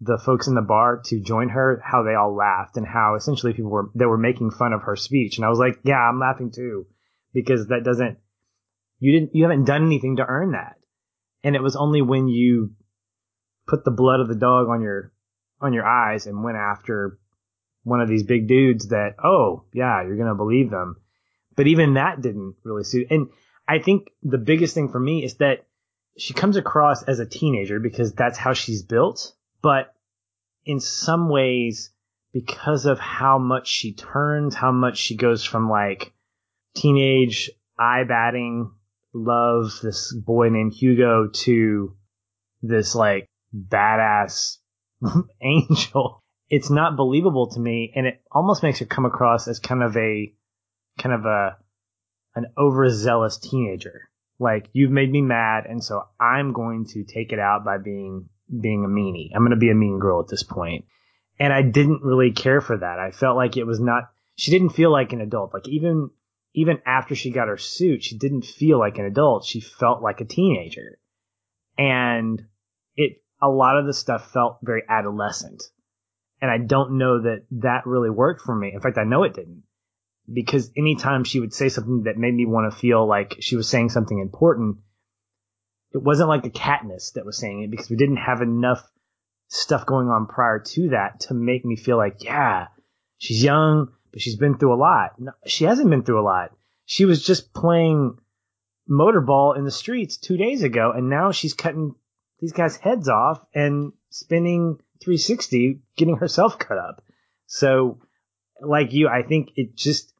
the 0.01 0.17
folks 0.17 0.47
in 0.47 0.55
the 0.55 0.61
bar 0.61 1.01
to 1.05 1.21
join 1.21 1.49
her, 1.49 1.79
how 1.85 2.01
they 2.01 2.15
all 2.15 2.35
laughed 2.35 2.77
and 2.77 2.87
how 2.87 3.15
essentially 3.15 3.53
people 3.53 3.69
were 3.69 3.89
they 3.93 4.05
were 4.05 4.17
making 4.17 4.49
fun 4.49 4.73
of 4.73 4.81
her 4.83 4.95
speech. 4.95 5.37
And 5.37 5.45
I 5.45 5.49
was 5.49 5.59
like, 5.59 5.79
yeah, 5.83 5.99
I'm 5.99 6.19
laughing 6.19 6.51
too, 6.51 6.87
because 7.31 7.67
that 7.67 7.83
doesn't 7.83 8.17
you 8.99 9.11
didn't 9.11 9.35
you 9.35 9.43
haven't 9.43 9.65
done 9.65 9.85
anything 9.85 10.15
to 10.15 10.25
earn 10.25 10.53
that. 10.53 10.77
And 11.43 11.55
it 11.55 11.61
was 11.61 11.75
only 11.75 12.01
when 12.01 12.27
you 12.27 12.71
put 13.67 13.85
the 13.85 13.91
blood 13.91 14.19
of 14.19 14.27
the 14.27 14.35
dog 14.35 14.67
on 14.67 14.81
your 14.81 15.13
on 15.61 15.73
your 15.73 15.85
eyes 15.85 16.25
and 16.25 16.43
went 16.43 16.57
after 16.57 17.19
one 17.83 18.01
of 18.01 18.09
these 18.09 18.23
big 18.23 18.47
dudes 18.47 18.87
that, 18.87 19.15
oh, 19.23 19.65
yeah, 19.73 20.01
you're 20.03 20.17
to 20.17 20.35
believe 20.35 20.71
them. 20.71 20.95
But 21.55 21.67
even 21.67 21.93
that 21.95 22.21
didn't 22.21 22.55
really 22.63 22.83
suit. 22.83 23.07
And 23.11 23.29
I 23.67 23.79
think 23.79 24.09
the 24.21 24.37
biggest 24.37 24.73
thing 24.73 24.89
for 24.89 24.99
me 24.99 25.23
is 25.23 25.35
that 25.35 25.65
she 26.17 26.33
comes 26.33 26.57
across 26.57 27.03
as 27.03 27.19
a 27.19 27.25
teenager 27.25 27.79
because 27.79 28.13
that's 28.13 28.37
how 28.37 28.53
she's 28.53 28.83
built. 28.83 29.33
But 29.61 29.93
in 30.65 30.79
some 30.79 31.29
ways, 31.29 31.91
because 32.33 32.85
of 32.85 32.99
how 32.99 33.37
much 33.37 33.67
she 33.67 33.93
turns, 33.93 34.55
how 34.55 34.71
much 34.71 34.97
she 34.97 35.15
goes 35.15 35.43
from 35.43 35.69
like 35.69 36.13
teenage 36.75 37.51
eye 37.77 38.03
batting 38.03 38.71
love 39.13 39.71
this 39.81 40.13
boy 40.13 40.49
named 40.49 40.73
Hugo 40.73 41.27
to 41.27 41.95
this 42.61 42.95
like 42.95 43.27
badass 43.55 44.57
angel 45.41 46.23
it's 46.53 46.69
not 46.69 46.95
believable 46.95 47.47
to 47.47 47.59
me, 47.59 47.91
and 47.95 48.05
it 48.05 48.21
almost 48.31 48.61
makes 48.61 48.77
her 48.77 48.85
come 48.85 49.05
across 49.05 49.47
as 49.47 49.57
kind 49.57 49.81
of 49.81 49.97
a 49.97 50.31
kind 50.99 51.15
of 51.15 51.25
a 51.25 51.57
an 52.35 52.47
overzealous 52.57 53.37
teenager. 53.37 54.09
Like 54.39 54.69
you've 54.73 54.91
made 54.91 55.11
me 55.11 55.21
mad, 55.21 55.65
and 55.67 55.83
so 55.83 56.03
I'm 56.19 56.53
going 56.53 56.85
to 56.87 57.03
take 57.03 57.31
it 57.31 57.39
out 57.39 57.63
by 57.63 57.77
being 57.77 58.29
being 58.59 58.83
a 58.83 58.87
meanie. 58.87 59.29
I'm 59.33 59.41
going 59.41 59.51
to 59.51 59.57
be 59.57 59.71
a 59.71 59.75
mean 59.75 59.99
girl 59.99 60.19
at 60.19 60.27
this 60.27 60.43
point. 60.43 60.85
And 61.39 61.51
I 61.51 61.61
didn't 61.61 62.03
really 62.03 62.31
care 62.31 62.61
for 62.61 62.77
that. 62.77 62.99
I 62.99 63.11
felt 63.11 63.37
like 63.37 63.57
it 63.57 63.65
was 63.65 63.79
not. 63.79 64.11
She 64.35 64.51
didn't 64.51 64.69
feel 64.69 64.91
like 64.91 65.13
an 65.13 65.21
adult. 65.21 65.53
Like 65.53 65.67
even 65.67 66.09
even 66.53 66.79
after 66.85 67.15
she 67.15 67.31
got 67.31 67.47
her 67.47 67.57
suit, 67.57 68.03
she 68.03 68.17
didn't 68.17 68.45
feel 68.45 68.79
like 68.79 68.97
an 68.97 69.05
adult. 69.05 69.45
She 69.45 69.59
felt 69.61 70.01
like 70.01 70.21
a 70.21 70.25
teenager, 70.25 70.99
and 71.77 72.41
it 72.95 73.23
a 73.41 73.49
lot 73.49 73.77
of 73.77 73.85
the 73.85 73.93
stuff 73.93 74.31
felt 74.31 74.59
very 74.61 74.83
adolescent. 74.87 75.63
And 76.41 76.51
I 76.51 76.57
don't 76.57 76.97
know 76.97 77.21
that 77.21 77.45
that 77.51 77.85
really 77.85 78.09
worked 78.09 78.41
for 78.41 78.53
me. 78.53 78.71
In 78.73 78.81
fact, 78.81 78.97
I 78.97 79.05
know 79.05 79.23
it 79.23 79.33
didn't 79.33 79.63
because 80.31 80.71
anytime 80.77 81.23
she 81.23 81.39
would 81.39 81.53
say 81.53 81.69
something 81.69 82.03
that 82.03 82.17
made 82.17 82.33
me 82.33 82.45
want 82.45 82.71
to 82.71 82.77
feel 82.77 83.05
like 83.05 83.35
she 83.39 83.55
was 83.55 83.67
saying 83.67 83.89
something 83.89 84.19
important, 84.19 84.77
it 85.91 86.01
wasn't 86.01 86.29
like 86.29 86.45
a 86.45 86.49
Katniss 86.49 87.13
that 87.13 87.25
was 87.25 87.37
saying 87.37 87.63
it 87.63 87.71
because 87.71 87.89
we 87.89 87.95
didn't 87.95 88.17
have 88.17 88.41
enough 88.41 88.87
stuff 89.47 89.85
going 89.85 90.07
on 90.07 90.27
prior 90.27 90.59
to 90.59 90.89
that 90.89 91.21
to 91.21 91.33
make 91.33 91.65
me 91.65 91.75
feel 91.75 91.97
like, 91.97 92.23
yeah, 92.23 92.67
she's 93.17 93.43
young, 93.43 93.91
but 94.11 94.21
she's 94.21 94.37
been 94.37 94.57
through 94.57 94.73
a 94.73 94.75
lot. 94.75 95.19
No, 95.19 95.31
she 95.45 95.65
hasn't 95.65 95.89
been 95.89 96.03
through 96.03 96.21
a 96.21 96.23
lot. 96.23 96.51
She 96.85 97.05
was 97.05 97.23
just 97.23 97.53
playing 97.53 98.17
motorball 98.89 99.57
in 99.57 99.65
the 99.65 99.71
streets 99.71 100.17
two 100.17 100.37
days 100.37 100.63
ago, 100.63 100.91
and 100.95 101.09
now 101.09 101.31
she's 101.31 101.53
cutting 101.53 101.95
these 102.39 102.53
guys' 102.53 102.75
heads 102.75 103.07
off 103.07 103.45
and 103.53 103.93
spinning 104.09 104.77
360 105.01 105.81
getting 105.95 106.17
herself 106.17 106.57
cut 106.57 106.77
up. 106.77 107.03
So, 107.45 107.99
like 108.61 108.93
you, 108.93 109.07
I 109.07 109.23
think 109.23 109.51
it 109.55 109.75
just 109.75 110.12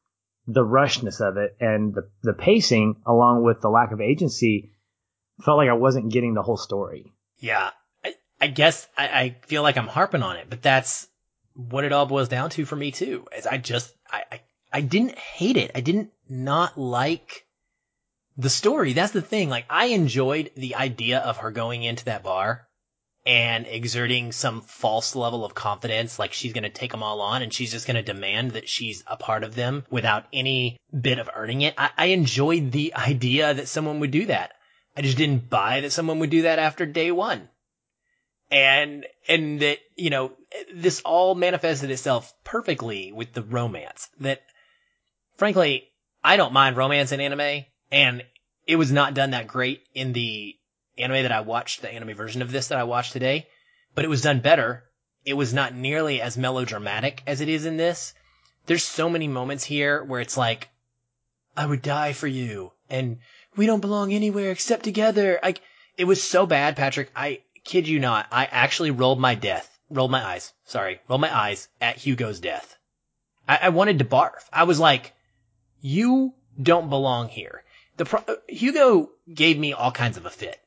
the 0.46 0.64
rushness 0.64 1.20
of 1.20 1.36
it 1.36 1.56
and 1.60 1.94
the 1.94 2.08
the 2.22 2.34
pacing, 2.34 2.96
along 3.06 3.42
with 3.44 3.60
the 3.60 3.68
lack 3.68 3.92
of 3.92 4.00
agency, 4.00 4.72
felt 5.42 5.58
like 5.58 5.70
I 5.70 5.74
wasn't 5.74 6.12
getting 6.12 6.34
the 6.34 6.42
whole 6.42 6.56
story. 6.56 7.12
Yeah, 7.38 7.70
I, 8.04 8.14
I 8.40 8.46
guess 8.48 8.86
I, 8.96 9.08
I 9.08 9.36
feel 9.46 9.62
like 9.62 9.76
I'm 9.76 9.88
harping 9.88 10.22
on 10.22 10.36
it, 10.36 10.46
but 10.48 10.62
that's 10.62 11.08
what 11.54 11.84
it 11.84 11.92
all 11.92 12.06
boils 12.06 12.28
down 12.28 12.50
to 12.50 12.64
for 12.64 12.76
me 12.76 12.90
too. 12.90 13.26
Is 13.36 13.46
I 13.46 13.58
just 13.58 13.94
I, 14.10 14.24
I 14.30 14.40
I 14.72 14.80
didn't 14.80 15.18
hate 15.18 15.56
it. 15.56 15.70
I 15.74 15.80
didn't 15.80 16.10
not 16.28 16.78
like 16.78 17.46
the 18.36 18.50
story. 18.50 18.92
That's 18.92 19.12
the 19.12 19.22
thing. 19.22 19.48
Like 19.48 19.66
I 19.70 19.86
enjoyed 19.86 20.50
the 20.56 20.74
idea 20.74 21.20
of 21.20 21.38
her 21.38 21.50
going 21.50 21.82
into 21.82 22.06
that 22.06 22.22
bar 22.22 22.66
and 23.26 23.66
exerting 23.66 24.32
some 24.32 24.60
false 24.60 25.16
level 25.16 25.44
of 25.44 25.54
confidence, 25.54 26.18
like 26.18 26.32
she's 26.32 26.52
going 26.52 26.64
to 26.64 26.70
take 26.70 26.90
them 26.90 27.02
all 27.02 27.20
on 27.20 27.42
and 27.42 27.52
she's 27.52 27.70
just 27.70 27.86
going 27.86 27.96
to 27.96 28.02
demand 28.02 28.52
that 28.52 28.68
she's 28.68 29.02
a 29.06 29.16
part 29.16 29.44
of 29.44 29.54
them 29.54 29.84
without 29.90 30.26
any 30.32 30.78
bit 30.98 31.18
of 31.18 31.30
earning 31.34 31.62
it. 31.62 31.74
I, 31.78 31.90
I 31.96 32.06
enjoyed 32.06 32.70
the 32.70 32.94
idea 32.94 33.54
that 33.54 33.68
someone 33.68 34.00
would 34.00 34.10
do 34.10 34.26
that. 34.26 34.52
I 34.96 35.02
just 35.02 35.16
didn't 35.16 35.48
buy 35.48 35.80
that 35.80 35.92
someone 35.92 36.18
would 36.18 36.30
do 36.30 36.42
that 36.42 36.58
after 36.58 36.84
day 36.86 37.10
one. 37.10 37.48
And, 38.50 39.06
and 39.26 39.60
that, 39.60 39.78
you 39.96 40.10
know, 40.10 40.32
this 40.72 41.00
all 41.00 41.34
manifested 41.34 41.90
itself 41.90 42.32
perfectly 42.44 43.10
with 43.10 43.32
the 43.32 43.42
romance 43.42 44.08
that, 44.20 44.42
frankly, 45.38 45.88
I 46.22 46.36
don't 46.36 46.52
mind 46.52 46.76
romance 46.76 47.10
in 47.10 47.20
anime 47.20 47.64
and 47.90 48.22
it 48.66 48.76
was 48.76 48.92
not 48.92 49.14
done 49.14 49.30
that 49.30 49.46
great 49.46 49.82
in 49.94 50.12
the 50.12 50.56
anime 50.98 51.22
that 51.22 51.32
I 51.32 51.40
watched, 51.40 51.82
the 51.82 51.90
anime 51.90 52.16
version 52.16 52.42
of 52.42 52.52
this 52.52 52.68
that 52.68 52.78
I 52.78 52.84
watched 52.84 53.12
today, 53.12 53.48
but 53.94 54.04
it 54.04 54.08
was 54.08 54.22
done 54.22 54.40
better. 54.40 54.84
It 55.24 55.34
was 55.34 55.54
not 55.54 55.74
nearly 55.74 56.20
as 56.20 56.36
melodramatic 56.36 57.22
as 57.26 57.40
it 57.40 57.48
is 57.48 57.66
in 57.66 57.76
this. 57.76 58.14
There's 58.66 58.84
so 58.84 59.08
many 59.08 59.28
moments 59.28 59.64
here 59.64 60.02
where 60.04 60.20
it's 60.20 60.36
like, 60.36 60.68
I 61.56 61.66
would 61.66 61.82
die 61.82 62.12
for 62.12 62.26
you, 62.26 62.72
and 62.90 63.18
we 63.56 63.66
don't 63.66 63.80
belong 63.80 64.12
anywhere 64.12 64.50
except 64.50 64.84
together. 64.84 65.38
Like, 65.42 65.60
it 65.96 66.04
was 66.04 66.22
so 66.22 66.46
bad, 66.46 66.76
Patrick. 66.76 67.10
I 67.14 67.42
kid 67.64 67.88
you 67.88 68.00
not. 68.00 68.26
I 68.32 68.46
actually 68.46 68.90
rolled 68.90 69.20
my 69.20 69.34
death, 69.34 69.78
rolled 69.90 70.10
my 70.10 70.24
eyes, 70.24 70.52
sorry, 70.64 71.00
rolled 71.08 71.20
my 71.20 71.34
eyes 71.34 71.68
at 71.80 71.96
Hugo's 71.96 72.40
death. 72.40 72.76
I, 73.48 73.58
I 73.62 73.68
wanted 73.70 73.98
to 73.98 74.04
barf. 74.04 74.48
I 74.52 74.64
was 74.64 74.80
like, 74.80 75.12
you 75.80 76.34
don't 76.60 76.90
belong 76.90 77.28
here. 77.28 77.62
The 77.96 78.04
pro- 78.06 78.36
Hugo 78.48 79.10
gave 79.32 79.58
me 79.58 79.72
all 79.72 79.92
kinds 79.92 80.16
of 80.16 80.26
a 80.26 80.30
fit. 80.30 80.58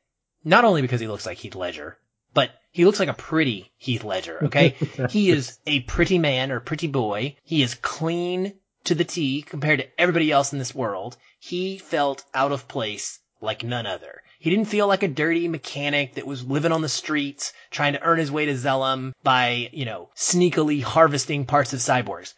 Not 0.44 0.64
only 0.64 0.82
because 0.82 1.00
he 1.00 1.08
looks 1.08 1.26
like 1.26 1.38
Heath 1.38 1.54
Ledger, 1.54 1.98
but 2.34 2.50
he 2.70 2.84
looks 2.84 3.00
like 3.00 3.08
a 3.08 3.14
pretty 3.14 3.72
Heath 3.76 4.04
Ledger, 4.04 4.44
okay? 4.44 4.76
he 5.10 5.30
is 5.30 5.58
a 5.66 5.80
pretty 5.80 6.18
man 6.18 6.52
or 6.52 6.60
pretty 6.60 6.86
boy. 6.86 7.36
He 7.42 7.62
is 7.62 7.74
clean 7.74 8.54
to 8.84 8.94
the 8.94 9.04
T 9.04 9.42
compared 9.42 9.80
to 9.80 10.00
everybody 10.00 10.30
else 10.30 10.52
in 10.52 10.58
this 10.58 10.74
world. 10.74 11.16
He 11.38 11.78
felt 11.78 12.24
out 12.34 12.52
of 12.52 12.68
place 12.68 13.18
like 13.40 13.64
none 13.64 13.86
other. 13.86 14.22
He 14.38 14.50
didn't 14.50 14.66
feel 14.66 14.86
like 14.86 15.02
a 15.02 15.08
dirty 15.08 15.48
mechanic 15.48 16.14
that 16.14 16.26
was 16.26 16.44
living 16.44 16.72
on 16.72 16.82
the 16.82 16.88
streets 16.88 17.52
trying 17.70 17.94
to 17.94 18.02
earn 18.02 18.18
his 18.18 18.30
way 18.30 18.46
to 18.46 18.54
Zalem 18.54 19.12
by, 19.24 19.68
you 19.72 19.84
know, 19.84 20.10
sneakily 20.16 20.82
harvesting 20.82 21.44
parts 21.44 21.72
of 21.72 21.80
cyborgs. 21.80 22.34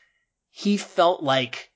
He 0.51 0.77
felt 0.77 1.23
like 1.23 1.71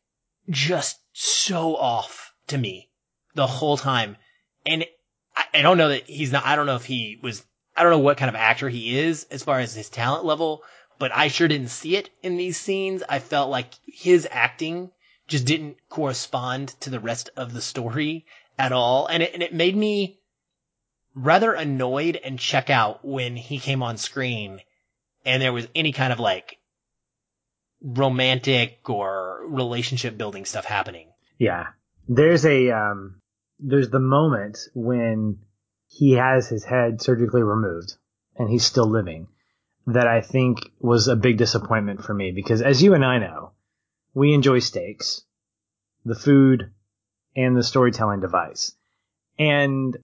just 0.49 0.99
so 1.12 1.77
off 1.77 2.33
to 2.47 2.59
me 2.59 2.89
the 3.35 3.47
whole 3.47 3.77
time. 3.77 4.16
And 4.64 4.87
I, 5.37 5.45
I 5.55 5.62
don't 5.62 5.78
know 5.78 5.89
that 5.89 6.05
he's 6.05 6.32
not, 6.32 6.45
I 6.45 6.57
don't 6.57 6.66
know 6.66 6.76
if 6.76 6.85
he 6.85 7.18
was, 7.22 7.45
I 7.76 7.82
don't 7.82 7.93
know 7.93 7.99
what 7.99 8.16
kind 8.16 8.28
of 8.28 8.35
actor 8.35 8.68
he 8.68 8.99
is 8.99 9.26
as 9.30 9.43
far 9.43 9.61
as 9.61 9.74
his 9.74 9.89
talent 9.89 10.24
level, 10.24 10.62
but 10.99 11.12
I 11.14 11.28
sure 11.28 11.49
didn't 11.49 11.68
see 11.68 11.97
it 11.97 12.11
in 12.22 12.37
these 12.37 12.59
scenes. 12.59 13.03
I 13.09 13.18
felt 13.18 13.51
like 13.51 13.74
his 13.87 14.28
acting 14.30 14.91
just 15.26 15.47
didn't 15.47 15.76
correspond 15.89 16.68
to 16.80 16.91
the 16.91 17.01
rest 17.01 17.30
of 17.37 17.53
the 17.53 17.62
story 17.62 18.26
at 18.59 18.72
all. 18.72 19.07
And 19.07 19.22
it, 19.22 19.35
and 19.35 19.43
it 19.43 19.55
made 19.55 19.76
me 19.76 20.20
rather 21.14 21.53
annoyed 21.53 22.20
and 22.22 22.39
check 22.39 22.70
out 22.70 23.05
when 23.05 23.37
he 23.37 23.59
came 23.59 23.82
on 23.82 23.97
screen 23.97 24.61
and 25.24 25.43
there 25.43 25.53
was 25.53 25.68
any 25.74 25.93
kind 25.93 26.12
of 26.12 26.20
like 26.20 26.59
romantic 27.80 28.89
or 28.89 29.45
relationship 29.47 30.16
building 30.16 30.45
stuff 30.45 30.64
happening. 30.64 31.09
Yeah. 31.39 31.68
There's 32.09 32.45
a, 32.45 32.70
um, 32.70 33.20
there's 33.66 33.88
the 33.88 33.98
moment 33.98 34.58
when 34.74 35.38
he 35.88 36.12
has 36.12 36.48
his 36.48 36.64
head 36.64 37.00
surgically 37.00 37.42
removed 37.42 37.94
and 38.36 38.50
he's 38.50 38.64
still 38.64 38.88
living 38.88 39.26
that 39.86 40.06
I 40.06 40.20
think 40.20 40.70
was 40.78 41.08
a 41.08 41.16
big 41.16 41.38
disappointment 41.38 42.02
for 42.04 42.12
me 42.12 42.30
because 42.30 42.60
as 42.60 42.82
you 42.82 42.94
and 42.94 43.04
I 43.04 43.18
know, 43.18 43.52
we 44.12 44.34
enjoy 44.34 44.58
steaks, 44.58 45.24
the 46.04 46.14
food, 46.14 46.72
and 47.34 47.56
the 47.56 47.62
storytelling 47.62 48.20
device. 48.20 48.72
And 49.38 49.96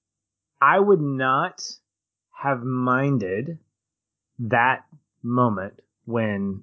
I 0.60 0.78
would 0.78 1.00
not 1.00 1.62
have 2.32 2.62
minded 2.62 3.58
that 4.40 4.84
moment 5.22 5.74
when 6.06 6.62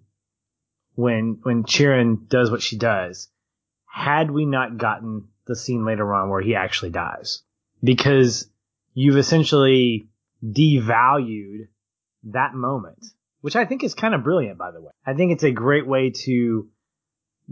when 0.95 1.39
when 1.43 1.63
Chiren 1.63 2.27
does 2.27 2.49
what 2.49 2.63
she 2.63 2.77
does 2.77 3.29
had 3.85 4.31
we 4.31 4.45
not 4.45 4.77
gotten 4.77 5.27
the 5.47 5.55
scene 5.55 5.85
later 5.85 6.13
on 6.13 6.29
where 6.29 6.41
he 6.41 6.55
actually 6.55 6.91
dies 6.91 7.41
because 7.83 8.49
you've 8.93 9.17
essentially 9.17 10.07
devalued 10.43 11.67
that 12.23 12.53
moment, 12.53 13.05
which 13.41 13.55
I 13.55 13.65
think 13.65 13.83
is 13.83 13.93
kind 13.93 14.13
of 14.13 14.23
brilliant, 14.23 14.57
by 14.57 14.71
the 14.71 14.81
way. 14.81 14.91
I 15.05 15.13
think 15.13 15.31
it's 15.31 15.43
a 15.43 15.51
great 15.51 15.87
way 15.87 16.11
to 16.25 16.67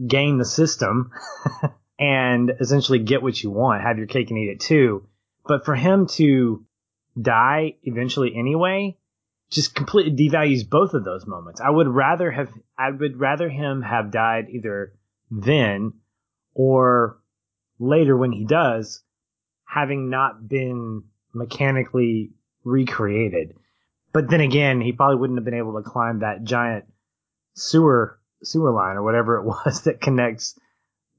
game 0.08 0.38
the 0.38 0.46
system 0.46 1.12
and 2.00 2.52
essentially 2.60 3.00
get 3.00 3.22
what 3.22 3.42
you 3.42 3.52
want, 3.52 3.84
have 3.84 3.98
your 3.98 4.08
cake 4.08 4.30
and 4.30 4.40
eat 4.40 4.50
it 4.50 4.60
too. 4.60 5.08
But 5.48 5.66
for 5.66 5.76
him 5.76 6.08
to 6.14 6.66
die 7.20 7.76
eventually 7.84 8.36
anyway, 8.36 8.98
just 9.50 9.76
completely 9.76 10.30
devalues 10.30 10.68
both 10.68 10.94
of 10.94 11.06
those 11.06 11.26
moments. 11.26 11.62
I 11.62 11.70
would 11.70 11.88
rather 11.88 12.32
have 12.32 12.50
I 12.78 12.92
would 12.92 13.20
rather 13.20 13.48
him 13.48 13.82
have 13.82 14.12
died 14.12 14.48
either 14.50 14.94
then 15.32 15.94
or 16.54 17.20
later 17.80 18.16
when 18.16 18.32
he 18.32 18.46
does, 18.46 19.04
having 19.66 20.10
not 20.10 20.48
been 20.48 21.04
mechanically 21.34 22.32
recreated. 22.64 23.56
But 24.14 24.30
then 24.30 24.42
again, 24.42 24.80
he 24.82 24.94
probably 24.94 25.18
wouldn't 25.18 25.38
have 25.38 25.46
been 25.46 25.54
able 25.54 25.76
to 25.76 25.90
climb 25.90 26.20
that 26.20 26.44
giant 26.44 26.86
sewer 27.54 28.20
sewer 28.44 28.72
line 28.72 28.98
or 28.98 29.04
whatever 29.04 29.38
it 29.38 29.44
was 29.46 29.84
that 29.84 30.02
connects 30.02 30.58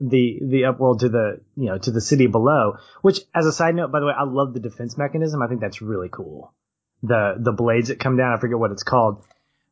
the 0.01 0.39
the 0.43 0.63
upworld 0.63 1.01
to 1.01 1.09
the 1.09 1.41
you 1.57 1.67
know 1.67 1.79
to 1.79 1.91
the 1.91 2.01
city 2.01 2.27
below. 2.27 2.77
Which, 3.03 3.21
as 3.35 3.47
a 3.47 3.53
side 3.53 3.75
note, 3.75 3.93
by 3.93 4.01
the 4.01 4.07
way, 4.07 4.15
I 4.17 4.25
love 4.25 4.55
the 4.55 4.61
defense 4.61 4.97
mechanism. 4.97 5.43
I 5.43 5.49
think 5.49 5.61
that's 5.61 5.83
really 5.83 6.09
cool. 6.11 6.55
The 7.03 7.37
the 7.39 7.53
blades 7.53 7.89
that 7.89 8.01
come 8.01 8.17
down, 8.17 8.33
I 8.33 8.41
forget 8.41 8.59
what 8.59 8.73
it's 8.73 8.83
called, 8.83 9.25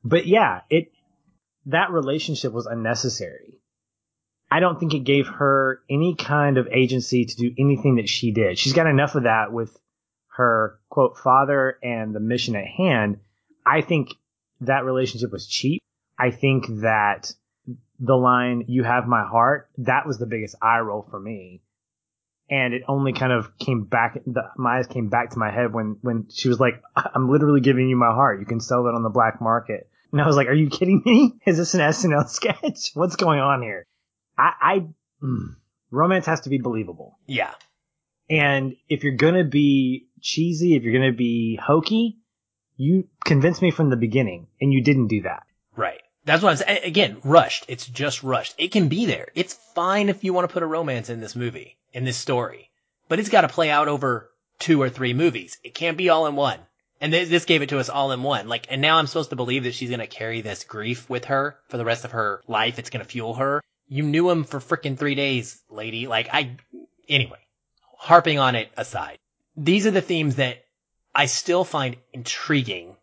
but 0.03 0.27
yeah, 0.27 0.61
it 0.71 0.93
that 1.67 1.91
relationship 1.91 2.53
was 2.53 2.67
unnecessary. 2.67 3.61
I 4.51 4.61
don't 4.61 4.79
think 4.79 4.95
it 4.95 5.01
gave 5.01 5.27
her 5.27 5.81
any 5.91 6.15
kind 6.15 6.59
of 6.59 6.69
agency 6.69 7.25
to 7.25 7.37
do 7.37 7.53
anything 7.59 7.97
that 7.97 8.09
she 8.09 8.31
did. 8.31 8.59
She's 8.59 8.73
got 8.73 8.87
enough 8.87 9.15
of 9.15 9.25
that 9.25 9.53
with 9.53 9.77
her 10.37 10.79
quote 10.89 11.19
father 11.19 11.79
and 11.83 12.15
the 12.15 12.21
mission 12.21 12.57
at 12.57 12.67
hand. 12.67 13.19
I 13.67 13.81
think 13.81 14.15
that 14.61 14.85
relationship 14.85 15.33
was 15.33 15.47
cheap. 15.47 15.83
I 16.19 16.31
think 16.31 16.67
that 16.83 17.33
the 17.99 18.17
line 18.17 18.65
"You 18.69 18.85
have 18.85 19.07
my 19.07 19.25
heart" 19.25 19.69
that 19.79 20.07
was 20.07 20.19
the 20.19 20.27
biggest 20.27 20.57
eye 20.61 20.81
roll 20.81 21.03
for 21.11 21.19
me, 21.19 21.63
and 22.51 22.75
it 22.75 22.83
only 22.87 23.13
kind 23.13 23.33
of 23.33 23.57
came 23.59 23.85
back. 23.85 24.21
The, 24.27 24.51
my 24.57 24.79
eyes 24.79 24.87
came 24.87 25.09
back 25.09 25.31
to 25.31 25.39
my 25.39 25.51
head 25.51 25.73
when 25.73 25.99
when 26.03 26.27
she 26.31 26.49
was 26.49 26.61
like, 26.61 26.83
"I'm 26.97 27.29
literally 27.31 27.61
giving 27.61 27.89
you 27.89 27.97
my 27.97 28.13
heart. 28.13 28.41
You 28.41 28.47
can 28.47 28.61
sell 28.61 28.87
it 28.87 28.95
on 28.95 29.03
the 29.03 29.11
black 29.11 29.41
market." 29.41 29.89
And 30.13 30.21
I 30.21 30.27
was 30.27 30.37
like, 30.37 30.49
"Are 30.49 30.55
you 30.55 30.71
kidding 30.71 31.03
me? 31.05 31.35
Is 31.47 31.57
this 31.57 31.75
an 31.75 31.81
SNL 31.81 32.29
sketch? 32.29 32.91
What's 32.95 33.17
going 33.17 33.41
on 33.41 33.63
here?" 33.63 33.87
I, 34.37 34.53
I 34.61 34.87
mm, 35.23 35.57
romance 35.91 36.27
has 36.27 36.43
to 36.43 36.51
be 36.51 36.59
believable. 36.59 37.19
Yeah. 37.27 37.53
And 38.29 38.77
if 38.89 39.05
you're 39.05 39.17
gonna 39.17 39.45
be 39.45 40.09
cheesy, 40.21 40.77
if 40.77 40.83
you're 40.83 40.93
gonna 40.93 41.13
be 41.13 41.57
hokey, 41.57 42.19
you 42.77 43.09
convinced 43.25 43.63
me 43.63 43.71
from 43.71 43.91
the 43.91 43.97
beginning, 43.97 44.49
and 44.61 44.73
you 44.73 44.83
didn't 44.83 45.09
do 45.09 45.23
that. 45.23 45.45
Right. 45.77 46.01
That's 46.25 46.43
what 46.43 46.51
I'm 46.51 46.57
saying. 46.57 46.85
Again, 46.85 47.19
rushed. 47.23 47.67
It's 47.69 47.87
just 47.87 48.23
rushed. 48.23 48.55
It 48.59 48.73
can 48.73 48.89
be 48.89 49.07
there. 49.07 49.29
It's 49.35 49.55
fine 49.75 50.09
if 50.09 50.25
you 50.25 50.33
want 50.33 50.49
to 50.49 50.53
put 50.53 50.63
a 50.63 50.67
romance 50.67 51.11
in 51.11 51.21
this 51.21 51.37
movie, 51.37 51.77
in 51.93 52.05
this 52.05 52.17
story, 52.17 52.71
but 53.09 53.19
it's 53.19 53.29
got 53.29 53.43
to 53.43 53.49
play 53.49 53.71
out 53.71 53.89
over 53.89 54.31
two 54.59 54.81
or 54.81 54.89
three 54.89 55.13
movies. 55.13 55.59
It 55.63 55.75
can't 55.75 55.99
be 55.99 56.09
all 56.09 56.27
in 56.27 56.37
one. 56.37 56.59
And 57.01 57.13
this 57.13 57.45
gave 57.45 57.61
it 57.61 57.69
to 57.69 57.79
us 57.79 57.91
all 57.91 58.13
in 58.13 58.23
one. 58.23 58.49
Like, 58.49 58.69
and 58.71 58.81
now 58.81 58.97
I'm 58.97 59.07
supposed 59.07 59.31
to 59.31 59.37
believe 59.37 59.65
that 59.65 59.75
she's 59.75 59.91
going 59.91 60.01
to 60.01 60.07
carry 60.07 60.41
this 60.41 60.65
grief 60.65 61.11
with 61.11 61.27
her 61.27 61.59
for 61.69 61.77
the 61.77 61.85
rest 61.85 62.07
of 62.07 62.13
her 62.13 62.41
life. 62.49 62.79
It's 62.79 62.89
going 62.89 63.05
to 63.05 63.11
fuel 63.11 63.35
her. 63.35 63.61
You 63.87 64.03
knew 64.03 64.31
him 64.31 64.45
for 64.45 64.61
freaking 64.61 64.99
three 64.99 65.15
days, 65.15 65.61
lady. 65.69 66.07
Like, 66.07 66.29
I, 66.33 66.57
anyway, 67.09 67.41
harping 67.99 68.39
on 68.39 68.55
it 68.55 68.71
aside, 68.77 69.19
these 69.57 69.87
are 69.87 69.91
the 69.91 70.01
themes 70.01 70.37
that 70.37 70.65
I 71.15 71.27
still 71.27 71.65
find 71.65 71.97
intriguing 72.13 72.97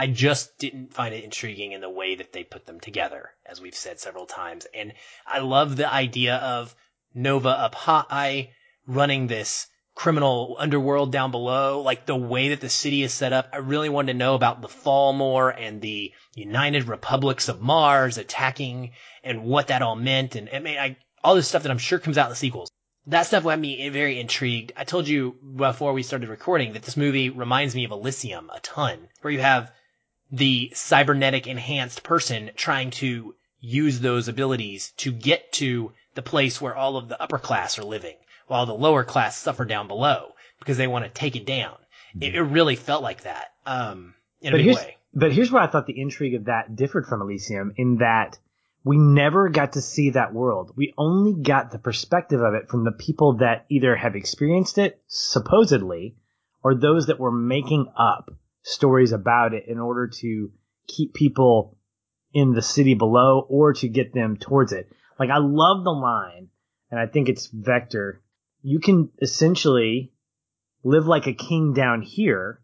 I 0.00 0.06
just 0.06 0.56
didn't 0.56 0.94
find 0.94 1.14
it 1.14 1.24
intriguing 1.24 1.72
in 1.72 1.82
the 1.82 1.90
way 1.90 2.14
that 2.14 2.32
they 2.32 2.42
put 2.42 2.64
them 2.64 2.80
together, 2.80 3.34
as 3.44 3.60
we've 3.60 3.74
said 3.74 4.00
several 4.00 4.24
times. 4.24 4.66
And 4.72 4.94
I 5.26 5.40
love 5.40 5.76
the 5.76 5.92
idea 5.92 6.36
of 6.36 6.74
Nova 7.12 7.50
up 7.50 7.74
high 7.74 8.54
running 8.86 9.26
this 9.26 9.66
criminal 10.00 10.56
underworld 10.58 11.12
down 11.12 11.30
below, 11.30 11.82
like 11.82 12.06
the 12.06 12.16
way 12.16 12.48
that 12.48 12.60
the 12.62 12.70
city 12.70 13.02
is 13.02 13.12
set 13.12 13.34
up. 13.34 13.50
I 13.52 13.58
really 13.58 13.90
wanted 13.90 14.14
to 14.14 14.18
know 14.18 14.34
about 14.34 14.62
the 14.62 14.68
fall 14.68 15.12
more 15.12 15.50
and 15.50 15.82
the 15.82 16.14
United 16.34 16.88
Republics 16.88 17.50
of 17.50 17.60
Mars 17.60 18.16
attacking 18.16 18.92
and 19.22 19.44
what 19.44 19.66
that 19.66 19.82
all 19.82 19.96
meant. 19.96 20.36
And 20.36 20.48
I 20.50 20.58
mean, 20.60 20.78
I, 20.78 20.96
all 21.22 21.34
this 21.34 21.48
stuff 21.48 21.64
that 21.64 21.70
I'm 21.70 21.76
sure 21.76 21.98
comes 21.98 22.16
out 22.16 22.28
in 22.28 22.30
the 22.30 22.36
sequels. 22.36 22.70
That 23.08 23.26
stuff 23.26 23.44
got 23.44 23.58
me 23.58 23.86
very 23.90 24.18
intrigued. 24.18 24.72
I 24.74 24.84
told 24.84 25.06
you 25.06 25.36
before 25.54 25.92
we 25.92 26.02
started 26.02 26.30
recording 26.30 26.72
that 26.72 26.82
this 26.82 26.96
movie 26.96 27.28
reminds 27.28 27.74
me 27.74 27.84
of 27.84 27.90
Elysium 27.90 28.48
a 28.54 28.60
ton, 28.60 29.06
where 29.20 29.34
you 29.34 29.40
have 29.40 29.70
the 30.32 30.72
cybernetic 30.74 31.46
enhanced 31.46 32.02
person 32.02 32.52
trying 32.56 32.90
to 33.02 33.34
use 33.58 34.00
those 34.00 34.28
abilities 34.28 34.94
to 34.96 35.12
get 35.12 35.52
to 35.52 35.92
the 36.14 36.22
place 36.22 36.58
where 36.58 36.74
all 36.74 36.96
of 36.96 37.10
the 37.10 37.20
upper 37.20 37.38
class 37.38 37.78
are 37.78 37.84
living 37.84 38.16
while 38.50 38.66
the 38.66 38.74
lower 38.74 39.04
class 39.04 39.38
suffer 39.38 39.64
down 39.64 39.86
below 39.86 40.32
because 40.58 40.76
they 40.76 40.88
want 40.88 41.04
to 41.04 41.10
take 41.10 41.36
it 41.36 41.46
down. 41.46 41.76
Mm-hmm. 42.10 42.22
It, 42.22 42.34
it, 42.34 42.42
really 42.42 42.76
felt 42.76 43.02
like 43.02 43.22
that. 43.22 43.52
Um, 43.64 44.14
in 44.40 44.52
but 44.52 44.60
a 44.60 44.64
big 44.64 44.76
way. 44.76 44.96
But 45.14 45.32
here's 45.32 45.50
where 45.50 45.62
I 45.62 45.68
thought 45.68 45.86
the 45.86 46.00
intrigue 46.00 46.34
of 46.34 46.44
that 46.46 46.74
differed 46.74 47.06
from 47.06 47.22
Elysium 47.22 47.72
in 47.76 47.98
that 47.98 48.38
we 48.84 48.96
never 48.98 49.48
got 49.48 49.74
to 49.74 49.80
see 49.80 50.10
that 50.10 50.34
world. 50.34 50.72
We 50.76 50.94
only 50.98 51.42
got 51.42 51.70
the 51.70 51.78
perspective 51.78 52.40
of 52.40 52.54
it 52.54 52.68
from 52.68 52.84
the 52.84 52.92
people 52.92 53.38
that 53.38 53.66
either 53.70 53.94
have 53.94 54.16
experienced 54.16 54.78
it, 54.78 55.00
supposedly, 55.06 56.16
or 56.62 56.74
those 56.74 57.06
that 57.06 57.20
were 57.20 57.32
making 57.32 57.86
up 57.96 58.30
stories 58.62 59.12
about 59.12 59.54
it 59.54 59.64
in 59.68 59.78
order 59.78 60.08
to 60.08 60.50
keep 60.88 61.14
people 61.14 61.76
in 62.32 62.52
the 62.52 62.62
city 62.62 62.94
below 62.94 63.46
or 63.48 63.74
to 63.74 63.88
get 63.88 64.12
them 64.12 64.36
towards 64.36 64.72
it. 64.72 64.90
Like 65.18 65.30
I 65.30 65.38
love 65.38 65.84
the 65.84 65.90
line, 65.90 66.48
and 66.90 66.98
I 66.98 67.06
think 67.06 67.28
it's 67.28 67.46
Vector. 67.46 68.22
You 68.62 68.80
can 68.80 69.10
essentially 69.20 70.12
live 70.84 71.06
like 71.06 71.26
a 71.26 71.32
king 71.32 71.72
down 71.72 72.02
here, 72.02 72.62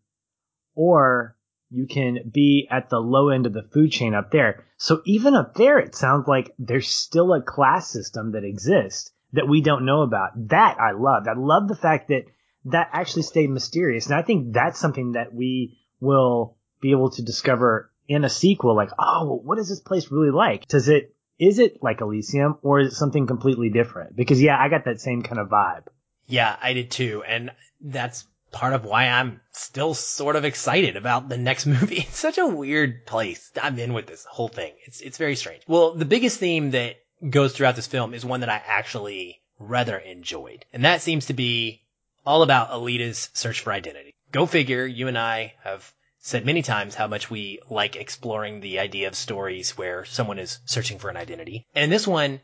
or 0.74 1.36
you 1.70 1.86
can 1.86 2.30
be 2.32 2.68
at 2.70 2.90
the 2.90 2.98
low 2.98 3.30
end 3.30 3.46
of 3.46 3.52
the 3.52 3.68
food 3.72 3.90
chain 3.90 4.14
up 4.14 4.30
there. 4.30 4.64
So 4.76 5.02
even 5.04 5.34
up 5.34 5.54
there, 5.54 5.78
it 5.78 5.94
sounds 5.94 6.28
like 6.28 6.54
there's 6.58 6.88
still 6.88 7.32
a 7.32 7.42
class 7.42 7.90
system 7.90 8.32
that 8.32 8.44
exists 8.44 9.10
that 9.32 9.48
we 9.48 9.60
don't 9.60 9.84
know 9.84 10.02
about. 10.02 10.30
That 10.48 10.78
I 10.80 10.92
loved. 10.92 11.28
I 11.28 11.34
love 11.34 11.68
the 11.68 11.76
fact 11.76 12.08
that 12.08 12.24
that 12.66 12.90
actually 12.92 13.22
stayed 13.22 13.50
mysterious. 13.50 14.06
And 14.06 14.14
I 14.14 14.22
think 14.22 14.52
that's 14.52 14.78
something 14.78 15.12
that 15.12 15.34
we 15.34 15.78
will 16.00 16.56
be 16.80 16.90
able 16.90 17.10
to 17.10 17.22
discover 17.22 17.90
in 18.08 18.24
a 18.24 18.28
sequel, 18.28 18.76
like, 18.76 18.90
oh, 18.98 19.40
what 19.42 19.58
is 19.58 19.68
this 19.68 19.80
place 19.80 20.10
really 20.10 20.30
like? 20.30 20.68
Does 20.68 20.88
it, 20.88 21.15
is 21.38 21.58
it 21.58 21.82
like 21.82 22.00
Elysium 22.00 22.58
or 22.62 22.80
is 22.80 22.92
it 22.92 22.96
something 22.96 23.26
completely 23.26 23.70
different? 23.70 24.16
Because 24.16 24.40
yeah, 24.40 24.58
I 24.58 24.68
got 24.68 24.84
that 24.84 25.00
same 25.00 25.22
kind 25.22 25.38
of 25.38 25.48
vibe. 25.48 25.86
Yeah, 26.26 26.56
I 26.60 26.72
did 26.72 26.90
too. 26.90 27.22
And 27.26 27.52
that's 27.80 28.24
part 28.52 28.72
of 28.72 28.84
why 28.84 29.08
I'm 29.08 29.40
still 29.52 29.94
sort 29.94 30.36
of 30.36 30.44
excited 30.44 30.96
about 30.96 31.28
the 31.28 31.36
next 31.36 31.66
movie. 31.66 32.00
It's 32.00 32.18
such 32.18 32.38
a 32.38 32.46
weird 32.46 33.06
place. 33.06 33.50
I'm 33.60 33.78
in 33.78 33.92
with 33.92 34.06
this 34.06 34.24
whole 34.24 34.48
thing. 34.48 34.72
It's, 34.86 35.00
it's 35.00 35.18
very 35.18 35.36
strange. 35.36 35.62
Well, 35.66 35.94
the 35.94 36.04
biggest 36.04 36.38
theme 36.40 36.70
that 36.72 36.96
goes 37.28 37.52
throughout 37.52 37.76
this 37.76 37.86
film 37.86 38.14
is 38.14 38.24
one 38.24 38.40
that 38.40 38.48
I 38.48 38.62
actually 38.66 39.40
rather 39.58 39.96
enjoyed. 39.96 40.64
And 40.72 40.84
that 40.84 41.02
seems 41.02 41.26
to 41.26 41.34
be 41.34 41.82
all 42.24 42.42
about 42.42 42.70
Alita's 42.70 43.30
search 43.32 43.60
for 43.60 43.72
identity. 43.72 44.14
Go 44.32 44.46
figure, 44.46 44.86
you 44.86 45.08
and 45.08 45.16
I 45.16 45.54
have 45.62 45.92
said 46.26 46.44
many 46.44 46.60
times 46.60 46.96
how 46.96 47.06
much 47.06 47.30
we 47.30 47.60
like 47.70 47.94
exploring 47.94 48.58
the 48.58 48.80
idea 48.80 49.06
of 49.06 49.14
stories 49.14 49.78
where 49.78 50.04
someone 50.04 50.40
is 50.40 50.58
searching 50.64 50.98
for 50.98 51.08
an 51.08 51.16
identity. 51.16 51.64
And 51.72 51.84
in 51.84 51.90
this 51.90 52.04
one, 52.04 52.40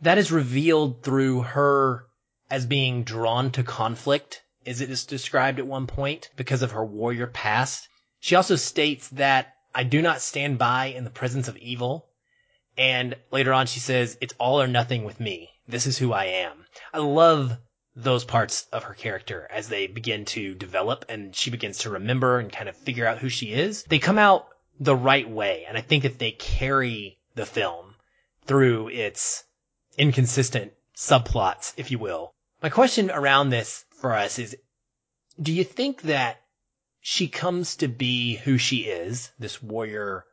that 0.00 0.18
is 0.18 0.30
revealed 0.30 1.02
through 1.02 1.42
her 1.42 2.06
as 2.48 2.64
being 2.64 3.02
drawn 3.02 3.50
to 3.50 3.64
conflict, 3.64 4.44
as 4.64 4.80
it 4.80 4.88
is 4.88 5.04
described 5.04 5.58
at 5.58 5.66
one 5.66 5.88
point, 5.88 6.30
because 6.36 6.62
of 6.62 6.70
her 6.70 6.84
warrior 6.84 7.26
past. 7.26 7.88
She 8.20 8.36
also 8.36 8.54
states 8.54 9.08
that 9.08 9.52
I 9.74 9.82
do 9.82 10.00
not 10.00 10.20
stand 10.20 10.56
by 10.56 10.86
in 10.86 11.02
the 11.02 11.10
presence 11.10 11.48
of 11.48 11.56
evil. 11.56 12.06
And 12.78 13.16
later 13.32 13.52
on, 13.52 13.66
she 13.66 13.80
says, 13.80 14.16
it's 14.20 14.34
all 14.38 14.62
or 14.62 14.68
nothing 14.68 15.02
with 15.02 15.18
me. 15.18 15.50
This 15.66 15.86
is 15.88 15.98
who 15.98 16.12
I 16.12 16.26
am. 16.26 16.66
I 16.92 16.98
love 16.98 17.58
those 17.96 18.24
parts 18.24 18.66
of 18.72 18.84
her 18.84 18.94
character 18.94 19.46
as 19.50 19.68
they 19.68 19.86
begin 19.86 20.24
to 20.24 20.54
develop 20.54 21.04
and 21.08 21.34
she 21.34 21.50
begins 21.50 21.78
to 21.78 21.90
remember 21.90 22.38
and 22.38 22.52
kind 22.52 22.68
of 22.68 22.76
figure 22.76 23.06
out 23.06 23.18
who 23.18 23.28
she 23.28 23.52
is. 23.52 23.84
They 23.84 23.98
come 23.98 24.18
out 24.18 24.48
the 24.80 24.96
right 24.96 25.28
way. 25.28 25.64
And 25.68 25.78
I 25.78 25.80
think 25.80 26.02
that 26.02 26.18
they 26.18 26.32
carry 26.32 27.18
the 27.34 27.46
film 27.46 27.94
through 28.46 28.88
its 28.88 29.44
inconsistent 29.96 30.72
subplots, 30.96 31.74
if 31.76 31.90
you 31.90 31.98
will. 31.98 32.32
My 32.62 32.68
question 32.68 33.10
around 33.10 33.50
this 33.50 33.84
for 34.00 34.12
us 34.12 34.38
is, 34.38 34.56
do 35.40 35.52
you 35.52 35.64
think 35.64 36.02
that 36.02 36.40
she 37.00 37.28
comes 37.28 37.76
to 37.76 37.88
be 37.88 38.36
who 38.36 38.58
she 38.58 38.78
is, 38.78 39.30
this 39.38 39.62
warrior 39.62 40.24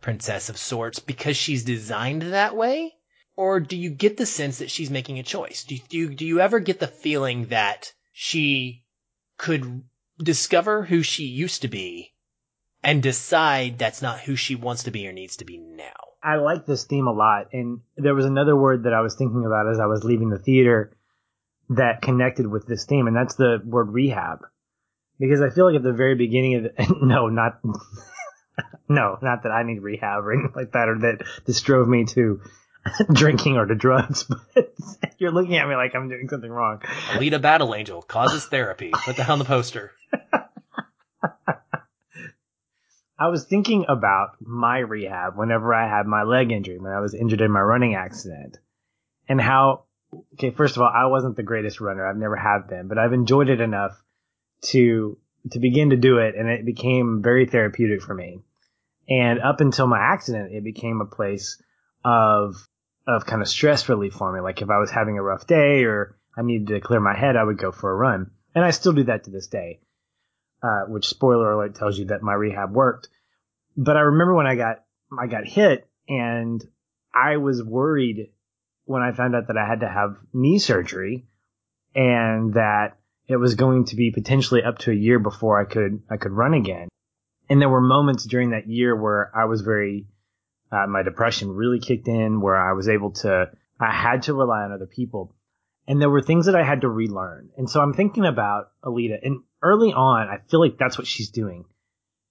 princess 0.00 0.48
of 0.48 0.58
sorts, 0.58 0.98
because 0.98 1.36
she's 1.36 1.64
designed 1.64 2.22
that 2.22 2.56
way? 2.56 2.95
Or 3.36 3.60
do 3.60 3.76
you 3.76 3.90
get 3.90 4.16
the 4.16 4.26
sense 4.26 4.58
that 4.58 4.70
she's 4.70 4.90
making 4.90 5.18
a 5.18 5.22
choice? 5.22 5.64
Do 5.64 5.76
you, 5.90 6.14
do 6.14 6.26
you 6.26 6.40
ever 6.40 6.58
get 6.58 6.80
the 6.80 6.86
feeling 6.86 7.46
that 7.46 7.92
she 8.12 8.84
could 9.36 9.84
discover 10.18 10.82
who 10.82 11.02
she 11.02 11.24
used 11.24 11.62
to 11.62 11.68
be 11.68 12.14
and 12.82 13.02
decide 13.02 13.78
that's 13.78 14.02
not 14.02 14.20
who 14.20 14.36
she 14.36 14.54
wants 14.54 14.84
to 14.84 14.90
be 14.90 15.06
or 15.06 15.12
needs 15.12 15.36
to 15.36 15.44
be 15.44 15.58
now? 15.58 15.92
I 16.22 16.36
like 16.36 16.66
this 16.66 16.84
theme 16.84 17.06
a 17.06 17.12
lot. 17.12 17.48
And 17.52 17.80
there 17.96 18.14
was 18.14 18.24
another 18.24 18.56
word 18.56 18.84
that 18.84 18.94
I 18.94 19.00
was 19.02 19.14
thinking 19.14 19.44
about 19.44 19.70
as 19.70 19.78
I 19.78 19.86
was 19.86 20.02
leaving 20.02 20.30
the 20.30 20.38
theater 20.38 20.96
that 21.68 22.02
connected 22.02 22.46
with 22.46 22.66
this 22.66 22.84
theme, 22.84 23.06
and 23.06 23.16
that's 23.16 23.34
the 23.34 23.60
word 23.64 23.92
rehab. 23.92 24.38
Because 25.18 25.40
I 25.40 25.50
feel 25.50 25.66
like 25.66 25.76
at 25.76 25.82
the 25.82 25.92
very 25.92 26.14
beginning 26.14 26.54
of 26.56 26.62
the, 26.64 26.96
no, 27.02 27.28
not, 27.28 27.60
No, 28.88 29.18
not 29.20 29.42
that 29.42 29.50
I 29.50 29.62
need 29.64 29.82
rehab 29.82 30.24
or 30.24 30.32
anything 30.32 30.52
like 30.54 30.72
that, 30.72 30.88
or 30.88 30.98
that 31.00 31.26
this 31.44 31.60
drove 31.60 31.88
me 31.88 32.04
to 32.06 32.40
drinking 33.12 33.56
or 33.56 33.66
to 33.66 33.74
drugs. 33.74 34.26
But 34.54 35.14
you're 35.18 35.32
looking 35.32 35.56
at 35.56 35.68
me 35.68 35.74
like 35.76 35.94
I'm 35.94 36.08
doing 36.08 36.28
something 36.28 36.50
wrong. 36.50 36.80
Alita 37.10 37.40
Battle 37.40 37.74
Angel 37.74 38.00
causes 38.02 38.46
therapy. 38.46 38.90
Put 38.92 39.16
that 39.16 39.28
on 39.28 39.38
the 39.38 39.44
poster. 39.44 39.92
I 43.18 43.28
was 43.28 43.44
thinking 43.44 43.86
about 43.88 44.36
my 44.40 44.78
rehab 44.78 45.36
whenever 45.36 45.72
I 45.72 45.88
had 45.88 46.06
my 46.06 46.22
leg 46.22 46.52
injury, 46.52 46.78
when 46.78 46.92
I 46.92 47.00
was 47.00 47.14
injured 47.14 47.40
in 47.40 47.50
my 47.50 47.60
running 47.60 47.94
accident, 47.94 48.58
and 49.28 49.40
how, 49.40 49.84
okay, 50.34 50.50
first 50.50 50.76
of 50.76 50.82
all, 50.82 50.92
I 50.94 51.06
wasn't 51.06 51.36
the 51.36 51.42
greatest 51.42 51.80
runner. 51.80 52.06
I've 52.06 52.16
never 52.16 52.36
have 52.36 52.68
been, 52.68 52.88
but 52.88 52.98
I've 52.98 53.14
enjoyed 53.14 53.48
it 53.48 53.60
enough 53.60 53.92
to, 54.66 55.18
to 55.50 55.58
begin 55.58 55.90
to 55.90 55.96
do 55.96 56.18
it. 56.18 56.34
And 56.36 56.48
it 56.48 56.66
became 56.66 57.22
very 57.22 57.46
therapeutic 57.46 58.02
for 58.02 58.14
me. 58.14 58.40
And 59.08 59.40
up 59.40 59.60
until 59.60 59.86
my 59.86 59.98
accident, 59.98 60.52
it 60.52 60.64
became 60.64 61.00
a 61.00 61.06
place 61.06 61.62
of, 62.04 62.56
of 63.06 63.26
kind 63.26 63.42
of 63.42 63.48
stress 63.48 63.88
relief 63.88 64.14
for 64.14 64.32
me. 64.32 64.40
Like 64.40 64.62
if 64.62 64.70
I 64.70 64.78
was 64.78 64.90
having 64.90 65.18
a 65.18 65.22
rough 65.22 65.46
day 65.46 65.84
or 65.84 66.16
I 66.36 66.42
needed 66.42 66.68
to 66.68 66.80
clear 66.80 67.00
my 67.00 67.16
head, 67.16 67.36
I 67.36 67.44
would 67.44 67.58
go 67.58 67.72
for 67.72 67.90
a 67.90 67.96
run. 67.96 68.30
And 68.54 68.64
I 68.64 68.70
still 68.70 68.92
do 68.92 69.04
that 69.04 69.24
to 69.24 69.30
this 69.30 69.46
day 69.48 69.80
uh, 70.62 70.84
which 70.88 71.06
spoiler 71.06 71.52
alert 71.52 71.74
tells 71.74 71.98
you 71.98 72.06
that 72.06 72.22
my 72.22 72.34
rehab 72.34 72.72
worked. 72.72 73.08
But 73.76 73.96
I 73.96 74.00
remember 74.00 74.34
when 74.34 74.46
I 74.46 74.56
got 74.56 74.82
I 75.18 75.26
got 75.26 75.46
hit 75.46 75.88
and 76.08 76.62
I 77.14 77.36
was 77.36 77.62
worried 77.62 78.30
when 78.84 79.02
I 79.02 79.12
found 79.12 79.34
out 79.34 79.48
that 79.48 79.56
I 79.56 79.66
had 79.66 79.80
to 79.80 79.88
have 79.88 80.16
knee 80.32 80.58
surgery 80.58 81.26
and 81.94 82.54
that 82.54 82.98
it 83.28 83.36
was 83.36 83.54
going 83.54 83.86
to 83.86 83.96
be 83.96 84.12
potentially 84.12 84.62
up 84.62 84.78
to 84.78 84.90
a 84.90 84.94
year 84.94 85.18
before 85.18 85.60
I 85.60 85.64
could 85.64 86.02
I 86.10 86.16
could 86.16 86.32
run 86.32 86.54
again. 86.54 86.88
And 87.48 87.60
there 87.60 87.68
were 87.68 87.80
moments 87.80 88.24
during 88.24 88.50
that 88.50 88.68
year 88.68 89.00
where 89.00 89.30
I 89.36 89.44
was 89.44 89.60
very 89.60 90.06
uh, 90.72 90.86
my 90.86 91.02
depression 91.02 91.50
really 91.50 91.80
kicked 91.80 92.08
in 92.08 92.40
where 92.40 92.56
I 92.56 92.72
was 92.72 92.88
able 92.88 93.12
to 93.12 93.50
I 93.78 93.92
had 93.92 94.22
to 94.22 94.34
rely 94.34 94.62
on 94.62 94.72
other 94.72 94.86
people 94.86 95.34
and 95.88 96.00
there 96.00 96.10
were 96.10 96.22
things 96.22 96.46
that 96.46 96.56
I 96.56 96.64
had 96.64 96.80
to 96.80 96.88
relearn. 96.88 97.50
And 97.56 97.70
so 97.70 97.80
I'm 97.80 97.94
thinking 97.94 98.24
about 98.24 98.70
Alita 98.82 99.18
and 99.22 99.42
early 99.62 99.92
on, 99.92 100.28
I 100.28 100.38
feel 100.48 100.60
like 100.60 100.78
that's 100.78 100.98
what 100.98 101.06
she's 101.06 101.30
doing. 101.30 101.64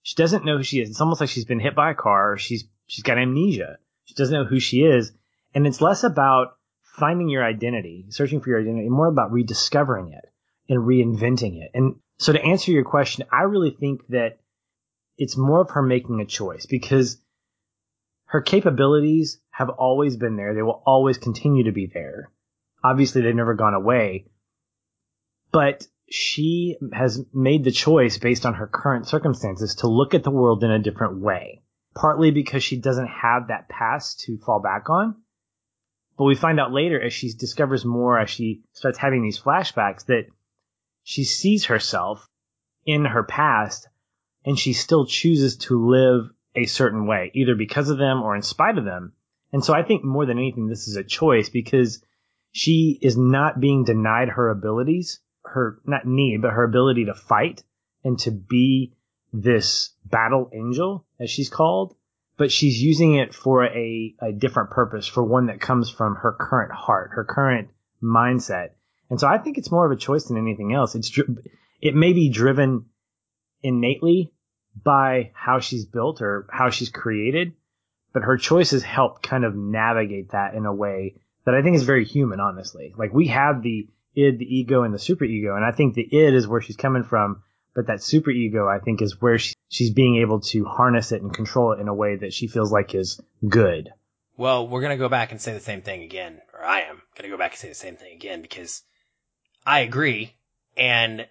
She 0.03 0.15
doesn't 0.15 0.45
know 0.45 0.57
who 0.57 0.63
she 0.63 0.81
is. 0.81 0.89
It's 0.89 1.01
almost 1.01 1.21
like 1.21 1.29
she's 1.29 1.45
been 1.45 1.59
hit 1.59 1.75
by 1.75 1.91
a 1.91 1.95
car 1.95 2.38
she's, 2.38 2.65
she's 2.88 3.03
got 3.03 3.17
amnesia. 3.17 3.77
She 4.05 4.15
doesn't 4.15 4.33
know 4.33 4.45
who 4.45 4.59
she 4.59 4.83
is. 4.83 5.11
And 5.53 5.65
it's 5.65 5.81
less 5.81 6.03
about 6.03 6.57
finding 6.83 7.29
your 7.29 7.43
identity, 7.43 8.05
searching 8.09 8.41
for 8.41 8.49
your 8.49 8.61
identity, 8.61 8.89
more 8.89 9.07
about 9.07 9.31
rediscovering 9.31 10.13
it 10.13 10.25
and 10.69 10.79
reinventing 10.81 11.61
it. 11.61 11.71
And 11.73 11.95
so 12.17 12.33
to 12.33 12.41
answer 12.41 12.71
your 12.71 12.83
question, 12.83 13.25
I 13.31 13.43
really 13.43 13.71
think 13.71 14.05
that 14.09 14.39
it's 15.17 15.38
more 15.38 15.61
of 15.61 15.71
her 15.71 15.81
making 15.81 16.19
a 16.19 16.25
choice 16.25 16.65
because 16.65 17.21
her 18.26 18.41
capabilities 18.41 19.39
have 19.51 19.69
always 19.69 20.17
been 20.17 20.36
there. 20.36 20.53
They 20.53 20.61
will 20.61 20.84
always 20.86 21.17
continue 21.17 21.65
to 21.65 21.71
be 21.71 21.88
there. 21.88 22.32
Obviously, 22.84 23.21
they've 23.21 23.36
never 23.36 23.53
gone 23.53 23.73
away. 23.73 24.26
But 25.51 25.88
she 26.09 26.78
has 26.93 27.23
made 27.34 27.63
the 27.63 27.71
choice 27.71 28.17
based 28.17 28.45
on 28.45 28.55
her 28.55 28.67
current 28.67 29.07
circumstances 29.07 29.76
to 29.76 29.88
look 29.88 30.13
at 30.13 30.23
the 30.23 30.32
world 30.32 30.63
in 30.63 30.71
a 30.71 30.82
different 30.82 31.19
way. 31.19 31.63
Partly 31.95 32.32
because 32.32 32.63
she 32.63 32.78
doesn't 32.78 33.07
have 33.07 33.47
that 33.47 33.69
past 33.69 34.21
to 34.21 34.38
fall 34.38 34.59
back 34.59 34.89
on. 34.89 35.15
But 36.17 36.26
we 36.26 36.36
find 36.36 36.59
out 36.59 36.73
later 36.73 37.01
as 37.01 37.13
she 37.13 37.32
discovers 37.32 37.86
more, 37.86 38.19
as 38.19 38.30
she 38.30 38.63
starts 38.73 38.97
having 38.97 39.23
these 39.23 39.39
flashbacks, 39.39 40.05
that 40.05 40.28
she 41.03 41.23
sees 41.23 41.65
herself 41.65 42.28
in 42.86 43.05
her 43.05 43.23
past 43.23 43.88
and 44.45 44.57
she 44.57 44.73
still 44.73 45.05
chooses 45.05 45.57
to 45.57 45.89
live 45.89 46.30
a 46.56 46.66
certain 46.66 47.06
way, 47.08 47.32
either 47.34 47.56
because 47.56 47.89
of 47.89 47.97
them 47.97 48.22
or 48.22 48.36
in 48.36 48.41
spite 48.41 48.78
of 48.78 48.86
them. 48.86 49.14
And 49.51 49.64
so 49.64 49.74
I 49.74 49.84
think 49.84 50.03
more 50.03 50.26
than 50.26 50.38
anything, 50.38 50.68
this 50.68 50.88
is 50.88 50.95
a 50.95 51.03
choice 51.03 51.49
because 51.49 52.03
she 52.51 52.97
is 53.01 53.18
not 53.18 53.60
being 53.60 53.84
denied 53.84 54.30
her 54.30 54.49
abilities 54.49 55.20
her 55.45 55.80
not 55.86 56.06
need, 56.06 56.41
but 56.41 56.51
her 56.51 56.64
ability 56.64 57.06
to 57.06 57.14
fight 57.14 57.64
and 58.03 58.20
to 58.20 58.32
be 58.32 58.93
this 59.34 59.91
battle 60.06 60.49
angel, 60.53 61.06
as 61.20 61.30
she's 61.30 61.49
called, 61.49 61.95
but 62.38 62.51
she's 62.51 62.82
using 62.82 63.16
it 63.16 63.34
for 63.34 63.66
a, 63.66 64.16
a 64.22 64.32
different 64.32 64.72
purpose, 64.72 65.08
for 65.08 65.24
one 65.24 65.47
that 65.47 65.60
comes 65.60 65.89
from 65.89 66.16
her 66.16 66.36
current 66.39 66.72
heart, 66.72 67.12
her 67.14 67.24
current 67.24 67.70
mindset. 68.03 68.70
And 69.10 69.20
so 69.20 69.28
I 69.28 69.38
think 69.38 69.58
it's 69.58 69.72
more 69.72 69.86
of 69.86 69.91
a 69.91 69.99
choice 69.99 70.26
than 70.26 70.38
anything 70.38 70.74
else. 70.74 70.95
It's 70.95 71.12
it 71.82 71.95
may 71.95 72.14
be 72.14 72.30
driven 72.30 72.86
innately 73.62 74.32
by 74.84 75.32
how 75.34 75.59
she's 75.59 75.86
built 75.86 76.21
or 76.21 76.47
how 76.51 76.69
she's 76.69 76.89
created, 76.89 77.53
but 78.13 78.23
her 78.23 78.38
choices 78.38 78.84
help 78.84 79.21
kind 79.21 79.43
of 79.43 79.55
navigate 79.55 80.32
that 80.32 80.53
in 80.53 80.65
a 80.65 80.73
way 80.73 81.15
that 81.45 81.55
I 81.55 81.61
think 81.61 81.76
is 81.76 81.84
very 81.84 82.05
human, 82.05 82.39
honestly. 82.39 82.93
Like 82.97 83.13
we 83.13 83.28
have 83.28 83.61
the 83.61 83.88
id, 84.15 84.39
the 84.39 84.57
ego, 84.57 84.84
and 84.84 84.93
the 84.93 84.99
super 84.99 85.26
ego. 85.26 85.55
And 85.55 85.65
I 85.65 85.71
think 85.71 85.93
the 85.93 86.07
id 86.11 86.34
is 86.34 86.47
where 86.47 86.61
she's 86.61 86.76
coming 86.76 87.03
from, 87.03 87.43
but 87.73 87.88
that 87.88 88.01
super 88.01 88.32
ego, 88.32 88.67
I 88.67 88.80
think, 88.80 89.01
is 89.01 89.21
where 89.21 89.38
she, 89.38 89.53
she's 89.69 89.91
being 89.91 90.17
able 90.17 90.39
to 90.41 90.65
harness 90.65 91.11
it 91.11 91.21
and 91.21 91.34
control 91.34 91.73
it 91.73 91.80
in 91.80 91.88
a 91.88 91.93
way 91.93 92.15
that 92.15 92.34
she 92.34 92.47
feels 92.47 92.71
like 92.71 92.95
is 92.95 93.19
good. 93.47 93.89
Well, 94.38 94.67
we're 94.67 94.82
going 94.82 94.91
to 94.91 94.97
go 94.97 95.09
back 95.09 95.32
and 95.32 95.41
say 95.41 95.53
the 95.53 95.59
same 95.59 95.82
thing 95.82 96.03
again, 96.03 96.41
or 96.53 96.63
I 96.63 96.82
am 96.82 97.01
to 97.17 97.28
go 97.30 97.38
back 97.38 97.51
and 97.51 97.59
say 97.59 97.69
the 97.69 97.76
same 97.76 97.95
thing 97.95 98.13
again 98.13 98.41
because 98.41 98.84
I 99.65 99.80
agree. 99.80 100.34
And 100.78 101.28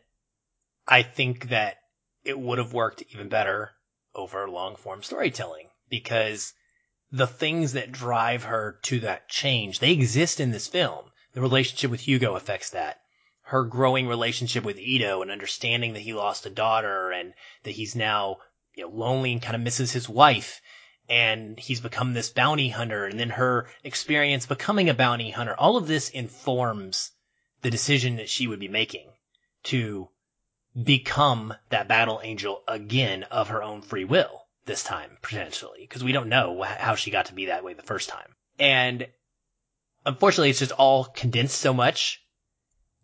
I 0.89 1.03
think 1.03 1.51
that 1.51 1.77
it 2.25 2.39
would 2.39 2.59
have 2.59 2.73
worked 2.73 3.03
even 3.11 3.29
better 3.29 3.73
over 4.15 4.49
long 4.49 4.77
form 4.77 5.03
storytelling 5.03 5.69
because 5.89 6.55
the 7.11 7.27
things 7.27 7.75
that 7.75 7.93
drive 7.93 8.45
her 8.45 8.79
to 8.83 9.01
that 9.01 9.29
change, 9.29 9.79
they 9.79 9.93
exist 9.93 10.41
in 10.41 10.51
this 10.51 10.67
film. 10.67 11.13
The 11.33 11.41
relationship 11.41 11.91
with 11.91 12.01
Hugo 12.01 12.35
affects 12.35 12.71
that. 12.71 13.01
Her 13.43 13.65
growing 13.65 14.07
relationship 14.07 14.65
with 14.65 14.79
Ido 14.79 15.21
and 15.21 15.31
understanding 15.31 15.93
that 15.93 16.01
he 16.01 16.15
lost 16.15 16.47
a 16.47 16.51
daughter 16.51 17.13
and 17.13 17.35
that 17.65 17.73
he's 17.73 17.95
now 17.95 18.39
you 18.75 18.85
know, 18.85 18.91
lonely 18.91 19.33
and 19.33 19.43
kind 19.43 19.55
of 19.55 19.63
misses 19.63 19.93
his 19.93 20.09
wife 20.09 20.61
and 21.09 21.59
he's 21.61 21.81
become 21.81 22.15
this 22.15 22.31
bounty 22.31 22.71
hunter 22.71 23.05
and 23.05 23.21
then 23.21 23.31
her 23.31 23.69
experience 23.83 24.47
becoming 24.47 24.89
a 24.89 24.95
bounty 24.95 25.31
hunter. 25.31 25.55
All 25.55 25.77
of 25.77 25.87
this 25.87 26.09
informs 26.09 27.11
the 27.61 27.71
decision 27.71 28.17
that 28.17 28.31
she 28.31 28.47
would 28.47 28.61
be 28.61 28.69
making 28.69 29.13
to 29.65 30.09
become 30.81 31.55
that 31.71 31.89
battle 31.89 32.21
angel 32.23 32.63
again 32.67 33.23
of 33.25 33.49
her 33.49 33.63
own 33.63 33.83
free 33.83 34.05
will 34.05 34.47
this 34.67 34.83
time, 34.83 35.19
potentially, 35.23 35.81
because 35.81 36.03
we 36.03 36.13
don't 36.13 36.29
know 36.29 36.63
how 36.63 36.95
she 36.95 37.11
got 37.11 37.27
to 37.27 37.35
be 37.35 37.47
that 37.47 37.65
way 37.65 37.75
the 37.75 37.83
first 37.83 38.09
time. 38.09 38.35
And 38.59 39.07
unfortunately, 40.07 40.51
it's 40.51 40.59
just 40.59 40.73
all 40.73 41.05
condensed 41.05 41.59
so 41.59 41.73
much 41.73 42.23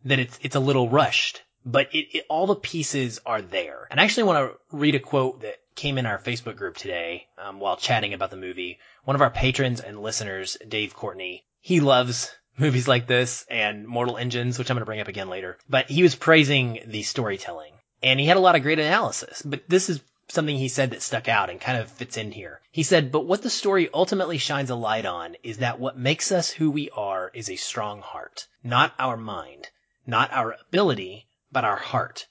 that 0.04 0.18
it's 0.18 0.38
it's 0.42 0.56
a 0.56 0.60
little 0.60 0.88
rushed. 0.88 1.42
But 1.64 1.94
it, 1.94 2.16
it 2.16 2.26
all 2.30 2.46
the 2.46 2.56
pieces 2.56 3.20
are 3.26 3.42
there. 3.42 3.86
And 3.90 4.00
I 4.00 4.04
actually 4.04 4.22
want 4.22 4.50
to 4.50 4.76
read 4.76 4.94
a 4.94 5.00
quote 5.00 5.42
that 5.42 5.56
came 5.74 5.98
in 5.98 6.06
our 6.06 6.18
Facebook 6.18 6.56
group 6.56 6.76
today 6.76 7.26
um, 7.38 7.60
while 7.60 7.76
chatting 7.76 8.14
about 8.14 8.30
the 8.30 8.36
movie. 8.36 8.78
One 9.04 9.14
of 9.14 9.20
our 9.20 9.30
patrons 9.30 9.80
and 9.80 10.02
listeners, 10.02 10.56
Dave 10.66 10.94
Courtney, 10.94 11.44
he 11.60 11.80
loves 11.80 12.34
movies 12.60 12.86
like 12.86 13.06
this 13.06 13.46
and 13.48 13.86
Mortal 13.86 14.18
Engines, 14.18 14.58
which 14.58 14.70
I'm 14.70 14.76
going 14.76 14.82
to 14.82 14.86
bring 14.86 15.00
up 15.00 15.08
again 15.08 15.28
later. 15.28 15.56
But 15.68 15.90
he 15.90 16.02
was 16.02 16.14
praising 16.14 16.80
the 16.86 17.02
storytelling. 17.02 17.72
And 18.02 18.20
he 18.20 18.26
had 18.26 18.36
a 18.36 18.40
lot 18.40 18.54
of 18.54 18.62
great 18.62 18.78
analysis. 18.78 19.42
But 19.42 19.68
this 19.68 19.88
is 19.88 20.00
something 20.28 20.56
he 20.56 20.68
said 20.68 20.90
that 20.90 21.02
stuck 21.02 21.28
out 21.28 21.50
and 21.50 21.60
kind 21.60 21.78
of 21.78 21.90
fits 21.90 22.16
in 22.16 22.32
here. 22.32 22.60
He 22.70 22.82
said, 22.82 23.10
but 23.10 23.26
what 23.26 23.42
the 23.42 23.50
story 23.50 23.88
ultimately 23.92 24.38
shines 24.38 24.70
a 24.70 24.74
light 24.74 25.06
on 25.06 25.36
is 25.42 25.58
that 25.58 25.80
what 25.80 25.98
makes 25.98 26.30
us 26.30 26.50
who 26.50 26.70
we 26.70 26.90
are 26.90 27.30
is 27.34 27.50
a 27.50 27.56
strong 27.56 28.00
heart, 28.00 28.46
not 28.62 28.94
our 28.98 29.16
mind, 29.16 29.68
not 30.06 30.32
our 30.32 30.56
ability, 30.68 31.26
but 31.50 31.64
our 31.64 31.76
heart. 31.76 32.26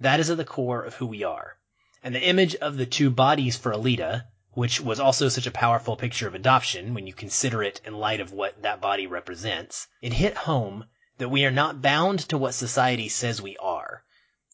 That 0.00 0.20
is 0.20 0.30
at 0.30 0.38
the 0.38 0.44
core 0.44 0.82
of 0.82 0.94
who 0.94 1.06
we 1.06 1.24
are. 1.24 1.56
And 2.02 2.14
the 2.14 2.26
image 2.26 2.56
of 2.56 2.76
the 2.76 2.86
two 2.86 3.10
bodies 3.10 3.56
for 3.56 3.72
Alita, 3.72 4.24
which 4.54 4.80
was 4.80 5.00
also 5.00 5.28
such 5.28 5.46
a 5.46 5.50
powerful 5.50 5.96
picture 5.96 6.26
of 6.28 6.34
adoption 6.34 6.92
when 6.92 7.06
you 7.06 7.14
consider 7.14 7.62
it 7.62 7.80
in 7.84 7.94
light 7.94 8.20
of 8.20 8.32
what 8.32 8.62
that 8.62 8.80
body 8.80 9.06
represents, 9.06 9.88
it 10.00 10.12
hit 10.12 10.36
home 10.36 10.84
that 11.18 11.30
we 11.30 11.44
are 11.44 11.50
not 11.50 11.80
bound 11.80 12.18
to 12.20 12.36
what 12.36 12.52
society 12.52 13.08
says 13.08 13.40
we 13.40 13.56
are. 13.56 14.04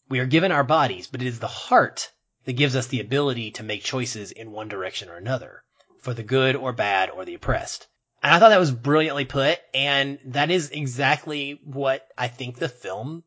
We 0.07 0.19
are 0.19 0.25
given 0.25 0.51
our 0.51 0.63
bodies, 0.63 1.07
but 1.07 1.21
it 1.21 1.27
is 1.27 1.39
the 1.39 1.47
heart 1.47 2.11
that 2.45 2.53
gives 2.53 2.75
us 2.75 2.87
the 2.87 3.01
ability 3.01 3.51
to 3.51 3.63
make 3.63 3.83
choices 3.83 4.31
in 4.31 4.51
one 4.51 4.67
direction 4.67 5.09
or 5.09 5.17
another 5.17 5.63
for 6.01 6.13
the 6.13 6.23
good 6.23 6.55
or 6.55 6.71
bad 6.71 7.09
or 7.09 7.25
the 7.25 7.33
oppressed. 7.35 7.87
And 8.23 8.33
I 8.33 8.39
thought 8.39 8.49
that 8.49 8.59
was 8.59 8.71
brilliantly 8.71 9.25
put. 9.25 9.59
And 9.73 10.19
that 10.25 10.49
is 10.49 10.71
exactly 10.71 11.59
what 11.63 12.07
I 12.17 12.27
think 12.27 12.57
the 12.57 12.69
film 12.69 13.23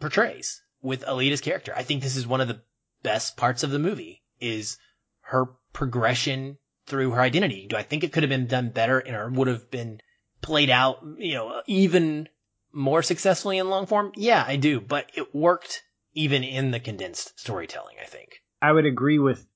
portrays 0.00 0.62
with 0.80 1.04
Alita's 1.04 1.40
character. 1.40 1.72
I 1.76 1.82
think 1.82 2.02
this 2.02 2.16
is 2.16 2.26
one 2.26 2.40
of 2.40 2.48
the 2.48 2.62
best 3.02 3.36
parts 3.36 3.62
of 3.62 3.70
the 3.70 3.78
movie 3.78 4.22
is 4.40 4.78
her 5.22 5.48
progression 5.72 6.58
through 6.86 7.12
her 7.12 7.20
identity. 7.20 7.66
Do 7.68 7.76
I 7.76 7.82
think 7.82 8.04
it 8.04 8.12
could 8.12 8.22
have 8.22 8.30
been 8.30 8.46
done 8.46 8.70
better 8.70 8.98
and 8.98 9.36
would 9.36 9.48
have 9.48 9.70
been 9.70 10.00
played 10.40 10.70
out, 10.70 11.04
you 11.18 11.34
know, 11.34 11.62
even 11.66 12.28
more 12.72 13.02
successfully 13.02 13.58
in 13.58 13.70
long 13.70 13.86
form? 13.86 14.12
Yeah, 14.16 14.44
I 14.46 14.56
do, 14.56 14.80
but 14.80 15.10
it 15.14 15.34
worked 15.34 15.82
even 16.14 16.42
in 16.42 16.70
the 16.70 16.80
condensed 16.80 17.38
storytelling, 17.38 17.96
I 18.02 18.06
think. 18.06 18.42
I 18.60 18.72
would 18.72 18.86
agree 18.86 19.18
with 19.18 19.46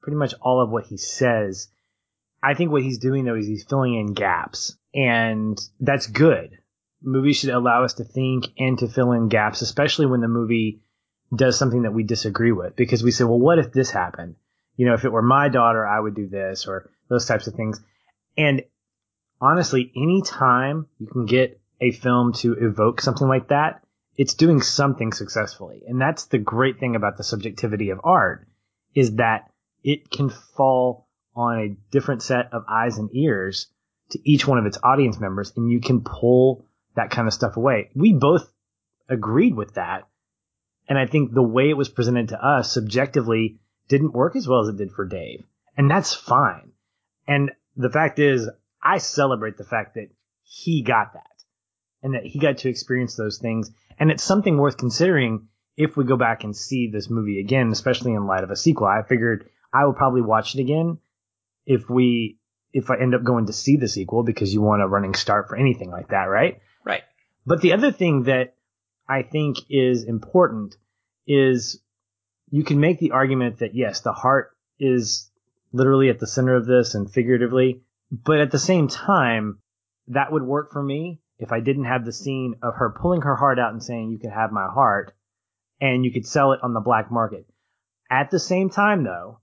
pretty 0.00 0.16
much 0.16 0.34
all 0.40 0.62
of 0.62 0.70
what 0.70 0.86
he 0.86 0.96
says. 0.96 1.68
I 2.42 2.54
think 2.54 2.70
what 2.70 2.82
he's 2.82 2.98
doing 2.98 3.24
though 3.24 3.34
is 3.34 3.46
he's 3.46 3.64
filling 3.64 3.94
in 3.94 4.14
gaps, 4.14 4.76
and 4.94 5.58
that's 5.80 6.06
good. 6.06 6.58
Movies 7.02 7.36
should 7.36 7.50
allow 7.50 7.84
us 7.84 7.94
to 7.94 8.04
think 8.04 8.46
and 8.58 8.78
to 8.78 8.88
fill 8.88 9.12
in 9.12 9.28
gaps, 9.28 9.62
especially 9.62 10.06
when 10.06 10.20
the 10.20 10.28
movie 10.28 10.80
does 11.34 11.58
something 11.58 11.82
that 11.82 11.92
we 11.92 12.04
disagree 12.04 12.52
with, 12.52 12.76
because 12.76 13.02
we 13.02 13.10
say, 13.10 13.24
well, 13.24 13.38
what 13.38 13.58
if 13.58 13.72
this 13.72 13.90
happened? 13.90 14.36
You 14.76 14.86
know, 14.86 14.94
if 14.94 15.04
it 15.04 15.12
were 15.12 15.22
my 15.22 15.48
daughter, 15.48 15.86
I 15.86 15.98
would 15.98 16.14
do 16.14 16.28
this, 16.28 16.66
or 16.66 16.90
those 17.08 17.26
types 17.26 17.46
of 17.46 17.54
things. 17.54 17.80
And 18.36 18.62
honestly, 19.40 19.92
anytime 19.96 20.86
you 20.98 21.06
can 21.06 21.26
get 21.26 21.60
a 21.80 21.90
film 21.90 22.32
to 22.34 22.54
evoke 22.54 23.00
something 23.00 23.28
like 23.28 23.48
that, 23.48 23.82
it's 24.16 24.34
doing 24.34 24.62
something 24.62 25.12
successfully. 25.12 25.82
And 25.86 26.00
that's 26.00 26.26
the 26.26 26.38
great 26.38 26.80
thing 26.80 26.96
about 26.96 27.16
the 27.16 27.24
subjectivity 27.24 27.90
of 27.90 28.00
art 28.02 28.46
is 28.94 29.16
that 29.16 29.50
it 29.84 30.10
can 30.10 30.30
fall 30.30 31.06
on 31.34 31.58
a 31.58 31.76
different 31.90 32.22
set 32.22 32.52
of 32.52 32.64
eyes 32.68 32.96
and 32.96 33.14
ears 33.14 33.68
to 34.10 34.18
each 34.24 34.46
one 34.46 34.58
of 34.58 34.66
its 34.66 34.78
audience 34.82 35.20
members 35.20 35.52
and 35.56 35.70
you 35.70 35.80
can 35.80 36.02
pull 36.02 36.64
that 36.94 37.10
kind 37.10 37.28
of 37.28 37.34
stuff 37.34 37.56
away. 37.56 37.90
We 37.94 38.14
both 38.14 38.50
agreed 39.08 39.54
with 39.54 39.74
that. 39.74 40.08
And 40.88 40.98
I 40.98 41.06
think 41.06 41.34
the 41.34 41.42
way 41.42 41.68
it 41.68 41.76
was 41.76 41.88
presented 41.88 42.28
to 42.28 42.42
us 42.42 42.72
subjectively 42.72 43.58
didn't 43.88 44.12
work 44.12 44.36
as 44.36 44.48
well 44.48 44.60
as 44.60 44.68
it 44.68 44.76
did 44.76 44.92
for 44.92 45.04
Dave. 45.04 45.44
And 45.76 45.90
that's 45.90 46.14
fine. 46.14 46.72
And 47.26 47.52
the 47.76 47.90
fact 47.90 48.18
is, 48.18 48.48
I 48.82 48.98
celebrate 48.98 49.56
the 49.56 49.64
fact 49.64 49.94
that 49.94 50.08
he 50.42 50.82
got 50.82 51.12
that 51.14 51.22
and 52.02 52.14
that 52.14 52.24
he 52.24 52.38
got 52.38 52.58
to 52.58 52.68
experience 52.68 53.16
those 53.16 53.38
things. 53.38 53.70
And 53.98 54.10
it's 54.10 54.22
something 54.22 54.56
worth 54.56 54.76
considering 54.76 55.48
if 55.76 55.96
we 55.96 56.04
go 56.04 56.16
back 56.16 56.44
and 56.44 56.56
see 56.56 56.88
this 56.90 57.10
movie 57.10 57.40
again, 57.40 57.70
especially 57.70 58.14
in 58.14 58.26
light 58.26 58.44
of 58.44 58.50
a 58.50 58.56
sequel. 58.56 58.86
I 58.86 59.02
figured 59.02 59.48
I 59.72 59.84
will 59.84 59.92
probably 59.92 60.22
watch 60.22 60.54
it 60.54 60.60
again 60.60 60.98
if 61.66 61.90
we 61.90 62.38
if 62.72 62.90
I 62.90 62.98
end 62.98 63.14
up 63.14 63.24
going 63.24 63.46
to 63.46 63.52
see 63.52 63.76
the 63.76 63.88
sequel 63.88 64.22
because 64.22 64.52
you 64.52 64.60
want 64.60 64.82
a 64.82 64.86
running 64.86 65.14
start 65.14 65.48
for 65.48 65.56
anything 65.56 65.90
like 65.90 66.08
that, 66.08 66.24
right? 66.24 66.60
Right. 66.84 67.02
But 67.46 67.60
the 67.60 67.72
other 67.72 67.90
thing 67.90 68.24
that 68.24 68.54
I 69.08 69.22
think 69.22 69.58
is 69.70 70.04
important 70.04 70.76
is 71.26 71.80
you 72.50 72.64
can 72.64 72.80
make 72.80 72.98
the 72.98 73.12
argument 73.12 73.58
that 73.58 73.74
yes, 73.74 74.00
the 74.00 74.12
heart 74.12 74.50
is 74.78 75.30
literally 75.72 76.08
at 76.10 76.18
the 76.18 76.26
center 76.26 76.54
of 76.54 76.66
this 76.66 76.94
and 76.94 77.10
figuratively, 77.10 77.82
but 78.10 78.40
at 78.40 78.50
the 78.50 78.58
same 78.58 78.88
time, 78.88 79.58
that 80.08 80.30
would 80.30 80.42
work 80.42 80.72
for 80.72 80.82
me 80.82 81.20
if 81.38 81.52
I 81.52 81.60
didn't 81.60 81.84
have 81.84 82.04
the 82.04 82.12
scene 82.12 82.56
of 82.62 82.74
her 82.76 82.90
pulling 82.90 83.22
her 83.22 83.36
heart 83.36 83.58
out 83.58 83.72
and 83.72 83.82
saying, 83.82 84.10
you 84.10 84.18
can 84.18 84.30
have 84.30 84.52
my 84.52 84.66
heart 84.66 85.12
and 85.80 86.04
you 86.04 86.12
could 86.12 86.26
sell 86.26 86.52
it 86.52 86.60
on 86.62 86.72
the 86.72 86.80
black 86.80 87.10
market. 87.10 87.46
At 88.10 88.30
the 88.30 88.38
same 88.38 88.70
time, 88.70 89.04
though, 89.04 89.40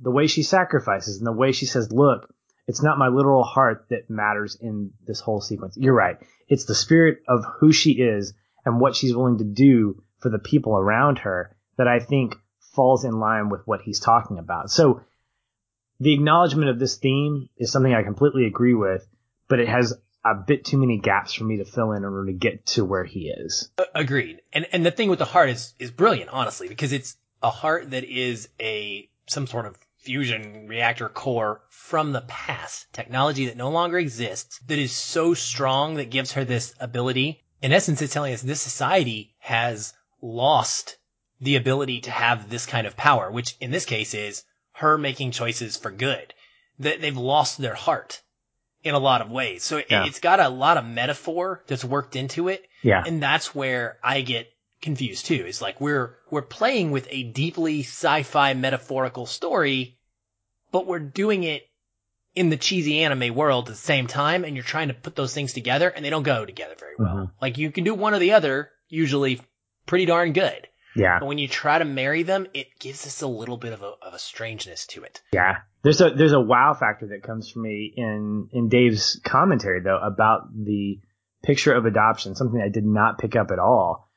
the 0.00 0.10
way 0.10 0.26
she 0.26 0.42
sacrifices 0.42 1.18
and 1.18 1.26
the 1.26 1.32
way 1.32 1.52
she 1.52 1.66
says, 1.66 1.90
look, 1.90 2.32
it's 2.66 2.82
not 2.82 2.98
my 2.98 3.08
literal 3.08 3.42
heart 3.42 3.86
that 3.90 4.10
matters 4.10 4.56
in 4.60 4.92
this 5.06 5.20
whole 5.20 5.40
sequence. 5.40 5.76
You're 5.76 5.94
right. 5.94 6.18
It's 6.48 6.64
the 6.64 6.74
spirit 6.74 7.18
of 7.28 7.44
who 7.58 7.72
she 7.72 7.92
is 7.92 8.34
and 8.64 8.80
what 8.80 8.94
she's 8.94 9.16
willing 9.16 9.38
to 9.38 9.44
do 9.44 10.02
for 10.18 10.30
the 10.30 10.38
people 10.38 10.76
around 10.76 11.18
her 11.20 11.53
that 11.76 11.88
I 11.88 11.98
think 11.98 12.36
falls 12.74 13.04
in 13.04 13.18
line 13.18 13.48
with 13.48 13.62
what 13.66 13.82
he's 13.82 14.00
talking 14.00 14.38
about. 14.38 14.70
So 14.70 15.02
the 16.00 16.14
acknowledgement 16.14 16.70
of 16.70 16.78
this 16.78 16.96
theme 16.96 17.48
is 17.56 17.70
something 17.70 17.94
I 17.94 18.02
completely 18.02 18.46
agree 18.46 18.74
with, 18.74 19.06
but 19.48 19.60
it 19.60 19.68
has 19.68 19.94
a 20.24 20.34
bit 20.34 20.64
too 20.64 20.78
many 20.78 20.98
gaps 20.98 21.34
for 21.34 21.44
me 21.44 21.58
to 21.58 21.64
fill 21.64 21.92
in 21.92 21.98
in 21.98 22.04
order 22.04 22.26
to 22.26 22.32
get 22.32 22.66
to 22.66 22.84
where 22.84 23.04
he 23.04 23.28
is. 23.28 23.70
Agreed. 23.94 24.40
And 24.52 24.66
and 24.72 24.84
the 24.84 24.90
thing 24.90 25.08
with 25.10 25.18
the 25.18 25.24
heart 25.24 25.50
is 25.50 25.74
is 25.78 25.90
brilliant, 25.90 26.30
honestly, 26.30 26.68
because 26.68 26.92
it's 26.92 27.16
a 27.42 27.50
heart 27.50 27.90
that 27.90 28.04
is 28.04 28.48
a 28.60 29.08
some 29.26 29.46
sort 29.46 29.66
of 29.66 29.78
fusion 29.98 30.66
reactor 30.68 31.08
core 31.08 31.62
from 31.68 32.12
the 32.12 32.20
past, 32.22 32.86
technology 32.92 33.46
that 33.46 33.56
no 33.56 33.70
longer 33.70 33.98
exists, 33.98 34.58
that 34.66 34.78
is 34.78 34.92
so 34.92 35.32
strong 35.32 35.94
that 35.94 36.10
gives 36.10 36.32
her 36.32 36.44
this 36.44 36.74
ability. 36.80 37.42
In 37.62 37.72
essence, 37.72 38.02
it's 38.02 38.12
telling 38.12 38.34
us 38.34 38.42
this 38.42 38.60
society 38.60 39.34
has 39.38 39.94
lost 40.20 40.98
the 41.44 41.56
ability 41.56 42.00
to 42.02 42.10
have 42.10 42.48
this 42.48 42.66
kind 42.66 42.86
of 42.86 42.96
power, 42.96 43.30
which 43.30 43.56
in 43.60 43.70
this 43.70 43.84
case 43.84 44.14
is 44.14 44.44
her 44.72 44.98
making 44.98 45.30
choices 45.30 45.76
for 45.76 45.90
good. 45.90 46.34
That 46.80 47.00
they've 47.00 47.16
lost 47.16 47.58
their 47.58 47.74
heart 47.74 48.20
in 48.82 48.94
a 48.94 48.98
lot 48.98 49.20
of 49.20 49.30
ways. 49.30 49.62
So 49.62 49.80
yeah. 49.88 50.06
it's 50.06 50.18
got 50.18 50.40
a 50.40 50.48
lot 50.48 50.76
of 50.76 50.84
metaphor 50.84 51.62
that's 51.66 51.84
worked 51.84 52.16
into 52.16 52.48
it. 52.48 52.66
Yeah. 52.82 53.02
And 53.06 53.22
that's 53.22 53.54
where 53.54 53.98
I 54.02 54.22
get 54.22 54.48
confused 54.82 55.26
too. 55.26 55.44
It's 55.46 55.62
like 55.62 55.80
we're, 55.80 56.16
we're 56.30 56.42
playing 56.42 56.90
with 56.90 57.06
a 57.10 57.22
deeply 57.22 57.80
sci-fi 57.80 58.54
metaphorical 58.54 59.26
story, 59.26 59.98
but 60.72 60.86
we're 60.86 60.98
doing 60.98 61.44
it 61.44 61.62
in 62.34 62.50
the 62.50 62.56
cheesy 62.56 63.04
anime 63.04 63.34
world 63.34 63.68
at 63.68 63.74
the 63.74 63.80
same 63.80 64.08
time. 64.08 64.44
And 64.44 64.56
you're 64.56 64.64
trying 64.64 64.88
to 64.88 64.94
put 64.94 65.14
those 65.14 65.32
things 65.32 65.52
together 65.52 65.88
and 65.88 66.04
they 66.04 66.10
don't 66.10 66.24
go 66.24 66.44
together 66.44 66.74
very 66.78 66.96
well. 66.98 67.14
Mm-hmm. 67.14 67.32
Like 67.40 67.56
you 67.58 67.70
can 67.70 67.84
do 67.84 67.94
one 67.94 68.14
or 68.14 68.18
the 68.18 68.32
other, 68.32 68.70
usually 68.88 69.40
pretty 69.86 70.06
darn 70.06 70.32
good. 70.32 70.66
Yeah. 70.94 71.18
But 71.20 71.26
when 71.26 71.38
you 71.38 71.48
try 71.48 71.78
to 71.78 71.84
marry 71.84 72.22
them, 72.22 72.46
it 72.54 72.78
gives 72.78 73.06
us 73.06 73.22
a 73.22 73.26
little 73.26 73.56
bit 73.56 73.72
of 73.72 73.82
a, 73.82 73.92
of 74.02 74.14
a 74.14 74.18
strangeness 74.18 74.86
to 74.88 75.02
it. 75.02 75.22
Yeah. 75.32 75.58
There's 75.82 76.00
a 76.00 76.10
there's 76.10 76.32
a 76.32 76.40
wow 76.40 76.74
factor 76.74 77.08
that 77.08 77.22
comes 77.22 77.50
for 77.50 77.58
me 77.58 77.92
in 77.96 78.48
in 78.52 78.68
Dave's 78.68 79.20
commentary 79.24 79.80
though 79.80 79.98
about 79.98 80.48
the 80.54 81.00
picture 81.42 81.74
of 81.74 81.84
adoption, 81.84 82.34
something 82.34 82.60
I 82.60 82.70
did 82.70 82.86
not 82.86 83.18
pick 83.18 83.36
up 83.36 83.50
at 83.50 83.58
all. 83.58 84.08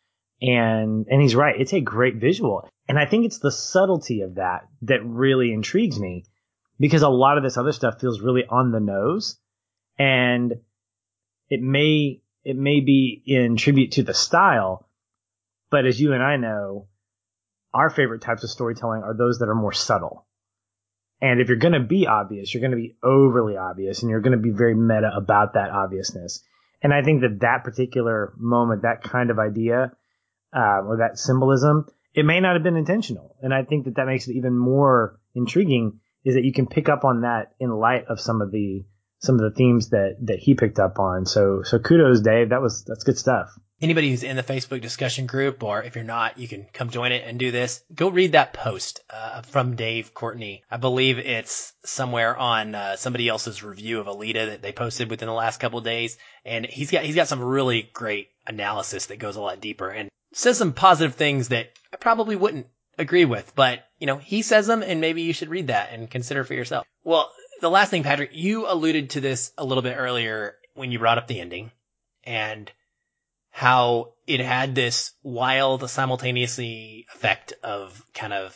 And 0.42 1.08
and 1.10 1.22
he's 1.22 1.36
right, 1.36 1.60
it's 1.60 1.74
a 1.74 1.82
great 1.82 2.18
visual. 2.18 2.70
And 2.88 2.98
I 2.98 3.06
think 3.06 3.26
it's 3.26 3.40
the 3.40 3.52
subtlety 3.52 4.22
of 4.22 4.36
that 4.36 4.68
that 4.84 5.04
really 5.04 5.52
intrigues 5.52 6.00
me 6.00 6.26
because 6.80 7.02
a 7.02 7.10
lot 7.10 7.38
of 7.38 7.44
this 7.44 7.58
other 7.58 7.72
stuff 7.72 8.00
feels 8.00 8.22
really 8.22 8.46
on 8.48 8.72
the 8.72 8.80
nose 8.80 9.38
and 9.98 10.54
it 11.50 11.62
may 11.62 12.22
it 12.44 12.56
may 12.56 12.80
be 12.80 13.22
in 13.26 13.58
tribute 13.58 13.94
to 13.94 14.04
the 14.04 14.14
style, 14.14 14.87
but 15.70 15.86
as 15.86 16.00
you 16.00 16.14
and 16.14 16.24
I 16.24 16.38
know, 16.38 16.88
our 17.74 17.90
favorite 17.90 18.22
types 18.22 18.44
of 18.44 18.50
storytelling 18.50 19.04
are 19.04 19.16
those 19.16 19.40
that 19.40 19.50
are 19.50 19.56
more 19.56 19.74
subtle. 19.74 20.26
And 21.22 21.42
if 21.42 21.48
you're 21.48 21.58
going 21.58 21.74
to 21.74 21.80
be 21.80 22.08
obvious, 22.08 22.54
you're 22.54 22.62
going 22.62 22.72
to 22.72 22.78
be 22.78 22.96
overly 23.04 23.58
obvious 23.58 24.02
and 24.02 24.10
you're 24.10 24.22
going 24.22 24.38
to 24.38 24.44
be 24.44 24.52
very 24.52 24.76
meta 24.76 25.12
about 25.16 25.54
that 25.54 25.72
obviousness. 25.72 26.44
And 26.82 26.94
I 26.94 27.02
think 27.02 27.22
that 27.22 27.40
that 27.42 27.64
particular 27.64 28.34
moment, 28.38 28.84
that 28.84 29.04
kind 29.04 29.32
of 29.32 29.40
idea, 29.40 29.92
uh, 30.56 30.82
or 30.86 30.98
that 30.98 31.18
symbolism, 31.18 31.88
it 32.14 32.24
may 32.24 32.40
not 32.40 32.54
have 32.54 32.64
been 32.64 32.78
intentional. 32.78 33.36
And 33.42 33.54
I 33.54 33.64
think 33.64 33.86
that 33.86 33.96
that 33.96 34.06
makes 34.06 34.28
it 34.28 34.36
even 34.36 34.56
more 34.56 35.20
intriguing 35.34 36.00
is 36.24 36.36
that 36.36 36.44
you 36.44 36.54
can 36.54 36.68
pick 36.68 36.88
up 36.88 37.04
on 37.04 37.22
that 37.22 37.54
in 37.60 37.72
light 37.72 38.06
of 38.10 38.20
some 38.20 38.42
of 38.42 38.52
the, 38.52 38.86
some 39.20 39.36
of 39.36 39.42
the 39.42 39.56
themes 39.56 39.90
that, 39.90 40.18
that 40.22 40.40
he 40.40 40.54
picked 40.54 40.80
up 40.80 41.00
on. 41.00 41.26
So, 41.26 41.64
so 41.64 41.80
kudos, 41.80 42.22
Dave. 42.22 42.50
That 42.50 42.62
was, 42.62 42.84
that's 42.86 43.04
good 43.04 43.18
stuff 43.18 43.50
anybody 43.82 44.10
who's 44.10 44.24
in 44.24 44.36
the 44.36 44.44
Facebook 44.44 44.82
discussion 44.82 45.26
group, 45.26 45.64
or 45.64 45.84
if 45.84 45.96
you're 45.96 46.04
not, 46.04 46.38
you 46.38 46.48
can 46.48 46.66
come 46.74 46.90
join 46.90 47.12
it 47.12 47.24
and 47.26 47.40
do 47.40 47.52
this. 47.52 47.84
Go 47.94 48.10
read 48.10 48.32
that 48.32 48.54
post 48.54 49.02
uh, 49.10 49.42
from 49.42 49.76
Dave 49.76 50.14
Courtney. 50.14 50.64
I 50.70 50.78
believe 50.78 51.20
it's 51.20 51.74
somewhere 51.86 52.36
on 52.36 52.76
uh, 52.76 52.96
somebody 52.96 53.28
else's 53.28 53.64
review 53.64 54.00
of 54.00 54.08
Alita 54.08 54.48
that 54.48 54.62
they 54.62 54.72
posted 54.72 55.10
within 55.10 55.28
the 55.28 55.34
last 55.34 55.60
couple 55.60 55.82
days, 55.82 56.18
and 56.46 56.66
he's 56.66 56.92
got 56.92 57.04
he's 57.04 57.16
got 57.16 57.28
some 57.28 57.44
really 57.44 57.90
great 57.94 58.30
analysis 58.46 59.08
that 59.08 59.20
goes 59.20 59.36
a 59.36 59.42
lot 59.42 59.62
deeper 59.62 59.90
and 59.90 60.10
says 60.34 60.58
some 60.58 60.74
positive 60.74 61.16
things 61.16 61.50
that 61.50 61.72
I 61.94 61.98
probably 61.98 62.36
wouldn't 62.36 62.68
agree 62.98 63.26
with, 63.26 63.54
but 63.56 63.86
you 64.00 64.08
know 64.08 64.18
he 64.18 64.42
says 64.42 64.68
them, 64.68 64.84
and 64.84 65.02
maybe 65.02 65.22
you 65.22 65.34
should 65.34 65.50
read 65.50 65.68
that 65.68 65.92
and 65.92 66.10
consider 66.10 66.44
for 66.44 66.54
yourself. 66.54 66.86
Well, 67.04 67.32
the 67.62 67.70
last 67.70 67.90
thing, 67.90 68.04
Patrick, 68.04 68.32
you 68.34 68.70
alluded 68.70 69.12
to 69.12 69.22
this 69.22 69.52
a 69.58 69.66
little 69.66 69.82
bit 69.82 69.96
earlier 69.98 70.56
when 70.74 70.92
you 70.92 71.00
brought 71.00 71.18
up 71.18 71.28
the 71.28 71.40
ending, 71.40 71.72
and 72.24 72.72
how 73.58 74.14
it 74.28 74.40
had 74.40 74.76
this 74.76 75.14
wild 75.24 75.90
simultaneously 75.90 77.08
effect 77.16 77.54
of 77.64 78.06
kind 78.14 78.32
of 78.32 78.56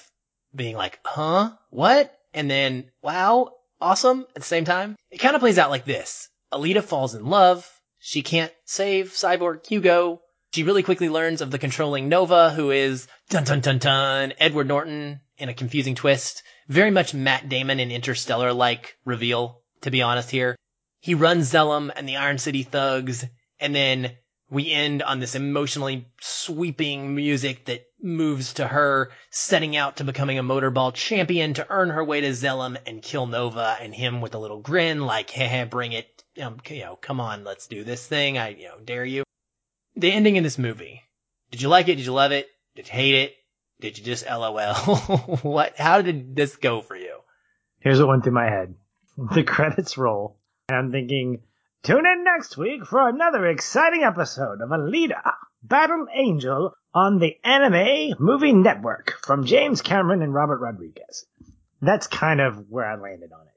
being 0.53 0.75
like, 0.75 0.99
huh? 1.03 1.49
What? 1.71 2.15
And 2.35 2.51
then, 2.51 2.91
wow, 3.01 3.49
awesome 3.81 4.27
at 4.35 4.43
the 4.43 4.47
same 4.47 4.63
time. 4.63 4.95
It 5.09 5.17
kind 5.17 5.33
of 5.33 5.39
plays 5.39 5.57
out 5.57 5.71
like 5.71 5.85
this. 5.85 6.29
Alita 6.53 6.83
falls 6.83 7.15
in 7.15 7.25
love. 7.25 7.67
She 7.97 8.21
can't 8.21 8.53
save 8.65 9.09
Cyborg 9.13 9.65
Hugo. 9.65 10.21
She 10.53 10.61
really 10.61 10.83
quickly 10.83 11.09
learns 11.09 11.41
of 11.41 11.49
the 11.49 11.57
controlling 11.57 12.07
Nova, 12.07 12.51
who 12.51 12.69
is 12.69 13.07
dun 13.31 13.43
dun 13.43 13.61
dun 13.61 13.79
dun 13.79 14.33
Edward 14.37 14.67
Norton 14.67 15.21
in 15.35 15.49
a 15.49 15.55
confusing 15.55 15.95
twist. 15.95 16.43
Very 16.67 16.91
much 16.91 17.15
Matt 17.15 17.49
Damon 17.49 17.79
in 17.79 17.89
Interstellar 17.89 18.53
like 18.53 18.97
reveal, 19.03 19.63
to 19.81 19.89
be 19.89 20.03
honest 20.03 20.29
here. 20.29 20.55
He 20.99 21.15
runs 21.15 21.51
Zalem 21.51 21.89
and 21.95 22.07
the 22.07 22.17
Iron 22.17 22.37
City 22.37 22.61
thugs, 22.61 23.25
and 23.59 23.73
then 23.73 24.11
we 24.51 24.69
end 24.69 25.01
on 25.01 25.19
this 25.19 25.33
emotionally 25.33 26.05
sweeping 26.19 27.15
music 27.15 27.65
that 27.65 27.85
moves 28.01 28.55
to 28.55 28.67
her 28.67 29.09
setting 29.29 29.77
out 29.77 29.97
to 29.97 30.03
becoming 30.03 30.37
a 30.37 30.43
motorball 30.43 30.93
champion 30.93 31.53
to 31.53 31.65
earn 31.69 31.89
her 31.89 32.03
way 32.03 32.19
to 32.21 32.29
Zalem 32.29 32.77
and 32.85 33.01
kill 33.01 33.27
Nova 33.27 33.77
and 33.79 33.95
him 33.95 34.19
with 34.19 34.35
a 34.35 34.39
little 34.39 34.59
grin 34.59 35.05
like, 35.05 35.29
hey, 35.29 35.63
bring 35.63 35.93
it. 35.93 36.07
Um, 36.41 36.57
you 36.67 36.81
know, 36.81 36.97
come 36.97 37.21
on, 37.21 37.45
let's 37.45 37.67
do 37.67 37.83
this 37.85 38.05
thing. 38.05 38.37
I, 38.37 38.49
you 38.49 38.65
know, 38.65 38.77
dare 38.83 39.05
you. 39.05 39.23
The 39.95 40.11
ending 40.11 40.35
in 40.35 40.43
this 40.43 40.57
movie. 40.57 41.01
Did 41.51 41.61
you 41.61 41.69
like 41.69 41.87
it? 41.87 41.95
Did 41.95 42.05
you 42.05 42.13
love 42.13 42.33
it? 42.33 42.47
Did 42.75 42.87
you 42.87 42.93
hate 42.93 43.15
it? 43.15 43.35
Did 43.79 43.97
you 43.97 44.03
just 44.03 44.29
LOL? 44.29 44.73
what? 45.41 45.77
How 45.77 46.01
did 46.01 46.35
this 46.35 46.57
go 46.57 46.81
for 46.81 46.95
you? 46.95 47.19
Here's 47.79 47.99
what 47.99 48.09
went 48.09 48.23
through 48.23 48.33
my 48.33 48.49
head. 48.49 48.75
The 49.33 49.43
credits 49.43 49.97
roll, 49.97 50.39
and 50.69 50.77
I'm 50.77 50.91
thinking, 50.91 51.43
tune 51.83 52.05
in 52.05 52.23
next 52.23 52.57
week 52.57 52.85
for 52.85 53.07
another 53.07 53.47
exciting 53.47 54.03
episode 54.03 54.61
of 54.61 54.69
Alita 54.69 55.33
Battle 55.63 56.05
Angel 56.13 56.73
on 56.93 57.19
the 57.19 57.37
Anime 57.43 58.15
Movie 58.19 58.53
Network 58.53 59.13
from 59.23 59.45
James 59.45 59.81
Cameron 59.81 60.21
and 60.21 60.33
Robert 60.33 60.59
Rodriguez. 60.59 61.25
That's 61.81 62.07
kind 62.07 62.39
of 62.39 62.69
where 62.69 62.85
I 62.85 62.95
landed 62.95 63.31
on 63.33 63.47
it. 63.47 63.53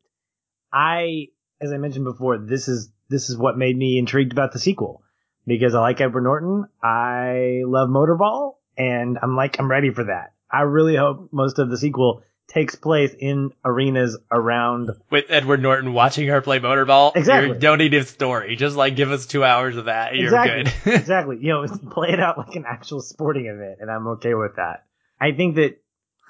I, 0.72 1.28
as 1.60 1.72
I 1.72 1.76
mentioned 1.76 2.04
before, 2.04 2.38
this 2.38 2.68
is 2.68 2.90
this 3.10 3.28
is 3.28 3.36
what 3.36 3.58
made 3.58 3.76
me 3.76 3.98
intrigued 3.98 4.32
about 4.32 4.52
the 4.52 4.58
sequel 4.58 5.02
because 5.46 5.74
I 5.74 5.80
like 5.80 6.00
Edward 6.00 6.22
Norton, 6.22 6.66
I 6.82 7.62
love 7.66 7.90
Motorball, 7.90 8.54
and 8.78 9.18
I'm 9.22 9.36
like 9.36 9.58
I'm 9.58 9.70
ready 9.70 9.90
for 9.90 10.04
that. 10.04 10.32
I 10.50 10.62
really 10.62 10.96
hope 10.96 11.28
most 11.32 11.58
of 11.58 11.68
the 11.68 11.76
sequel 11.76 12.22
takes 12.48 12.74
place 12.74 13.14
in 13.18 13.50
arenas 13.64 14.18
around 14.30 14.90
with 15.10 15.26
Edward 15.28 15.62
Norton 15.62 15.92
watching 15.92 16.28
her 16.28 16.40
play 16.40 16.60
motorball. 16.60 17.16
Exactly. 17.16 17.54
You 17.54 17.58
don't 17.58 17.78
need 17.78 17.92
his 17.92 18.08
story. 18.08 18.56
Just 18.56 18.76
like 18.76 18.96
give 18.96 19.10
us 19.10 19.26
two 19.26 19.44
hours 19.44 19.76
of 19.76 19.86
that. 19.86 20.14
You're 20.14 20.26
exactly. 20.26 20.72
good. 20.84 20.94
exactly. 21.00 21.38
You 21.40 21.48
know, 21.48 21.66
play 21.90 22.10
it 22.10 22.20
out 22.20 22.38
like 22.38 22.54
an 22.56 22.64
actual 22.66 23.00
sporting 23.00 23.46
event, 23.46 23.78
and 23.80 23.90
I'm 23.90 24.06
okay 24.08 24.34
with 24.34 24.56
that. 24.56 24.84
I 25.20 25.32
think 25.32 25.56
that 25.56 25.80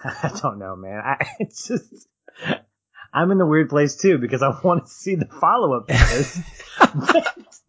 I 0.05 0.39
don't 0.41 0.59
know, 0.59 0.77
man. 0.77 1.01
I 1.05 1.27
it's 1.39 1.69
just 1.69 2.09
I'm 3.13 3.31
in 3.31 3.39
the 3.39 3.47
weird 3.47 3.69
place 3.69 3.97
too 3.97 4.19
because 4.19 4.43
I 4.43 4.49
want 4.63 4.87
to 4.87 4.91
see 4.91 5.15
the 5.15 5.27
follow 5.27 5.75
up 5.75 5.89
to 5.89 5.95
this, 5.95 6.41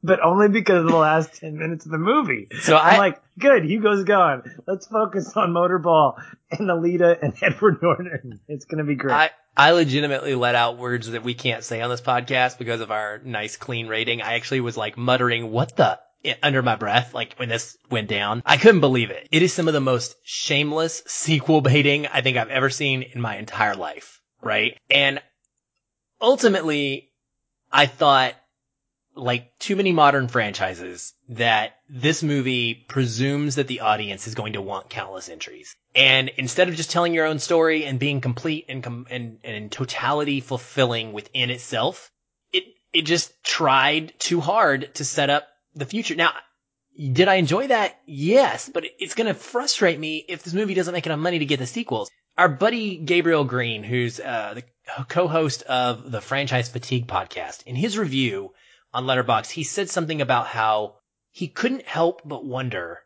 but 0.06 0.20
only 0.22 0.50
because 0.50 0.84
of 0.84 0.90
the 0.90 0.96
last 0.96 1.34
ten 1.36 1.58
minutes 1.58 1.86
of 1.86 1.92
the 1.92 1.98
movie. 1.98 2.48
So 2.62 2.78
I'm 2.78 2.98
like, 2.98 3.22
good, 3.40 3.66
Hugo's 3.66 4.04
gone. 4.04 4.44
Let's 4.68 4.88
focus 4.88 5.36
on 5.36 5.52
Motorball 5.52 6.22
and 6.52 6.70
Alita 6.70 7.18
and 7.22 7.34
Edward 7.42 7.82
Norton. 7.82 8.40
It's 8.48 8.66
gonna 8.66 8.84
be 8.84 8.96
great. 8.96 9.14
I 9.14 9.30
I 9.58 9.72
legitimately 9.72 10.36
let 10.36 10.56
out 10.56 10.78
words 10.78 11.10
that 11.12 11.24
we 11.24 11.34
can't 11.34 11.64
say 11.64 11.82
on 11.82 11.90
this 11.90 12.02
podcast 12.02 12.58
because 12.58 12.82
of 12.82 12.92
our 12.92 13.20
nice 13.24 13.58
clean 13.58 13.88
rating. 13.88 14.22
I 14.22 14.36
actually 14.36 14.62
was 14.62 14.78
like 14.78 14.98
muttering, 14.98 15.52
"What 15.52 15.76
the." 15.76 16.00
Under 16.42 16.64
my 16.64 16.76
breath, 16.76 17.14
like 17.14 17.36
when 17.36 17.50
this 17.50 17.78
went 17.92 18.08
down, 18.08 18.42
I 18.48 18.58
couldn't 18.58 18.80
believe 18.80 19.12
it. 19.12 19.28
It 19.32 19.44
is 19.44 19.54
some 19.54 19.68
of 19.68 19.76
the 19.76 19.80
most 19.80 20.16
shameless 20.24 21.04
sequel 21.06 21.62
baiting 21.62 22.08
I 22.08 22.22
think 22.22 22.36
I've 22.36 22.50
ever 22.50 22.72
seen 22.72 23.04
in 23.04 23.22
my 23.22 23.38
entire 23.38 23.76
life. 23.76 24.24
Right. 24.42 24.76
And 24.90 25.22
ultimately, 26.20 27.12
I 27.72 27.86
thought, 27.86 28.34
like 29.16 29.58
too 29.60 29.76
many 29.76 29.92
modern 29.92 30.28
franchises, 30.28 31.14
that 31.30 31.78
this 31.90 32.22
movie 32.22 32.74
presumes 32.74 33.56
that 33.56 33.68
the 33.68 33.82
audience 33.82 34.28
is 34.28 34.36
going 34.36 34.54
to 34.54 34.62
want 34.62 34.90
countless 34.90 35.30
entries. 35.30 35.76
And 35.96 36.30
instead 36.38 36.70
of 36.70 36.76
just 36.76 36.92
telling 36.92 37.14
your 37.14 37.26
own 37.26 37.40
story 37.40 37.86
and 37.86 38.00
being 38.00 38.22
complete 38.22 38.66
and, 38.68 38.84
com- 38.84 39.08
and, 39.10 39.40
and 39.44 39.56
in 39.56 39.70
totality 39.70 40.42
fulfilling 40.42 41.14
within 41.14 41.50
itself, 41.50 42.12
it, 42.52 42.64
it 42.94 43.04
just 43.04 43.32
tried 43.44 44.14
too 44.20 44.42
hard 44.42 44.94
to 44.96 45.06
set 45.06 45.30
up 45.30 45.48
the 45.74 45.86
future. 45.86 46.16
Now, 46.16 46.34
did 46.98 47.28
I 47.28 47.36
enjoy 47.36 47.68
that? 47.68 48.00
Yes, 48.06 48.70
but 48.74 48.86
it's 49.00 49.16
going 49.16 49.28
to 49.28 49.34
frustrate 49.34 50.00
me 50.00 50.26
if 50.28 50.44
this 50.44 50.54
movie 50.54 50.74
doesn't 50.74 50.94
make 50.94 51.06
enough 51.06 51.20
money 51.20 51.40
to 51.40 51.46
get 51.46 51.60
the 51.60 51.68
sequels. 51.68 52.10
Our 52.38 52.50
buddy 52.50 52.98
Gabriel 52.98 53.46
Green, 53.46 53.84
who's 53.84 54.20
uh, 54.20 54.56
the 54.56 54.64
co-host 55.08 55.64
of 55.64 56.12
the 56.12 56.22
Franchise 56.22 56.70
Fatigue 56.70 57.08
podcast, 57.08 57.64
in 57.66 57.76
his 57.76 57.98
review 57.98 58.54
on 58.96 59.06
Letterboxd, 59.06 59.52
he 59.52 59.64
said 59.64 59.90
something 59.90 60.22
about 60.22 60.48
how 60.48 60.96
he 61.30 61.50
couldn't 61.50 61.86
help 61.86 62.22
but 62.24 62.46
wonder, 62.46 63.02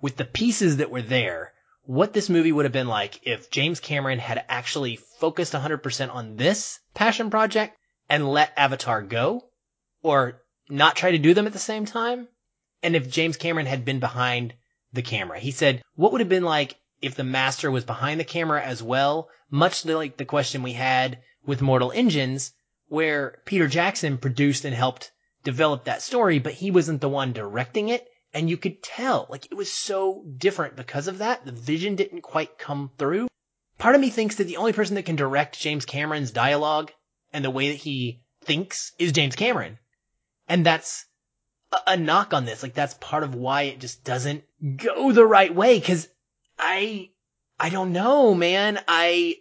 with 0.00 0.16
the 0.16 0.24
pieces 0.24 0.78
that 0.78 0.90
were 0.90 1.02
there, 1.02 1.52
what 1.82 2.14
this 2.14 2.30
movie 2.30 2.52
would 2.52 2.64
have 2.64 2.72
been 2.72 2.88
like 2.88 3.20
if 3.24 3.50
James 3.50 3.80
Cameron 3.80 4.18
had 4.18 4.42
actually 4.48 4.96
focused 4.96 5.52
100% 5.52 6.14
on 6.14 6.36
this 6.36 6.80
passion 6.94 7.28
project 7.28 7.76
and 8.08 8.30
let 8.30 8.54
Avatar 8.56 9.02
go, 9.02 9.50
or 10.02 10.40
not 10.70 10.96
try 10.96 11.10
to 11.10 11.18
do 11.18 11.34
them 11.34 11.46
at 11.46 11.52
the 11.52 11.58
same 11.58 11.84
time. 11.84 12.26
And 12.82 12.96
if 12.96 13.10
James 13.10 13.36
Cameron 13.36 13.66
had 13.66 13.84
been 13.84 14.00
behind 14.00 14.54
the 14.94 15.02
camera, 15.02 15.38
he 15.38 15.50
said, 15.50 15.82
what 15.96 16.12
would 16.12 16.22
have 16.22 16.30
been 16.30 16.44
like 16.44 16.76
if 17.02 17.14
the 17.14 17.24
master 17.24 17.70
was 17.70 17.84
behind 17.84 18.18
the 18.18 18.24
camera 18.24 18.62
as 18.62 18.82
well, 18.82 19.28
much 19.50 19.84
like 19.84 20.16
the 20.16 20.24
question 20.24 20.62
we 20.62 20.72
had 20.72 21.18
with 21.44 21.60
Mortal 21.60 21.92
Engines, 21.92 22.54
where 22.90 23.38
Peter 23.44 23.68
Jackson 23.68 24.18
produced 24.18 24.64
and 24.64 24.74
helped 24.74 25.12
develop 25.44 25.84
that 25.84 26.02
story, 26.02 26.40
but 26.40 26.52
he 26.52 26.72
wasn't 26.72 27.00
the 27.00 27.08
one 27.08 27.32
directing 27.32 27.88
it. 27.88 28.04
And 28.34 28.50
you 28.50 28.56
could 28.56 28.82
tell, 28.82 29.28
like, 29.30 29.46
it 29.46 29.54
was 29.54 29.72
so 29.72 30.24
different 30.36 30.74
because 30.74 31.06
of 31.06 31.18
that. 31.18 31.44
The 31.44 31.52
vision 31.52 31.94
didn't 31.94 32.22
quite 32.22 32.58
come 32.58 32.90
through. 32.98 33.28
Part 33.78 33.94
of 33.94 34.00
me 34.00 34.10
thinks 34.10 34.36
that 34.36 34.44
the 34.44 34.56
only 34.56 34.72
person 34.72 34.96
that 34.96 35.04
can 35.04 35.14
direct 35.14 35.58
James 35.58 35.86
Cameron's 35.86 36.32
dialogue 36.32 36.90
and 37.32 37.44
the 37.44 37.50
way 37.50 37.68
that 37.68 37.76
he 37.76 38.22
thinks 38.42 38.92
is 38.98 39.12
James 39.12 39.36
Cameron. 39.36 39.78
And 40.48 40.66
that's 40.66 41.06
a, 41.70 41.92
a 41.92 41.96
knock 41.96 42.34
on 42.34 42.44
this. 42.44 42.62
Like, 42.62 42.74
that's 42.74 42.94
part 42.94 43.22
of 43.22 43.36
why 43.36 43.62
it 43.62 43.78
just 43.78 44.02
doesn't 44.02 44.42
go 44.76 45.12
the 45.12 45.24
right 45.26 45.54
way. 45.54 45.80
Cause 45.80 46.08
I, 46.58 47.10
I 47.58 47.70
don't 47.70 47.92
know, 47.92 48.34
man. 48.34 48.80
I 48.88 49.36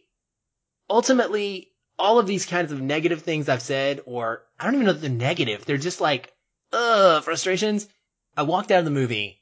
ultimately, 0.88 1.69
all 2.00 2.18
of 2.18 2.26
these 2.28 2.45
kinds 2.45 2.72
of 2.72 2.82
negative 2.82 3.22
things 3.22 3.50
I've 3.50 3.62
said, 3.62 4.02
or 4.06 4.43
I 4.60 4.64
don't 4.64 4.76
even 4.76 4.86
know 4.88 4.93
that 4.93 5.02
they're 5.02 5.10
negative. 5.10 5.66
They're 5.66 5.78
just 5.78 6.02
like, 6.02 6.34
ugh, 6.74 7.24
frustrations. 7.24 7.88
I 8.36 8.43
walked 8.43 8.72
out 8.72 8.80
of 8.80 8.86
the 8.86 8.91
movie 8.91 9.41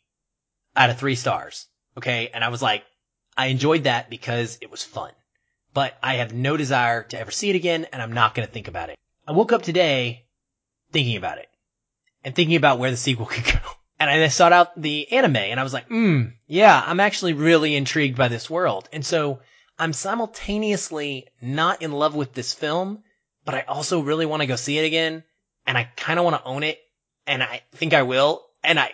out 0.76 0.90
of 0.90 0.98
three 0.98 1.16
stars. 1.16 1.68
Okay. 1.98 2.30
And 2.34 2.44
I 2.44 2.50
was 2.50 2.62
like, 2.62 2.84
I 3.38 3.48
enjoyed 3.48 3.84
that 3.84 4.10
because 4.10 4.58
it 4.62 4.72
was 4.72 4.84
fun, 4.84 5.12
but 5.74 5.96
I 6.02 6.16
have 6.16 6.34
no 6.34 6.58
desire 6.58 7.04
to 7.04 7.20
ever 7.20 7.32
see 7.32 7.50
it 7.50 7.56
again. 7.56 7.86
And 7.94 8.02
I'm 8.02 8.14
not 8.14 8.34
going 8.34 8.48
to 8.48 8.54
think 8.54 8.68
about 8.68 8.90
it. 8.90 8.98
I 9.28 9.32
woke 9.34 9.52
up 9.52 9.62
today 9.62 10.26
thinking 10.92 11.18
about 11.18 11.38
it 11.38 11.48
and 12.24 12.36
thinking 12.36 12.56
about 12.56 12.80
where 12.80 12.92
the 12.92 12.98
sequel 12.98 13.26
could 13.32 13.46
go. 13.46 13.60
And 14.00 14.10
I 14.10 14.28
sought 14.28 14.54
out 14.54 14.80
the 14.80 15.12
anime 15.12 15.38
and 15.38 15.60
I 15.60 15.64
was 15.64 15.74
like, 15.74 15.88
hmm, 15.88 16.26
yeah, 16.46 16.84
I'm 16.86 17.00
actually 17.00 17.34
really 17.34 17.76
intrigued 17.76 18.18
by 18.18 18.28
this 18.28 18.50
world. 18.50 18.88
And 18.94 19.06
so 19.06 19.40
I'm 19.80 19.94
simultaneously 19.94 21.28
not 21.42 21.82
in 21.82 21.92
love 21.92 22.16
with 22.16 22.34
this 22.34 22.54
film, 22.54 23.04
but 23.46 23.56
I 23.56 23.62
also 23.62 24.00
really 24.00 24.26
want 24.26 24.42
to 24.42 24.48
go 24.48 24.56
see 24.56 24.78
it 24.78 24.86
again. 24.86 25.24
And 25.66 25.78
I 25.78 25.86
kind 25.96 26.20
of 26.20 26.26
want 26.26 26.38
to 26.38 26.44
own 26.44 26.64
it. 26.64 26.80
And 27.26 27.44
I 27.44 27.62
think 27.74 27.94
I 27.94 28.04
will. 28.04 28.46
And 28.64 28.80
I, 28.80 28.92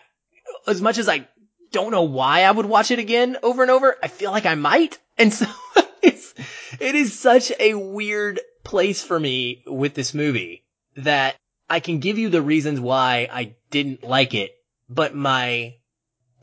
as 0.67 0.81
much 0.81 0.97
as 0.97 1.07
I 1.07 1.27
don't 1.71 1.91
know 1.91 2.03
why 2.03 2.43
I 2.43 2.51
would 2.51 2.65
watch 2.65 2.91
it 2.91 2.99
again 2.99 3.37
over 3.43 3.61
and 3.61 3.71
over, 3.71 3.97
I 4.01 4.07
feel 4.07 4.31
like 4.31 4.45
I 4.45 4.55
might. 4.55 4.99
And 5.17 5.33
so 5.33 5.45
it's, 6.01 6.33
it 6.79 6.95
is 6.95 7.17
such 7.17 7.51
a 7.59 7.75
weird 7.75 8.39
place 8.63 9.03
for 9.03 9.19
me 9.19 9.63
with 9.67 9.93
this 9.93 10.13
movie 10.13 10.63
that 10.97 11.35
I 11.69 11.79
can 11.79 11.99
give 11.99 12.17
you 12.17 12.29
the 12.29 12.41
reasons 12.41 12.79
why 12.79 13.27
I 13.31 13.55
didn't 13.71 14.03
like 14.03 14.33
it, 14.33 14.51
but 14.89 15.15
my 15.15 15.75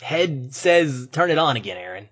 head 0.01 0.55
says 0.55 1.09
turn 1.12 1.30
it 1.30 1.38
on 1.38 1.57
again, 1.57 1.76
Aaron. 1.76 2.09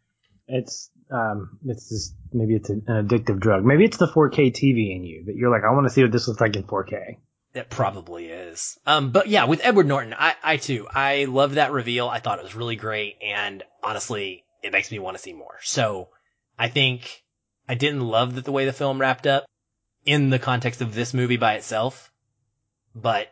It's 0.47 0.91
um, 1.11 1.59
it's 1.67 1.89
just 1.89 2.15
maybe 2.33 2.55
it's 2.55 2.71
an 2.71 2.83
addictive 2.89 3.41
drug. 3.41 3.65
Maybe 3.65 3.85
it's 3.85 3.97
the 3.97 4.09
4K 4.09 4.53
TV 4.53 4.95
in 4.95 5.05
you 5.05 5.25
that 5.27 5.37
you're 5.37 5.51
like, 5.51 5.63
I 5.65 5.73
want 5.73 5.87
to 5.87 5.93
see 5.93 6.03
what 6.03 6.13
this 6.13 6.29
looks 6.29 6.41
like 6.41 6.57
in 6.57 6.65
4K. 6.65 7.17
It 7.55 7.71
probably 7.71 8.27
is. 8.27 8.79
Um, 8.87 9.11
but 9.11 9.27
yeah, 9.27 9.45
with 9.45 9.61
Edward 9.65 9.87
Norton, 9.87 10.15
I, 10.17 10.35
I 10.43 10.57
too, 10.59 10.87
I 10.89 11.25
love 11.25 11.55
that 11.55 11.73
reveal. 11.73 12.09
I 12.09 12.21
thought 12.21 12.39
it 12.39 12.45
was 12.45 12.55
really 12.55 12.77
great, 12.77 13.17
and 13.25 13.63
honestly, 13.83 14.45
it 14.63 14.73
makes 14.73 14.91
me 14.91 14.99
want 14.99 15.17
to 15.17 15.23
see 15.23 15.33
more. 15.33 15.57
So, 15.63 16.09
I 16.59 16.69
think 16.69 17.25
I 17.69 17.75
didn't 17.75 18.03
love 18.03 18.35
that 18.35 18.45
the 18.45 18.53
way 18.53 18.67
the 18.67 18.73
film 18.73 19.01
wrapped 19.01 19.27
up 19.27 19.47
in 20.05 20.31
the 20.31 20.39
context 20.39 20.83
of 20.83 20.95
this 20.95 21.15
movie 21.15 21.37
by 21.37 21.55
itself, 21.55 22.13
but 22.95 23.29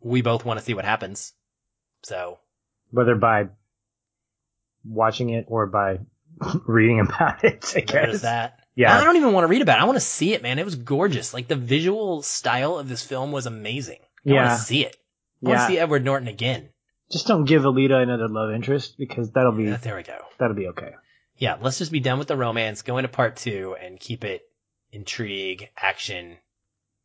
we 0.00 0.20
both 0.20 0.44
want 0.44 0.58
to 0.58 0.64
see 0.64 0.74
what 0.74 0.84
happens. 0.84 1.32
So, 2.02 2.38
Whether 2.90 3.14
by 3.14 3.48
watching 4.84 5.30
it 5.30 5.46
or 5.48 5.66
by 5.66 5.98
reading 6.66 7.00
about 7.00 7.44
it, 7.44 7.64
I 7.76 7.80
there's 7.80 8.12
guess. 8.12 8.22
that. 8.22 8.58
Yeah. 8.74 8.96
I 8.98 9.04
don't 9.04 9.16
even 9.16 9.32
want 9.32 9.44
to 9.44 9.48
read 9.48 9.62
about 9.62 9.78
it. 9.78 9.82
I 9.82 9.84
want 9.84 9.96
to 9.96 10.00
see 10.00 10.32
it, 10.32 10.42
man. 10.42 10.58
It 10.58 10.64
was 10.64 10.76
gorgeous. 10.76 11.34
Like 11.34 11.46
the 11.48 11.56
visual 11.56 12.22
style 12.22 12.78
of 12.78 12.88
this 12.88 13.04
film 13.04 13.30
was 13.32 13.46
amazing. 13.46 13.98
I 14.26 14.32
want 14.32 14.44
Yeah. 14.46 14.56
to 14.56 14.62
see 14.62 14.84
it. 14.84 14.96
I 15.44 15.48
want 15.48 15.58
Yeah. 15.58 15.66
to 15.66 15.72
see 15.72 15.78
Edward 15.78 16.04
Norton 16.04 16.28
again. 16.28 16.70
Just 17.10 17.26
don't 17.26 17.44
give 17.44 17.62
Alita 17.62 18.02
another 18.02 18.28
love 18.28 18.50
interest 18.54 18.96
because 18.96 19.30
that'll 19.32 19.52
be 19.52 19.64
Yeah, 19.64 19.76
there 19.76 19.96
we 19.96 20.02
go. 20.02 20.18
that'll 20.38 20.56
be 20.56 20.68
okay. 20.68 20.92
Yeah, 21.36 21.58
let's 21.60 21.78
just 21.78 21.92
be 21.92 22.00
done 22.00 22.18
with 22.18 22.28
the 22.28 22.36
romance, 22.36 22.82
go 22.82 22.96
into 22.98 23.08
part 23.08 23.36
two, 23.36 23.76
and 23.80 24.00
keep 24.00 24.24
it 24.24 24.42
intrigue, 24.90 25.68
action. 25.76 26.36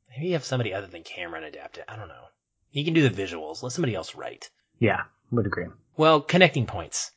Maybe 0.10 0.28
you 0.28 0.34
have 0.34 0.44
somebody 0.46 0.74
other 0.74 0.88
than 0.88 1.04
Cameron 1.04 1.44
adapt 1.44 1.78
it. 1.78 1.86
I 1.88 1.96
don't 1.96 2.08
know. 2.08 2.24
He 2.70 2.84
can 2.84 2.94
do 2.94 3.08
the 3.08 3.22
visuals. 3.22 3.64
Let 3.64 3.72
somebody 3.72 3.96
else 3.96 4.16
write. 4.16 4.50
Yeah, 4.80 5.02
would 5.32 5.46
agree. 5.46 5.66
Well, 5.98 6.22
connecting 6.22 6.66
points. 6.66 7.12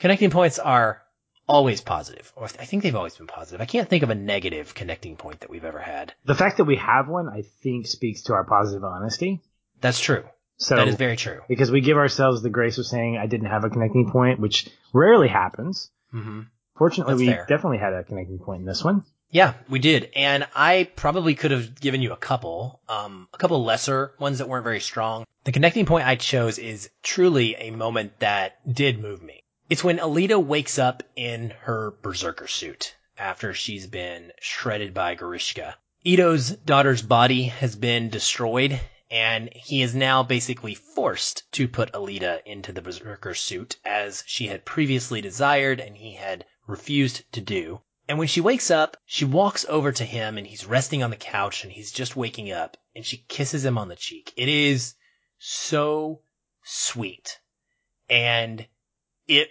Connecting 0.00 0.30
points 0.30 0.58
are 0.58 1.02
always 1.48 1.80
positive. 1.80 2.32
Or 2.36 2.44
I 2.44 2.64
think 2.64 2.82
they've 2.82 2.94
always 2.94 3.16
been 3.16 3.26
positive. 3.26 3.60
I 3.60 3.64
can't 3.64 3.88
think 3.88 4.02
of 4.02 4.10
a 4.10 4.14
negative 4.14 4.74
connecting 4.74 5.16
point 5.16 5.40
that 5.40 5.50
we've 5.50 5.64
ever 5.64 5.78
had. 5.80 6.12
The 6.24 6.34
fact 6.34 6.58
that 6.58 6.64
we 6.64 6.76
have 6.76 7.08
one, 7.08 7.28
I 7.28 7.42
think, 7.62 7.86
speaks 7.86 8.22
to 8.24 8.34
our 8.34 8.44
positive 8.44 8.84
honesty. 8.84 9.40
That's 9.80 10.00
true. 10.00 10.24
So 10.58 10.74
that 10.76 10.88
is 10.88 10.96
very 10.96 11.16
true. 11.16 11.40
because 11.48 11.70
we 11.70 11.80
give 11.80 11.96
ourselves 11.96 12.42
the 12.42 12.50
grace 12.50 12.78
of 12.78 12.86
saying 12.86 13.16
I 13.16 13.26
didn't 13.26 13.46
have 13.46 13.64
a 13.64 13.70
connecting 13.70 14.10
point, 14.10 14.40
which 14.40 14.68
rarely 14.92 15.28
happens. 15.28 15.90
hmm 16.10 16.42
Fortunately, 16.76 17.14
That's 17.14 17.20
we 17.20 17.26
fair. 17.26 17.46
definitely 17.48 17.78
had 17.78 17.92
a 17.92 18.04
connecting 18.04 18.38
point 18.38 18.60
in 18.60 18.66
this 18.66 18.84
one. 18.84 19.02
Yeah, 19.30 19.54
we 19.68 19.80
did. 19.80 20.10
And 20.14 20.46
I 20.54 20.88
probably 20.94 21.34
could 21.34 21.50
have 21.50 21.80
given 21.80 22.02
you 22.02 22.12
a 22.12 22.16
couple, 22.16 22.80
um, 22.88 23.28
a 23.34 23.36
couple 23.38 23.64
lesser 23.64 24.12
ones 24.20 24.38
that 24.38 24.48
weren't 24.48 24.62
very 24.64 24.78
strong. 24.80 25.24
The 25.42 25.50
connecting 25.52 25.86
point 25.86 26.06
I 26.06 26.14
chose 26.14 26.58
is 26.58 26.88
truly 27.02 27.56
a 27.56 27.70
moment 27.72 28.18
that 28.20 28.58
did 28.72 29.00
move 29.00 29.22
me. 29.22 29.42
It's 29.70 29.84
when 29.84 29.98
Alita 29.98 30.42
wakes 30.42 30.78
up 30.78 31.02
in 31.14 31.50
her 31.50 31.90
berserker 31.90 32.48
suit 32.48 32.96
after 33.18 33.52
she's 33.52 33.86
been 33.86 34.32
shredded 34.40 34.94
by 34.94 35.14
Grewishka. 35.14 35.74
Ido's 36.06 36.52
daughter's 36.52 37.02
body 37.02 37.44
has 37.44 37.76
been 37.76 38.08
destroyed 38.08 38.80
and 39.10 39.50
he 39.52 39.82
is 39.82 39.94
now 39.94 40.22
basically 40.22 40.74
forced 40.74 41.52
to 41.52 41.68
put 41.68 41.92
Alita 41.92 42.40
into 42.46 42.72
the 42.72 42.80
berserker 42.80 43.34
suit 43.34 43.76
as 43.84 44.24
she 44.26 44.46
had 44.46 44.64
previously 44.64 45.20
desired 45.20 45.80
and 45.80 45.94
he 45.94 46.14
had 46.14 46.46
refused 46.66 47.30
to 47.32 47.42
do. 47.42 47.82
And 48.08 48.18
when 48.18 48.28
she 48.28 48.40
wakes 48.40 48.70
up, 48.70 48.96
she 49.04 49.26
walks 49.26 49.66
over 49.68 49.92
to 49.92 50.04
him 50.06 50.38
and 50.38 50.46
he's 50.46 50.64
resting 50.64 51.02
on 51.02 51.10
the 51.10 51.16
couch 51.16 51.64
and 51.64 51.70
he's 51.70 51.92
just 51.92 52.16
waking 52.16 52.50
up 52.52 52.78
and 52.96 53.04
she 53.04 53.18
kisses 53.28 53.66
him 53.66 53.76
on 53.76 53.88
the 53.88 53.96
cheek. 53.96 54.32
It 54.34 54.48
is 54.48 54.94
so 55.38 56.22
sweet. 56.62 57.38
And 58.08 58.66
it 59.26 59.50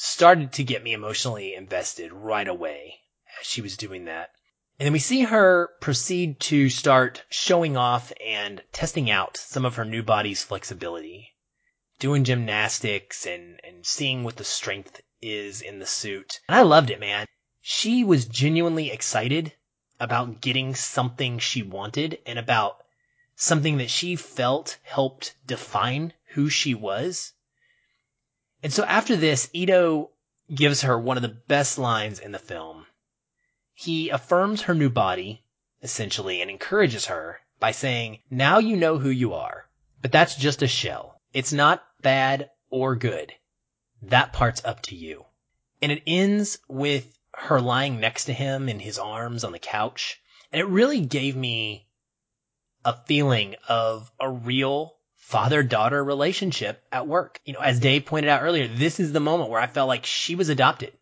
started 0.00 0.52
to 0.52 0.62
get 0.62 0.80
me 0.80 0.92
emotionally 0.92 1.54
invested 1.54 2.12
right 2.12 2.46
away 2.46 3.00
as 3.40 3.44
she 3.44 3.60
was 3.60 3.76
doing 3.76 4.04
that. 4.04 4.30
And 4.78 4.86
then 4.86 4.92
we 4.92 5.00
see 5.00 5.22
her 5.22 5.70
proceed 5.80 6.38
to 6.38 6.70
start 6.70 7.24
showing 7.30 7.76
off 7.76 8.12
and 8.24 8.62
testing 8.70 9.10
out 9.10 9.36
some 9.36 9.64
of 9.64 9.74
her 9.74 9.84
new 9.84 10.04
body's 10.04 10.44
flexibility, 10.44 11.34
doing 11.98 12.22
gymnastics 12.22 13.26
and, 13.26 13.58
and 13.64 13.84
seeing 13.84 14.22
what 14.22 14.36
the 14.36 14.44
strength 14.44 15.00
is 15.20 15.60
in 15.62 15.80
the 15.80 15.86
suit. 15.86 16.38
And 16.48 16.54
I 16.54 16.62
loved 16.62 16.90
it, 16.90 17.00
man. 17.00 17.26
She 17.60 18.04
was 18.04 18.26
genuinely 18.26 18.92
excited 18.92 19.52
about 19.98 20.40
getting 20.40 20.76
something 20.76 21.40
she 21.40 21.64
wanted 21.64 22.20
and 22.24 22.38
about 22.38 22.84
something 23.34 23.78
that 23.78 23.90
she 23.90 24.14
felt 24.14 24.78
helped 24.84 25.34
define 25.44 26.12
who 26.34 26.48
she 26.48 26.72
was. 26.72 27.32
And 28.62 28.72
so 28.72 28.84
after 28.84 29.16
this, 29.16 29.48
Ido 29.52 30.10
gives 30.52 30.82
her 30.82 30.98
one 30.98 31.16
of 31.16 31.22
the 31.22 31.28
best 31.28 31.78
lines 31.78 32.18
in 32.18 32.32
the 32.32 32.38
film. 32.38 32.86
He 33.74 34.08
affirms 34.08 34.62
her 34.62 34.74
new 34.74 34.90
body, 34.90 35.44
essentially, 35.82 36.40
and 36.40 36.50
encourages 36.50 37.06
her 37.06 37.40
by 37.60 37.70
saying, 37.70 38.20
now 38.30 38.58
you 38.58 38.76
know 38.76 38.98
who 38.98 39.10
you 39.10 39.34
are, 39.34 39.68
but 40.02 40.10
that's 40.10 40.34
just 40.34 40.62
a 40.62 40.66
shell. 40.66 41.20
It's 41.32 41.52
not 41.52 41.84
bad 42.02 42.50
or 42.70 42.96
good. 42.96 43.32
That 44.02 44.32
part's 44.32 44.64
up 44.64 44.82
to 44.82 44.96
you. 44.96 45.26
And 45.80 45.92
it 45.92 46.02
ends 46.06 46.58
with 46.68 47.16
her 47.34 47.60
lying 47.60 48.00
next 48.00 48.24
to 48.24 48.32
him 48.32 48.68
in 48.68 48.80
his 48.80 48.98
arms 48.98 49.44
on 49.44 49.52
the 49.52 49.58
couch. 49.58 50.20
And 50.50 50.60
it 50.60 50.66
really 50.66 51.00
gave 51.00 51.36
me 51.36 51.86
a 52.84 52.96
feeling 53.06 53.54
of 53.68 54.10
a 54.18 54.28
real 54.28 54.97
father 55.28 55.62
daughter 55.62 56.02
relationship 56.02 56.82
at 56.90 57.06
work. 57.06 57.38
You 57.44 57.52
know, 57.52 57.60
as 57.60 57.80
Dave 57.80 58.06
pointed 58.06 58.30
out 58.30 58.42
earlier, 58.42 58.66
this 58.66 58.98
is 58.98 59.12
the 59.12 59.20
moment 59.20 59.50
where 59.50 59.60
I 59.60 59.66
felt 59.66 59.86
like 59.86 60.06
she 60.06 60.34
was 60.34 60.48
adopted. 60.48 60.94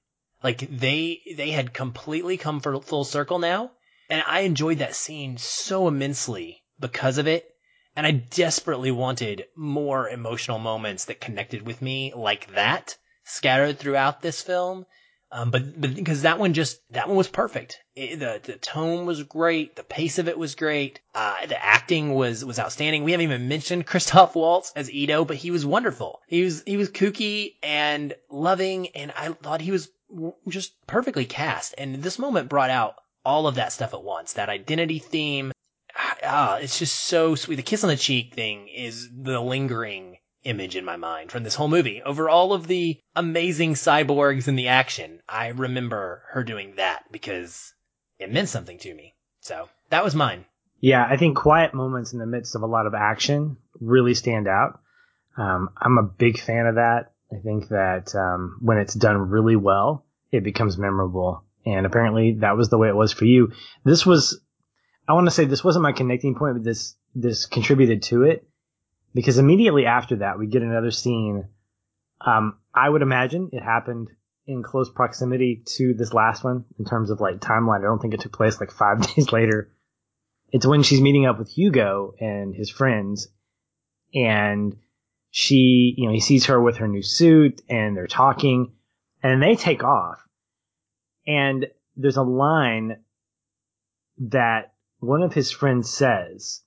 Like 0.42 0.66
they, 0.68 1.20
they 1.36 1.52
had 1.52 1.72
completely 1.72 2.36
come 2.36 2.58
for 2.58 2.80
full 2.80 3.04
circle 3.04 3.38
now. 3.38 3.70
And 4.10 4.24
I 4.26 4.40
enjoyed 4.40 4.78
that 4.78 4.96
scene 4.96 5.38
so 5.38 5.86
immensely 5.86 6.64
because 6.80 7.18
of 7.18 7.28
it. 7.28 7.48
And 7.94 8.04
I 8.04 8.10
desperately 8.10 8.90
wanted 8.90 9.44
more 9.54 10.08
emotional 10.08 10.58
moments 10.58 11.04
that 11.04 11.20
connected 11.20 11.62
with 11.64 11.80
me 11.80 12.12
like 12.12 12.52
that 12.54 12.96
scattered 13.22 13.78
throughout 13.78 14.22
this 14.22 14.42
film. 14.42 14.86
Um, 15.32 15.50
but, 15.50 15.80
but 15.80 15.94
because 15.94 16.22
that 16.22 16.38
one 16.38 16.52
just, 16.52 16.80
that 16.90 17.08
one 17.08 17.16
was 17.16 17.28
perfect. 17.28 17.80
It, 17.94 18.20
the, 18.20 18.40
the 18.42 18.58
tone 18.58 19.06
was 19.06 19.22
great. 19.24 19.74
The 19.74 19.82
pace 19.82 20.18
of 20.18 20.28
it 20.28 20.38
was 20.38 20.54
great. 20.54 21.00
Uh, 21.14 21.46
the 21.46 21.62
acting 21.62 22.14
was, 22.14 22.44
was 22.44 22.58
outstanding. 22.58 23.02
We 23.02 23.12
haven't 23.12 23.24
even 23.24 23.48
mentioned 23.48 23.86
Christoph 23.86 24.36
Waltz 24.36 24.72
as 24.76 24.90
Ido, 24.90 25.24
but 25.24 25.36
he 25.36 25.50
was 25.50 25.66
wonderful. 25.66 26.20
He 26.28 26.44
was, 26.44 26.62
he 26.64 26.76
was 26.76 26.90
kooky 26.90 27.54
and 27.62 28.14
loving 28.30 28.88
and 28.88 29.12
I 29.16 29.32
thought 29.32 29.60
he 29.60 29.72
was 29.72 29.90
just 30.48 30.74
perfectly 30.86 31.24
cast. 31.24 31.74
And 31.76 32.02
this 32.02 32.18
moment 32.18 32.48
brought 32.48 32.70
out 32.70 32.94
all 33.24 33.48
of 33.48 33.56
that 33.56 33.72
stuff 33.72 33.92
at 33.92 34.02
once. 34.02 34.34
That 34.34 34.48
identity 34.48 35.00
theme. 35.00 35.52
Ah, 36.22 36.56
it's 36.56 36.78
just 36.78 36.94
so 36.94 37.34
sweet. 37.34 37.56
The 37.56 37.62
kiss 37.62 37.82
on 37.82 37.88
the 37.88 37.96
cheek 37.96 38.34
thing 38.34 38.68
is 38.68 39.08
the 39.12 39.40
lingering 39.40 40.15
image 40.46 40.76
in 40.76 40.84
my 40.84 40.96
mind 40.96 41.30
from 41.30 41.42
this 41.42 41.54
whole 41.54 41.68
movie. 41.68 42.02
Over 42.02 42.28
all 42.28 42.52
of 42.52 42.66
the 42.66 42.98
amazing 43.14 43.74
cyborgs 43.74 44.48
in 44.48 44.56
the 44.56 44.68
action, 44.68 45.20
I 45.28 45.48
remember 45.48 46.22
her 46.30 46.44
doing 46.44 46.76
that 46.76 47.04
because 47.10 47.74
it 48.18 48.32
meant 48.32 48.48
something 48.48 48.78
to 48.78 48.94
me. 48.94 49.14
So 49.40 49.68
that 49.90 50.04
was 50.04 50.14
mine. 50.14 50.44
Yeah, 50.80 51.06
I 51.08 51.16
think 51.16 51.36
quiet 51.36 51.74
moments 51.74 52.12
in 52.12 52.18
the 52.18 52.26
midst 52.26 52.54
of 52.54 52.62
a 52.62 52.66
lot 52.66 52.86
of 52.86 52.94
action 52.94 53.56
really 53.80 54.14
stand 54.14 54.46
out. 54.46 54.80
Um, 55.36 55.70
I'm 55.76 55.98
a 55.98 56.02
big 56.02 56.38
fan 56.38 56.66
of 56.66 56.76
that. 56.76 57.12
I 57.32 57.40
think 57.42 57.68
that 57.68 58.14
um, 58.14 58.58
when 58.60 58.78
it's 58.78 58.94
done 58.94 59.16
really 59.16 59.56
well, 59.56 60.06
it 60.30 60.44
becomes 60.44 60.78
memorable. 60.78 61.44
And 61.64 61.86
apparently 61.86 62.36
that 62.40 62.56
was 62.56 62.68
the 62.68 62.78
way 62.78 62.88
it 62.88 62.96
was 62.96 63.12
for 63.12 63.24
you. 63.24 63.52
This 63.84 64.06
was, 64.06 64.40
I 65.08 65.14
want 65.14 65.26
to 65.26 65.32
say 65.32 65.44
this 65.44 65.64
wasn't 65.64 65.82
my 65.82 65.92
connecting 65.92 66.36
point, 66.36 66.54
but 66.54 66.64
this, 66.64 66.94
this 67.14 67.46
contributed 67.46 68.02
to 68.04 68.22
it 68.22 68.46
because 69.16 69.38
immediately 69.38 69.86
after 69.86 70.16
that, 70.16 70.38
we 70.38 70.46
get 70.46 70.60
another 70.60 70.90
scene. 70.90 71.48
Um, 72.20 72.58
I 72.74 72.86
would 72.86 73.00
imagine 73.00 73.48
it 73.50 73.62
happened 73.62 74.10
in 74.46 74.62
close 74.62 74.90
proximity 74.90 75.62
to 75.76 75.94
this 75.94 76.12
last 76.12 76.44
one 76.44 76.66
in 76.78 76.84
terms 76.84 77.08
of 77.08 77.18
like 77.18 77.40
timeline. 77.40 77.78
I 77.78 77.84
don't 77.84 77.98
think 77.98 78.12
it 78.12 78.20
took 78.20 78.36
place 78.36 78.60
like 78.60 78.70
five 78.70 79.00
days 79.14 79.32
later. 79.32 79.72
It's 80.52 80.66
when 80.66 80.82
she's 80.82 81.00
meeting 81.00 81.24
up 81.24 81.38
with 81.38 81.48
Hugo 81.48 82.12
and 82.20 82.54
his 82.54 82.68
friends 82.68 83.28
and 84.14 84.76
she, 85.30 85.94
you 85.96 86.06
know, 86.06 86.12
he 86.12 86.20
sees 86.20 86.46
her 86.46 86.60
with 86.60 86.76
her 86.76 86.86
new 86.86 87.02
suit 87.02 87.62
and 87.70 87.96
they're 87.96 88.06
talking 88.06 88.74
and 89.22 89.42
they 89.42 89.56
take 89.56 89.82
off. 89.82 90.22
And 91.26 91.66
there's 91.96 92.18
a 92.18 92.22
line 92.22 92.98
that 94.18 94.74
one 94.98 95.22
of 95.22 95.32
his 95.32 95.50
friends 95.50 95.90
says, 95.90 96.60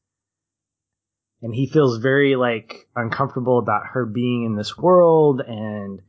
and 1.42 1.54
he 1.54 1.68
feels 1.68 1.98
very 1.98 2.36
like 2.36 2.88
uncomfortable 2.96 3.60
about 3.60 3.88
her 3.94 4.06
being 4.06 4.44
in 4.44 4.56
this 4.56 4.78
world 4.78 5.42
and 5.42 6.02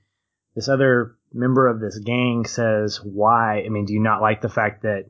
this 0.55 0.69
other 0.69 1.17
member 1.33 1.69
of 1.69 1.81
this 1.81 1.99
gang 1.99 2.45
says 2.45 3.01
why? 3.03 3.63
I 3.65 3.69
mean 3.69 3.85
do 3.85 3.93
you 3.93 4.01
not 4.01 4.21
like 4.21 4.41
the 4.41 4.49
fact 4.49 4.83
that 4.83 5.07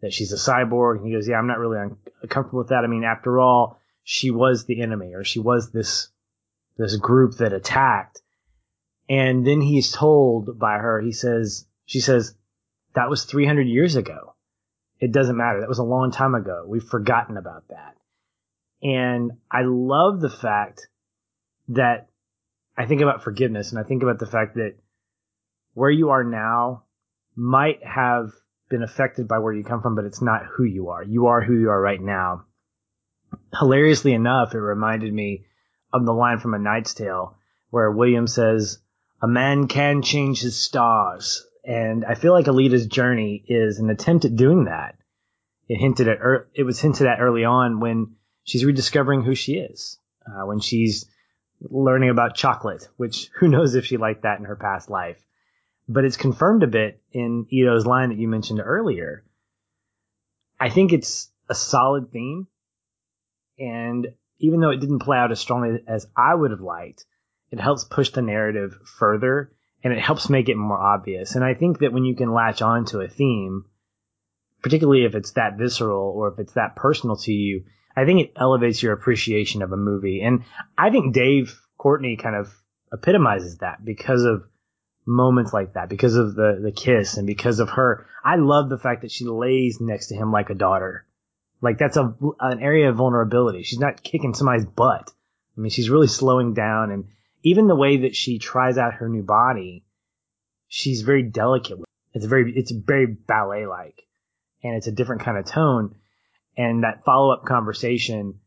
that 0.00 0.12
she's 0.12 0.32
a 0.32 0.36
cyborg? 0.36 0.98
And 0.98 1.06
he 1.06 1.12
goes 1.12 1.28
yeah 1.28 1.36
i'm 1.36 1.46
not 1.46 1.58
really 1.58 1.78
uncomfortable 2.22 2.58
with 2.58 2.68
that. 2.68 2.84
I 2.84 2.88
mean 2.88 3.04
after 3.04 3.38
all 3.38 3.78
she 4.04 4.30
was 4.30 4.64
the 4.64 4.82
enemy 4.82 5.14
or 5.14 5.24
she 5.24 5.38
was 5.38 5.70
this 5.70 6.08
this 6.76 6.96
group 6.96 7.36
that 7.36 7.52
attacked. 7.52 8.20
And 9.08 9.46
then 9.46 9.60
he's 9.60 9.92
told 9.92 10.58
by 10.58 10.78
her 10.78 11.00
he 11.00 11.12
says 11.12 11.66
she 11.86 12.00
says 12.00 12.34
that 12.94 13.08
was 13.08 13.24
300 13.24 13.62
years 13.62 13.96
ago. 13.96 14.34
It 15.00 15.12
doesn't 15.12 15.36
matter. 15.36 15.60
That 15.60 15.68
was 15.68 15.78
a 15.78 15.84
long 15.84 16.12
time 16.12 16.34
ago. 16.34 16.64
We've 16.66 16.82
forgotten 16.82 17.36
about 17.36 17.68
that 17.68 17.96
and 18.82 19.32
I 19.50 19.62
love 19.64 20.20
the 20.20 20.30
fact 20.30 20.88
that 21.68 22.08
I 22.76 22.86
think 22.86 23.00
about 23.00 23.22
forgiveness 23.22 23.70
and 23.70 23.78
I 23.78 23.84
think 23.84 24.02
about 24.02 24.18
the 24.18 24.26
fact 24.26 24.56
that 24.56 24.74
where 25.74 25.90
you 25.90 26.10
are 26.10 26.24
now 26.24 26.84
might 27.36 27.84
have 27.84 28.30
been 28.68 28.82
affected 28.82 29.28
by 29.28 29.38
where 29.38 29.52
you 29.52 29.64
come 29.64 29.82
from, 29.82 29.94
but 29.94 30.04
it's 30.04 30.22
not 30.22 30.46
who 30.46 30.64
you 30.64 30.88
are. 30.88 31.02
You 31.02 31.26
are 31.26 31.40
who 31.42 31.54
you 31.54 31.70
are 31.70 31.80
right 31.80 32.00
now. 32.00 32.44
Hilariously 33.58 34.12
enough, 34.12 34.54
it 34.54 34.58
reminded 34.58 35.12
me 35.12 35.44
of 35.92 36.04
the 36.04 36.12
line 36.12 36.40
from 36.40 36.54
A 36.54 36.58
Knight's 36.58 36.94
Tale 36.94 37.36
where 37.70 37.90
William 37.90 38.26
says, 38.26 38.78
a 39.22 39.28
man 39.28 39.68
can 39.68 40.02
change 40.02 40.42
his 40.42 40.62
stars. 40.62 41.46
And 41.64 42.04
I 42.04 42.14
feel 42.14 42.32
like 42.32 42.46
Alita's 42.46 42.86
journey 42.86 43.42
is 43.46 43.78
an 43.78 43.88
attempt 43.88 44.24
at 44.24 44.36
doing 44.36 44.64
that. 44.64 44.96
It 45.68 45.78
hinted 45.78 46.08
at, 46.08 46.18
it 46.54 46.64
was 46.64 46.80
hinted 46.80 47.06
at 47.06 47.20
early 47.20 47.44
on 47.44 47.80
when 47.80 48.16
she's 48.44 48.64
rediscovering 48.64 49.22
who 49.22 49.34
she 49.34 49.54
is 49.54 49.98
uh, 50.26 50.46
when 50.46 50.60
she's 50.60 51.06
learning 51.60 52.10
about 52.10 52.34
chocolate, 52.34 52.88
which 52.96 53.30
who 53.34 53.48
knows 53.48 53.74
if 53.74 53.86
she 53.86 53.96
liked 53.96 54.22
that 54.22 54.38
in 54.38 54.44
her 54.44 54.56
past 54.56 54.90
life. 54.90 55.18
But 55.88 56.04
it's 56.04 56.16
confirmed 56.16 56.62
a 56.62 56.68
bit 56.68 57.02
in 57.12 57.46
Ido's 57.52 57.86
line 57.86 58.10
that 58.10 58.18
you 58.18 58.28
mentioned 58.28 58.60
earlier. 58.64 59.24
I 60.58 60.70
think 60.70 60.92
it's 60.92 61.28
a 61.48 61.54
solid 61.54 62.12
theme. 62.12 62.46
And 63.58 64.14
even 64.38 64.60
though 64.60 64.70
it 64.70 64.80
didn't 64.80 65.00
play 65.00 65.18
out 65.18 65.32
as 65.32 65.40
strongly 65.40 65.82
as 65.86 66.06
I 66.16 66.34
would 66.34 66.52
have 66.52 66.60
liked, 66.60 67.04
it 67.50 67.60
helps 67.60 67.84
push 67.84 68.10
the 68.10 68.22
narrative 68.22 68.78
further 68.84 69.52
and 69.84 69.92
it 69.92 69.98
helps 69.98 70.30
make 70.30 70.48
it 70.48 70.56
more 70.56 70.78
obvious. 70.78 71.34
And 71.34 71.44
I 71.44 71.54
think 71.54 71.80
that 71.80 71.92
when 71.92 72.04
you 72.04 72.14
can 72.14 72.32
latch 72.32 72.62
on 72.62 72.84
to 72.86 73.00
a 73.00 73.08
theme, 73.08 73.64
particularly 74.62 75.04
if 75.04 75.14
it's 75.14 75.32
that 75.32 75.58
visceral 75.58 76.12
or 76.16 76.28
if 76.28 76.38
it's 76.38 76.52
that 76.52 76.76
personal 76.76 77.16
to 77.16 77.32
you, 77.32 77.64
I 77.96 78.04
think 78.04 78.20
it 78.20 78.32
elevates 78.36 78.82
your 78.82 78.92
appreciation 78.92 79.62
of 79.62 79.72
a 79.72 79.76
movie. 79.76 80.22
And 80.22 80.44
I 80.76 80.90
think 80.90 81.14
Dave 81.14 81.60
Courtney 81.78 82.16
kind 82.16 82.36
of 82.36 82.52
epitomizes 82.92 83.58
that 83.58 83.84
because 83.84 84.24
of 84.24 84.44
moments 85.06 85.52
like 85.52 85.74
that 85.74 85.88
because 85.88 86.16
of 86.16 86.34
the 86.34 86.60
the 86.62 86.72
kiss 86.72 87.16
and 87.16 87.26
because 87.26 87.58
of 87.58 87.70
her. 87.70 88.06
I 88.24 88.36
love 88.36 88.68
the 88.68 88.78
fact 88.78 89.02
that 89.02 89.10
she 89.10 89.24
lays 89.24 89.80
next 89.80 90.08
to 90.08 90.14
him 90.14 90.30
like 90.30 90.50
a 90.50 90.54
daughter. 90.54 91.06
Like 91.60 91.78
that's 91.78 91.96
a 91.96 92.14
an 92.40 92.60
area 92.60 92.88
of 92.88 92.96
vulnerability. 92.96 93.62
She's 93.62 93.78
not 93.78 94.02
kicking 94.02 94.34
somebody's 94.34 94.66
butt. 94.66 95.10
I 95.56 95.60
mean, 95.60 95.70
she's 95.70 95.90
really 95.90 96.06
slowing 96.06 96.54
down 96.54 96.90
and 96.90 97.06
even 97.42 97.66
the 97.66 97.76
way 97.76 97.98
that 97.98 98.14
she 98.14 98.38
tries 98.38 98.78
out 98.78 98.94
her 98.94 99.08
new 99.08 99.22
body, 99.22 99.84
she's 100.68 101.02
very 101.02 101.24
delicate. 101.24 101.78
It's 102.14 102.26
very 102.26 102.52
it's 102.56 102.70
very 102.70 103.06
ballet 103.06 103.66
like 103.66 104.02
and 104.62 104.76
it's 104.76 104.86
a 104.86 104.92
different 104.92 105.22
kind 105.22 105.38
of 105.38 105.46
tone 105.46 105.96
and 106.56 106.84
that 106.84 107.04
follow-up 107.04 107.44
conversation 107.44 108.40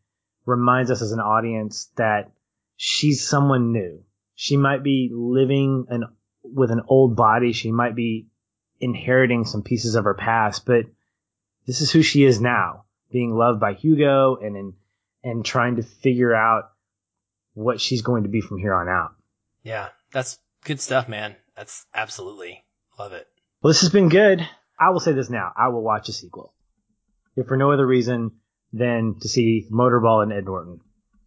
reminds 0.46 0.92
us 0.92 1.02
as 1.02 1.12
an 1.12 1.20
audience 1.20 1.90
that 1.96 2.32
she's 2.76 3.28
someone 3.28 3.72
new. 3.72 4.04
She 4.36 4.58
might 4.58 4.84
be 4.84 5.10
living 5.14 5.86
an 5.90 6.06
with 6.44 6.72
an 6.72 6.82
old 6.88 7.16
body. 7.16 7.54
She 7.54 7.72
might 7.72 7.96
be 7.96 8.28
inheriting 8.80 9.46
some 9.46 9.64
pieces 9.64 9.96
of 9.96 10.04
her 10.04 10.14
past, 10.14 10.66
but 10.66 10.86
this 11.66 11.82
is 11.82 11.92
who 11.92 12.04
she 12.04 12.24
is 12.24 12.40
now, 12.40 12.86
being 13.12 13.34
loved 13.34 13.60
by 13.60 13.74
Hugo 13.74 14.36
and 14.36 14.56
in, 14.56 14.74
and 15.24 15.44
trying 15.44 15.78
to 15.78 15.84
figure 15.84 16.36
out 16.36 16.72
what 17.54 17.82
she's 17.82 18.02
going 18.04 18.24
to 18.24 18.30
be 18.30 18.42
from 18.42 18.60
here 18.60 18.76
on 18.76 18.88
out. 18.88 19.16
Yeah, 19.64 19.90
that's 20.12 20.38
good 20.64 20.80
stuff, 20.80 21.10
man. 21.10 21.36
That's 21.56 21.86
absolutely 21.94 22.64
love 23.00 23.14
it. 23.14 23.28
Well, 23.62 23.72
this 23.72 23.82
has 23.82 23.90
been 23.90 24.10
good. 24.10 24.48
I 24.80 24.90
will 24.90 25.00
say 25.00 25.14
this 25.14 25.30
now. 25.30 25.52
I 25.58 25.70
will 25.70 25.82
watch 25.82 26.10
a 26.10 26.14
sequel. 26.14 26.54
If 27.36 27.48
for 27.48 27.58
no 27.58 27.72
other 27.72 27.86
reason 27.86 28.32
than 28.74 29.16
to 29.22 29.28
see 29.28 29.68
Motorball 29.72 30.24
and 30.24 30.34
Ed 30.34 30.46
Norton 30.46 30.80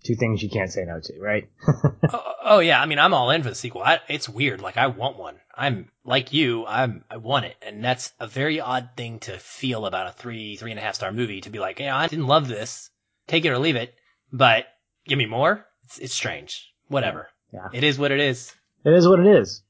two 0.04 0.14
things 0.14 0.42
you 0.42 0.48
can't 0.48 0.72
say 0.72 0.84
no 0.84 1.00
to, 1.00 1.20
right? 1.20 1.48
Oh, 2.10 2.22
oh, 2.24 2.34
oh, 2.44 2.58
yeah, 2.60 2.80
I 2.80 2.86
mean, 2.86 2.98
I'm 2.98 3.12
all 3.12 3.30
in 3.30 3.42
for 3.42 3.50
the 3.50 3.54
sequel. 3.54 3.82
I, 3.82 4.00
it's 4.08 4.28
weird. 4.28 4.62
Like, 4.62 4.78
I 4.78 4.86
want 4.86 5.18
one. 5.18 5.36
I'm 5.54 5.90
like 6.04 6.32
you. 6.32 6.64
I'm 6.66 7.04
I 7.10 7.18
want 7.18 7.44
it, 7.44 7.56
and 7.60 7.84
that's 7.84 8.12
a 8.18 8.26
very 8.26 8.60
odd 8.60 8.90
thing 8.96 9.18
to 9.20 9.38
feel 9.38 9.84
about 9.84 10.06
a 10.06 10.12
three 10.12 10.56
three 10.56 10.70
and 10.70 10.80
a 10.80 10.82
half 10.82 10.94
star 10.94 11.12
movie. 11.12 11.42
To 11.42 11.50
be 11.50 11.58
like, 11.58 11.80
yeah, 11.80 11.96
I 11.96 12.06
didn't 12.06 12.28
love 12.28 12.48
this. 12.48 12.88
Take 13.26 13.44
it 13.44 13.50
or 13.50 13.58
leave 13.58 13.76
it, 13.76 13.94
but 14.32 14.66
give 15.06 15.18
me 15.18 15.26
more. 15.26 15.66
It's, 15.84 15.98
it's 15.98 16.14
strange. 16.14 16.72
Whatever. 16.86 17.28
Yeah. 17.52 17.68
It 17.74 17.84
is 17.84 17.98
what 17.98 18.12
it 18.12 18.20
is. 18.20 18.54
It 18.84 18.94
is 18.94 19.06
what 19.06 19.20
it 19.20 19.26
is. 19.26 19.62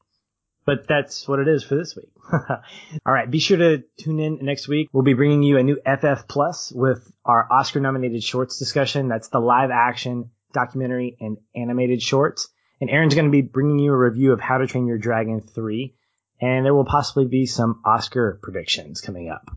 But 0.69 0.86
that's 0.86 1.27
what 1.27 1.39
it 1.39 1.49
is 1.49 1.65
for 1.65 1.77
this 1.77 1.97
week. 1.97 2.11
All 2.31 2.61
right. 3.07 3.31
Be 3.31 3.39
sure 3.39 3.57
to 3.57 3.85
tune 3.99 4.20
in 4.20 4.40
next 4.43 4.69
week. 4.69 4.90
We'll 4.93 5.03
be 5.03 5.15
bringing 5.15 5.43
you 5.43 5.57
a 5.57 5.62
new 5.62 5.77
FF 5.77 6.28
Plus 6.28 6.70
with 6.70 7.11
our 7.24 7.51
Oscar 7.51 7.81
nominated 7.81 8.23
shorts 8.23 8.59
discussion. 8.59 9.09
That's 9.09 9.28
the 9.28 9.39
live 9.39 9.70
action 9.73 10.28
documentary 10.53 11.16
and 11.20 11.39
animated 11.57 12.03
shorts. 12.03 12.51
And 12.82 12.90
Aaron's 12.90 13.15
going 13.15 13.24
to 13.24 13.31
be 13.31 13.40
bringing 13.40 13.78
you 13.78 13.95
a 13.95 13.97
review 13.97 14.35
of 14.35 14.40
How 14.40 14.59
to 14.59 14.66
Train 14.66 14.86
Your 14.86 14.99
Dragon 14.99 15.40
3. 15.40 15.95
And 16.43 16.66
there 16.66 16.74
will 16.74 16.85
possibly 16.85 17.24
be 17.24 17.47
some 17.47 17.81
Oscar 17.86 18.39
predictions 18.43 19.01
coming 19.01 19.31
up. 19.31 19.49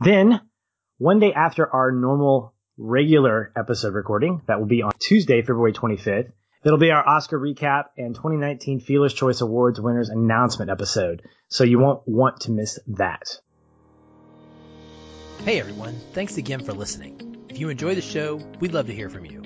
Then, 0.00 0.40
one 0.98 1.20
day 1.20 1.32
after 1.32 1.72
our 1.72 1.92
normal 1.92 2.56
regular 2.76 3.52
episode 3.56 3.94
recording, 3.94 4.42
that 4.48 4.58
will 4.58 4.66
be 4.66 4.82
on 4.82 4.90
Tuesday, 4.98 5.42
February 5.42 5.74
25th, 5.74 6.32
It'll 6.62 6.78
be 6.78 6.90
our 6.90 7.06
Oscar 7.06 7.38
recap 7.38 7.86
and 7.96 8.14
2019 8.14 8.80
Feelers 8.80 9.14
Choice 9.14 9.40
Awards 9.40 9.80
winners 9.80 10.10
announcement 10.10 10.70
episode, 10.70 11.22
so 11.48 11.64
you 11.64 11.78
won't 11.78 12.06
want 12.06 12.42
to 12.42 12.50
miss 12.50 12.78
that. 12.88 13.40
Hey 15.44 15.58
everyone, 15.58 15.98
thanks 16.12 16.36
again 16.36 16.62
for 16.62 16.74
listening. 16.74 17.46
If 17.48 17.58
you 17.58 17.70
enjoy 17.70 17.94
the 17.94 18.02
show, 18.02 18.42
we'd 18.60 18.74
love 18.74 18.88
to 18.88 18.94
hear 18.94 19.08
from 19.08 19.24
you. 19.24 19.42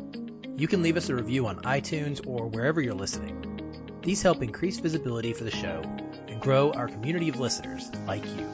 You 0.56 0.66
can 0.66 0.82
leave 0.82 0.96
us 0.96 1.08
a 1.08 1.14
review 1.14 1.46
on 1.46 1.62
iTunes 1.62 2.26
or 2.26 2.48
wherever 2.48 2.80
you're 2.80 2.94
listening. 2.94 4.00
These 4.02 4.22
help 4.22 4.42
increase 4.42 4.80
visibility 4.80 5.32
for 5.32 5.44
the 5.44 5.52
show 5.52 5.82
and 6.26 6.40
grow 6.40 6.72
our 6.72 6.88
community 6.88 7.28
of 7.28 7.38
listeners 7.38 7.92
like 8.08 8.26
you. 8.26 8.48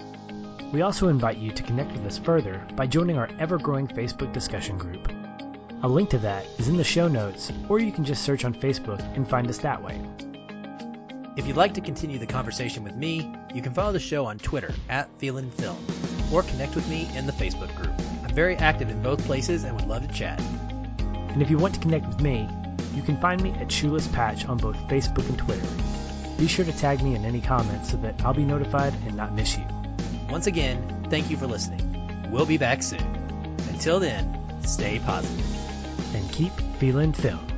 We 0.71 0.83
also 0.83 1.09
invite 1.09 1.39
you 1.39 1.51
to 1.51 1.63
connect 1.63 1.93
with 1.93 2.05
us 2.05 2.19
further 2.19 2.67
by 2.77 2.87
joining 2.87 3.17
our 3.17 3.31
ever 3.39 3.57
growing 3.57 3.89
Facebook 3.89 4.35
discussion 4.35 4.77
group. 4.77 5.11
A 5.83 5.89
link 5.89 6.11
to 6.11 6.19
that 6.19 6.45
is 6.59 6.69
in 6.69 6.77
the 6.77 6.85
show 6.85 7.09
notes, 7.09 7.51
or 7.71 7.79
you 7.79 7.91
can 7.91 8.05
just 8.05 8.23
search 8.23 8.45
on 8.45 8.53
Facebook 8.53 9.01
and 9.17 9.27
find 9.27 9.49
us 9.49 9.57
that 9.59 9.83
way. 9.83 9.99
If 11.39 11.47
you'd 11.47 11.57
like 11.57 11.73
to 11.75 11.81
continue 11.81 12.19
the 12.19 12.27
conversation 12.27 12.85
with 12.85 12.95
me, 12.95 13.35
you 13.55 13.63
can 13.63 13.73
follow 13.73 13.93
the 13.93 13.99
show 13.99 14.27
on 14.27 14.39
Twitter 14.39 14.75
at 14.91 15.09
Feelin' 15.19 15.51
Film, 15.51 15.79
or 16.31 16.43
connect 16.43 16.75
with 16.75 16.87
me 16.91 17.09
in 17.17 17.25
the 17.25 17.33
Facebook 17.33 17.75
group. 17.77 17.95
I'm 18.23 18.35
very 18.35 18.57
active 18.57 18.91
in 18.91 19.03
both 19.03 19.25
places 19.25 19.65
and 19.65 19.75
would 19.75 19.89
love 19.89 20.07
to 20.07 20.13
chat. 20.13 20.39
And 20.99 21.41
if 21.41 21.49
you 21.49 21.57
want 21.57 21.73
to 21.77 21.81
connect 21.81 22.07
with 22.07 22.21
me, 22.21 22.47
you 22.95 23.03
can 23.03 23.19
find 23.19 23.43
me 23.43 23.53
at 23.53 23.73
Shoeless 23.73 24.07
Patch 24.09 24.45
on 24.45 24.59
both 24.59 24.77
Facebook 24.89 25.27
and 25.31 25.39
Twitter. 25.39 25.67
Be 26.37 26.47
sure 26.47 26.67
to 26.67 26.73
tag 26.73 27.03
me 27.03 27.15
in 27.15 27.25
any 27.25 27.41
comments 27.41 27.91
so 27.91 27.97
that 27.99 28.23
I'll 28.23 28.35
be 28.35 28.45
notified 28.45 28.93
and 29.07 29.17
not 29.17 29.35
miss 29.35 29.57
you. 29.57 29.65
Once 30.29 30.47
again, 30.47 31.07
thank 31.09 31.31
you 31.31 31.39
for 31.39 31.47
listening. 31.47 32.29
We'll 32.31 32.45
be 32.45 32.59
back 32.59 32.83
soon. 32.83 33.57
Until 33.71 33.99
then, 33.99 34.61
stay 34.63 34.99
positive 34.99 35.60
keep 36.41 36.59
feeling 36.79 37.13
film. 37.13 37.50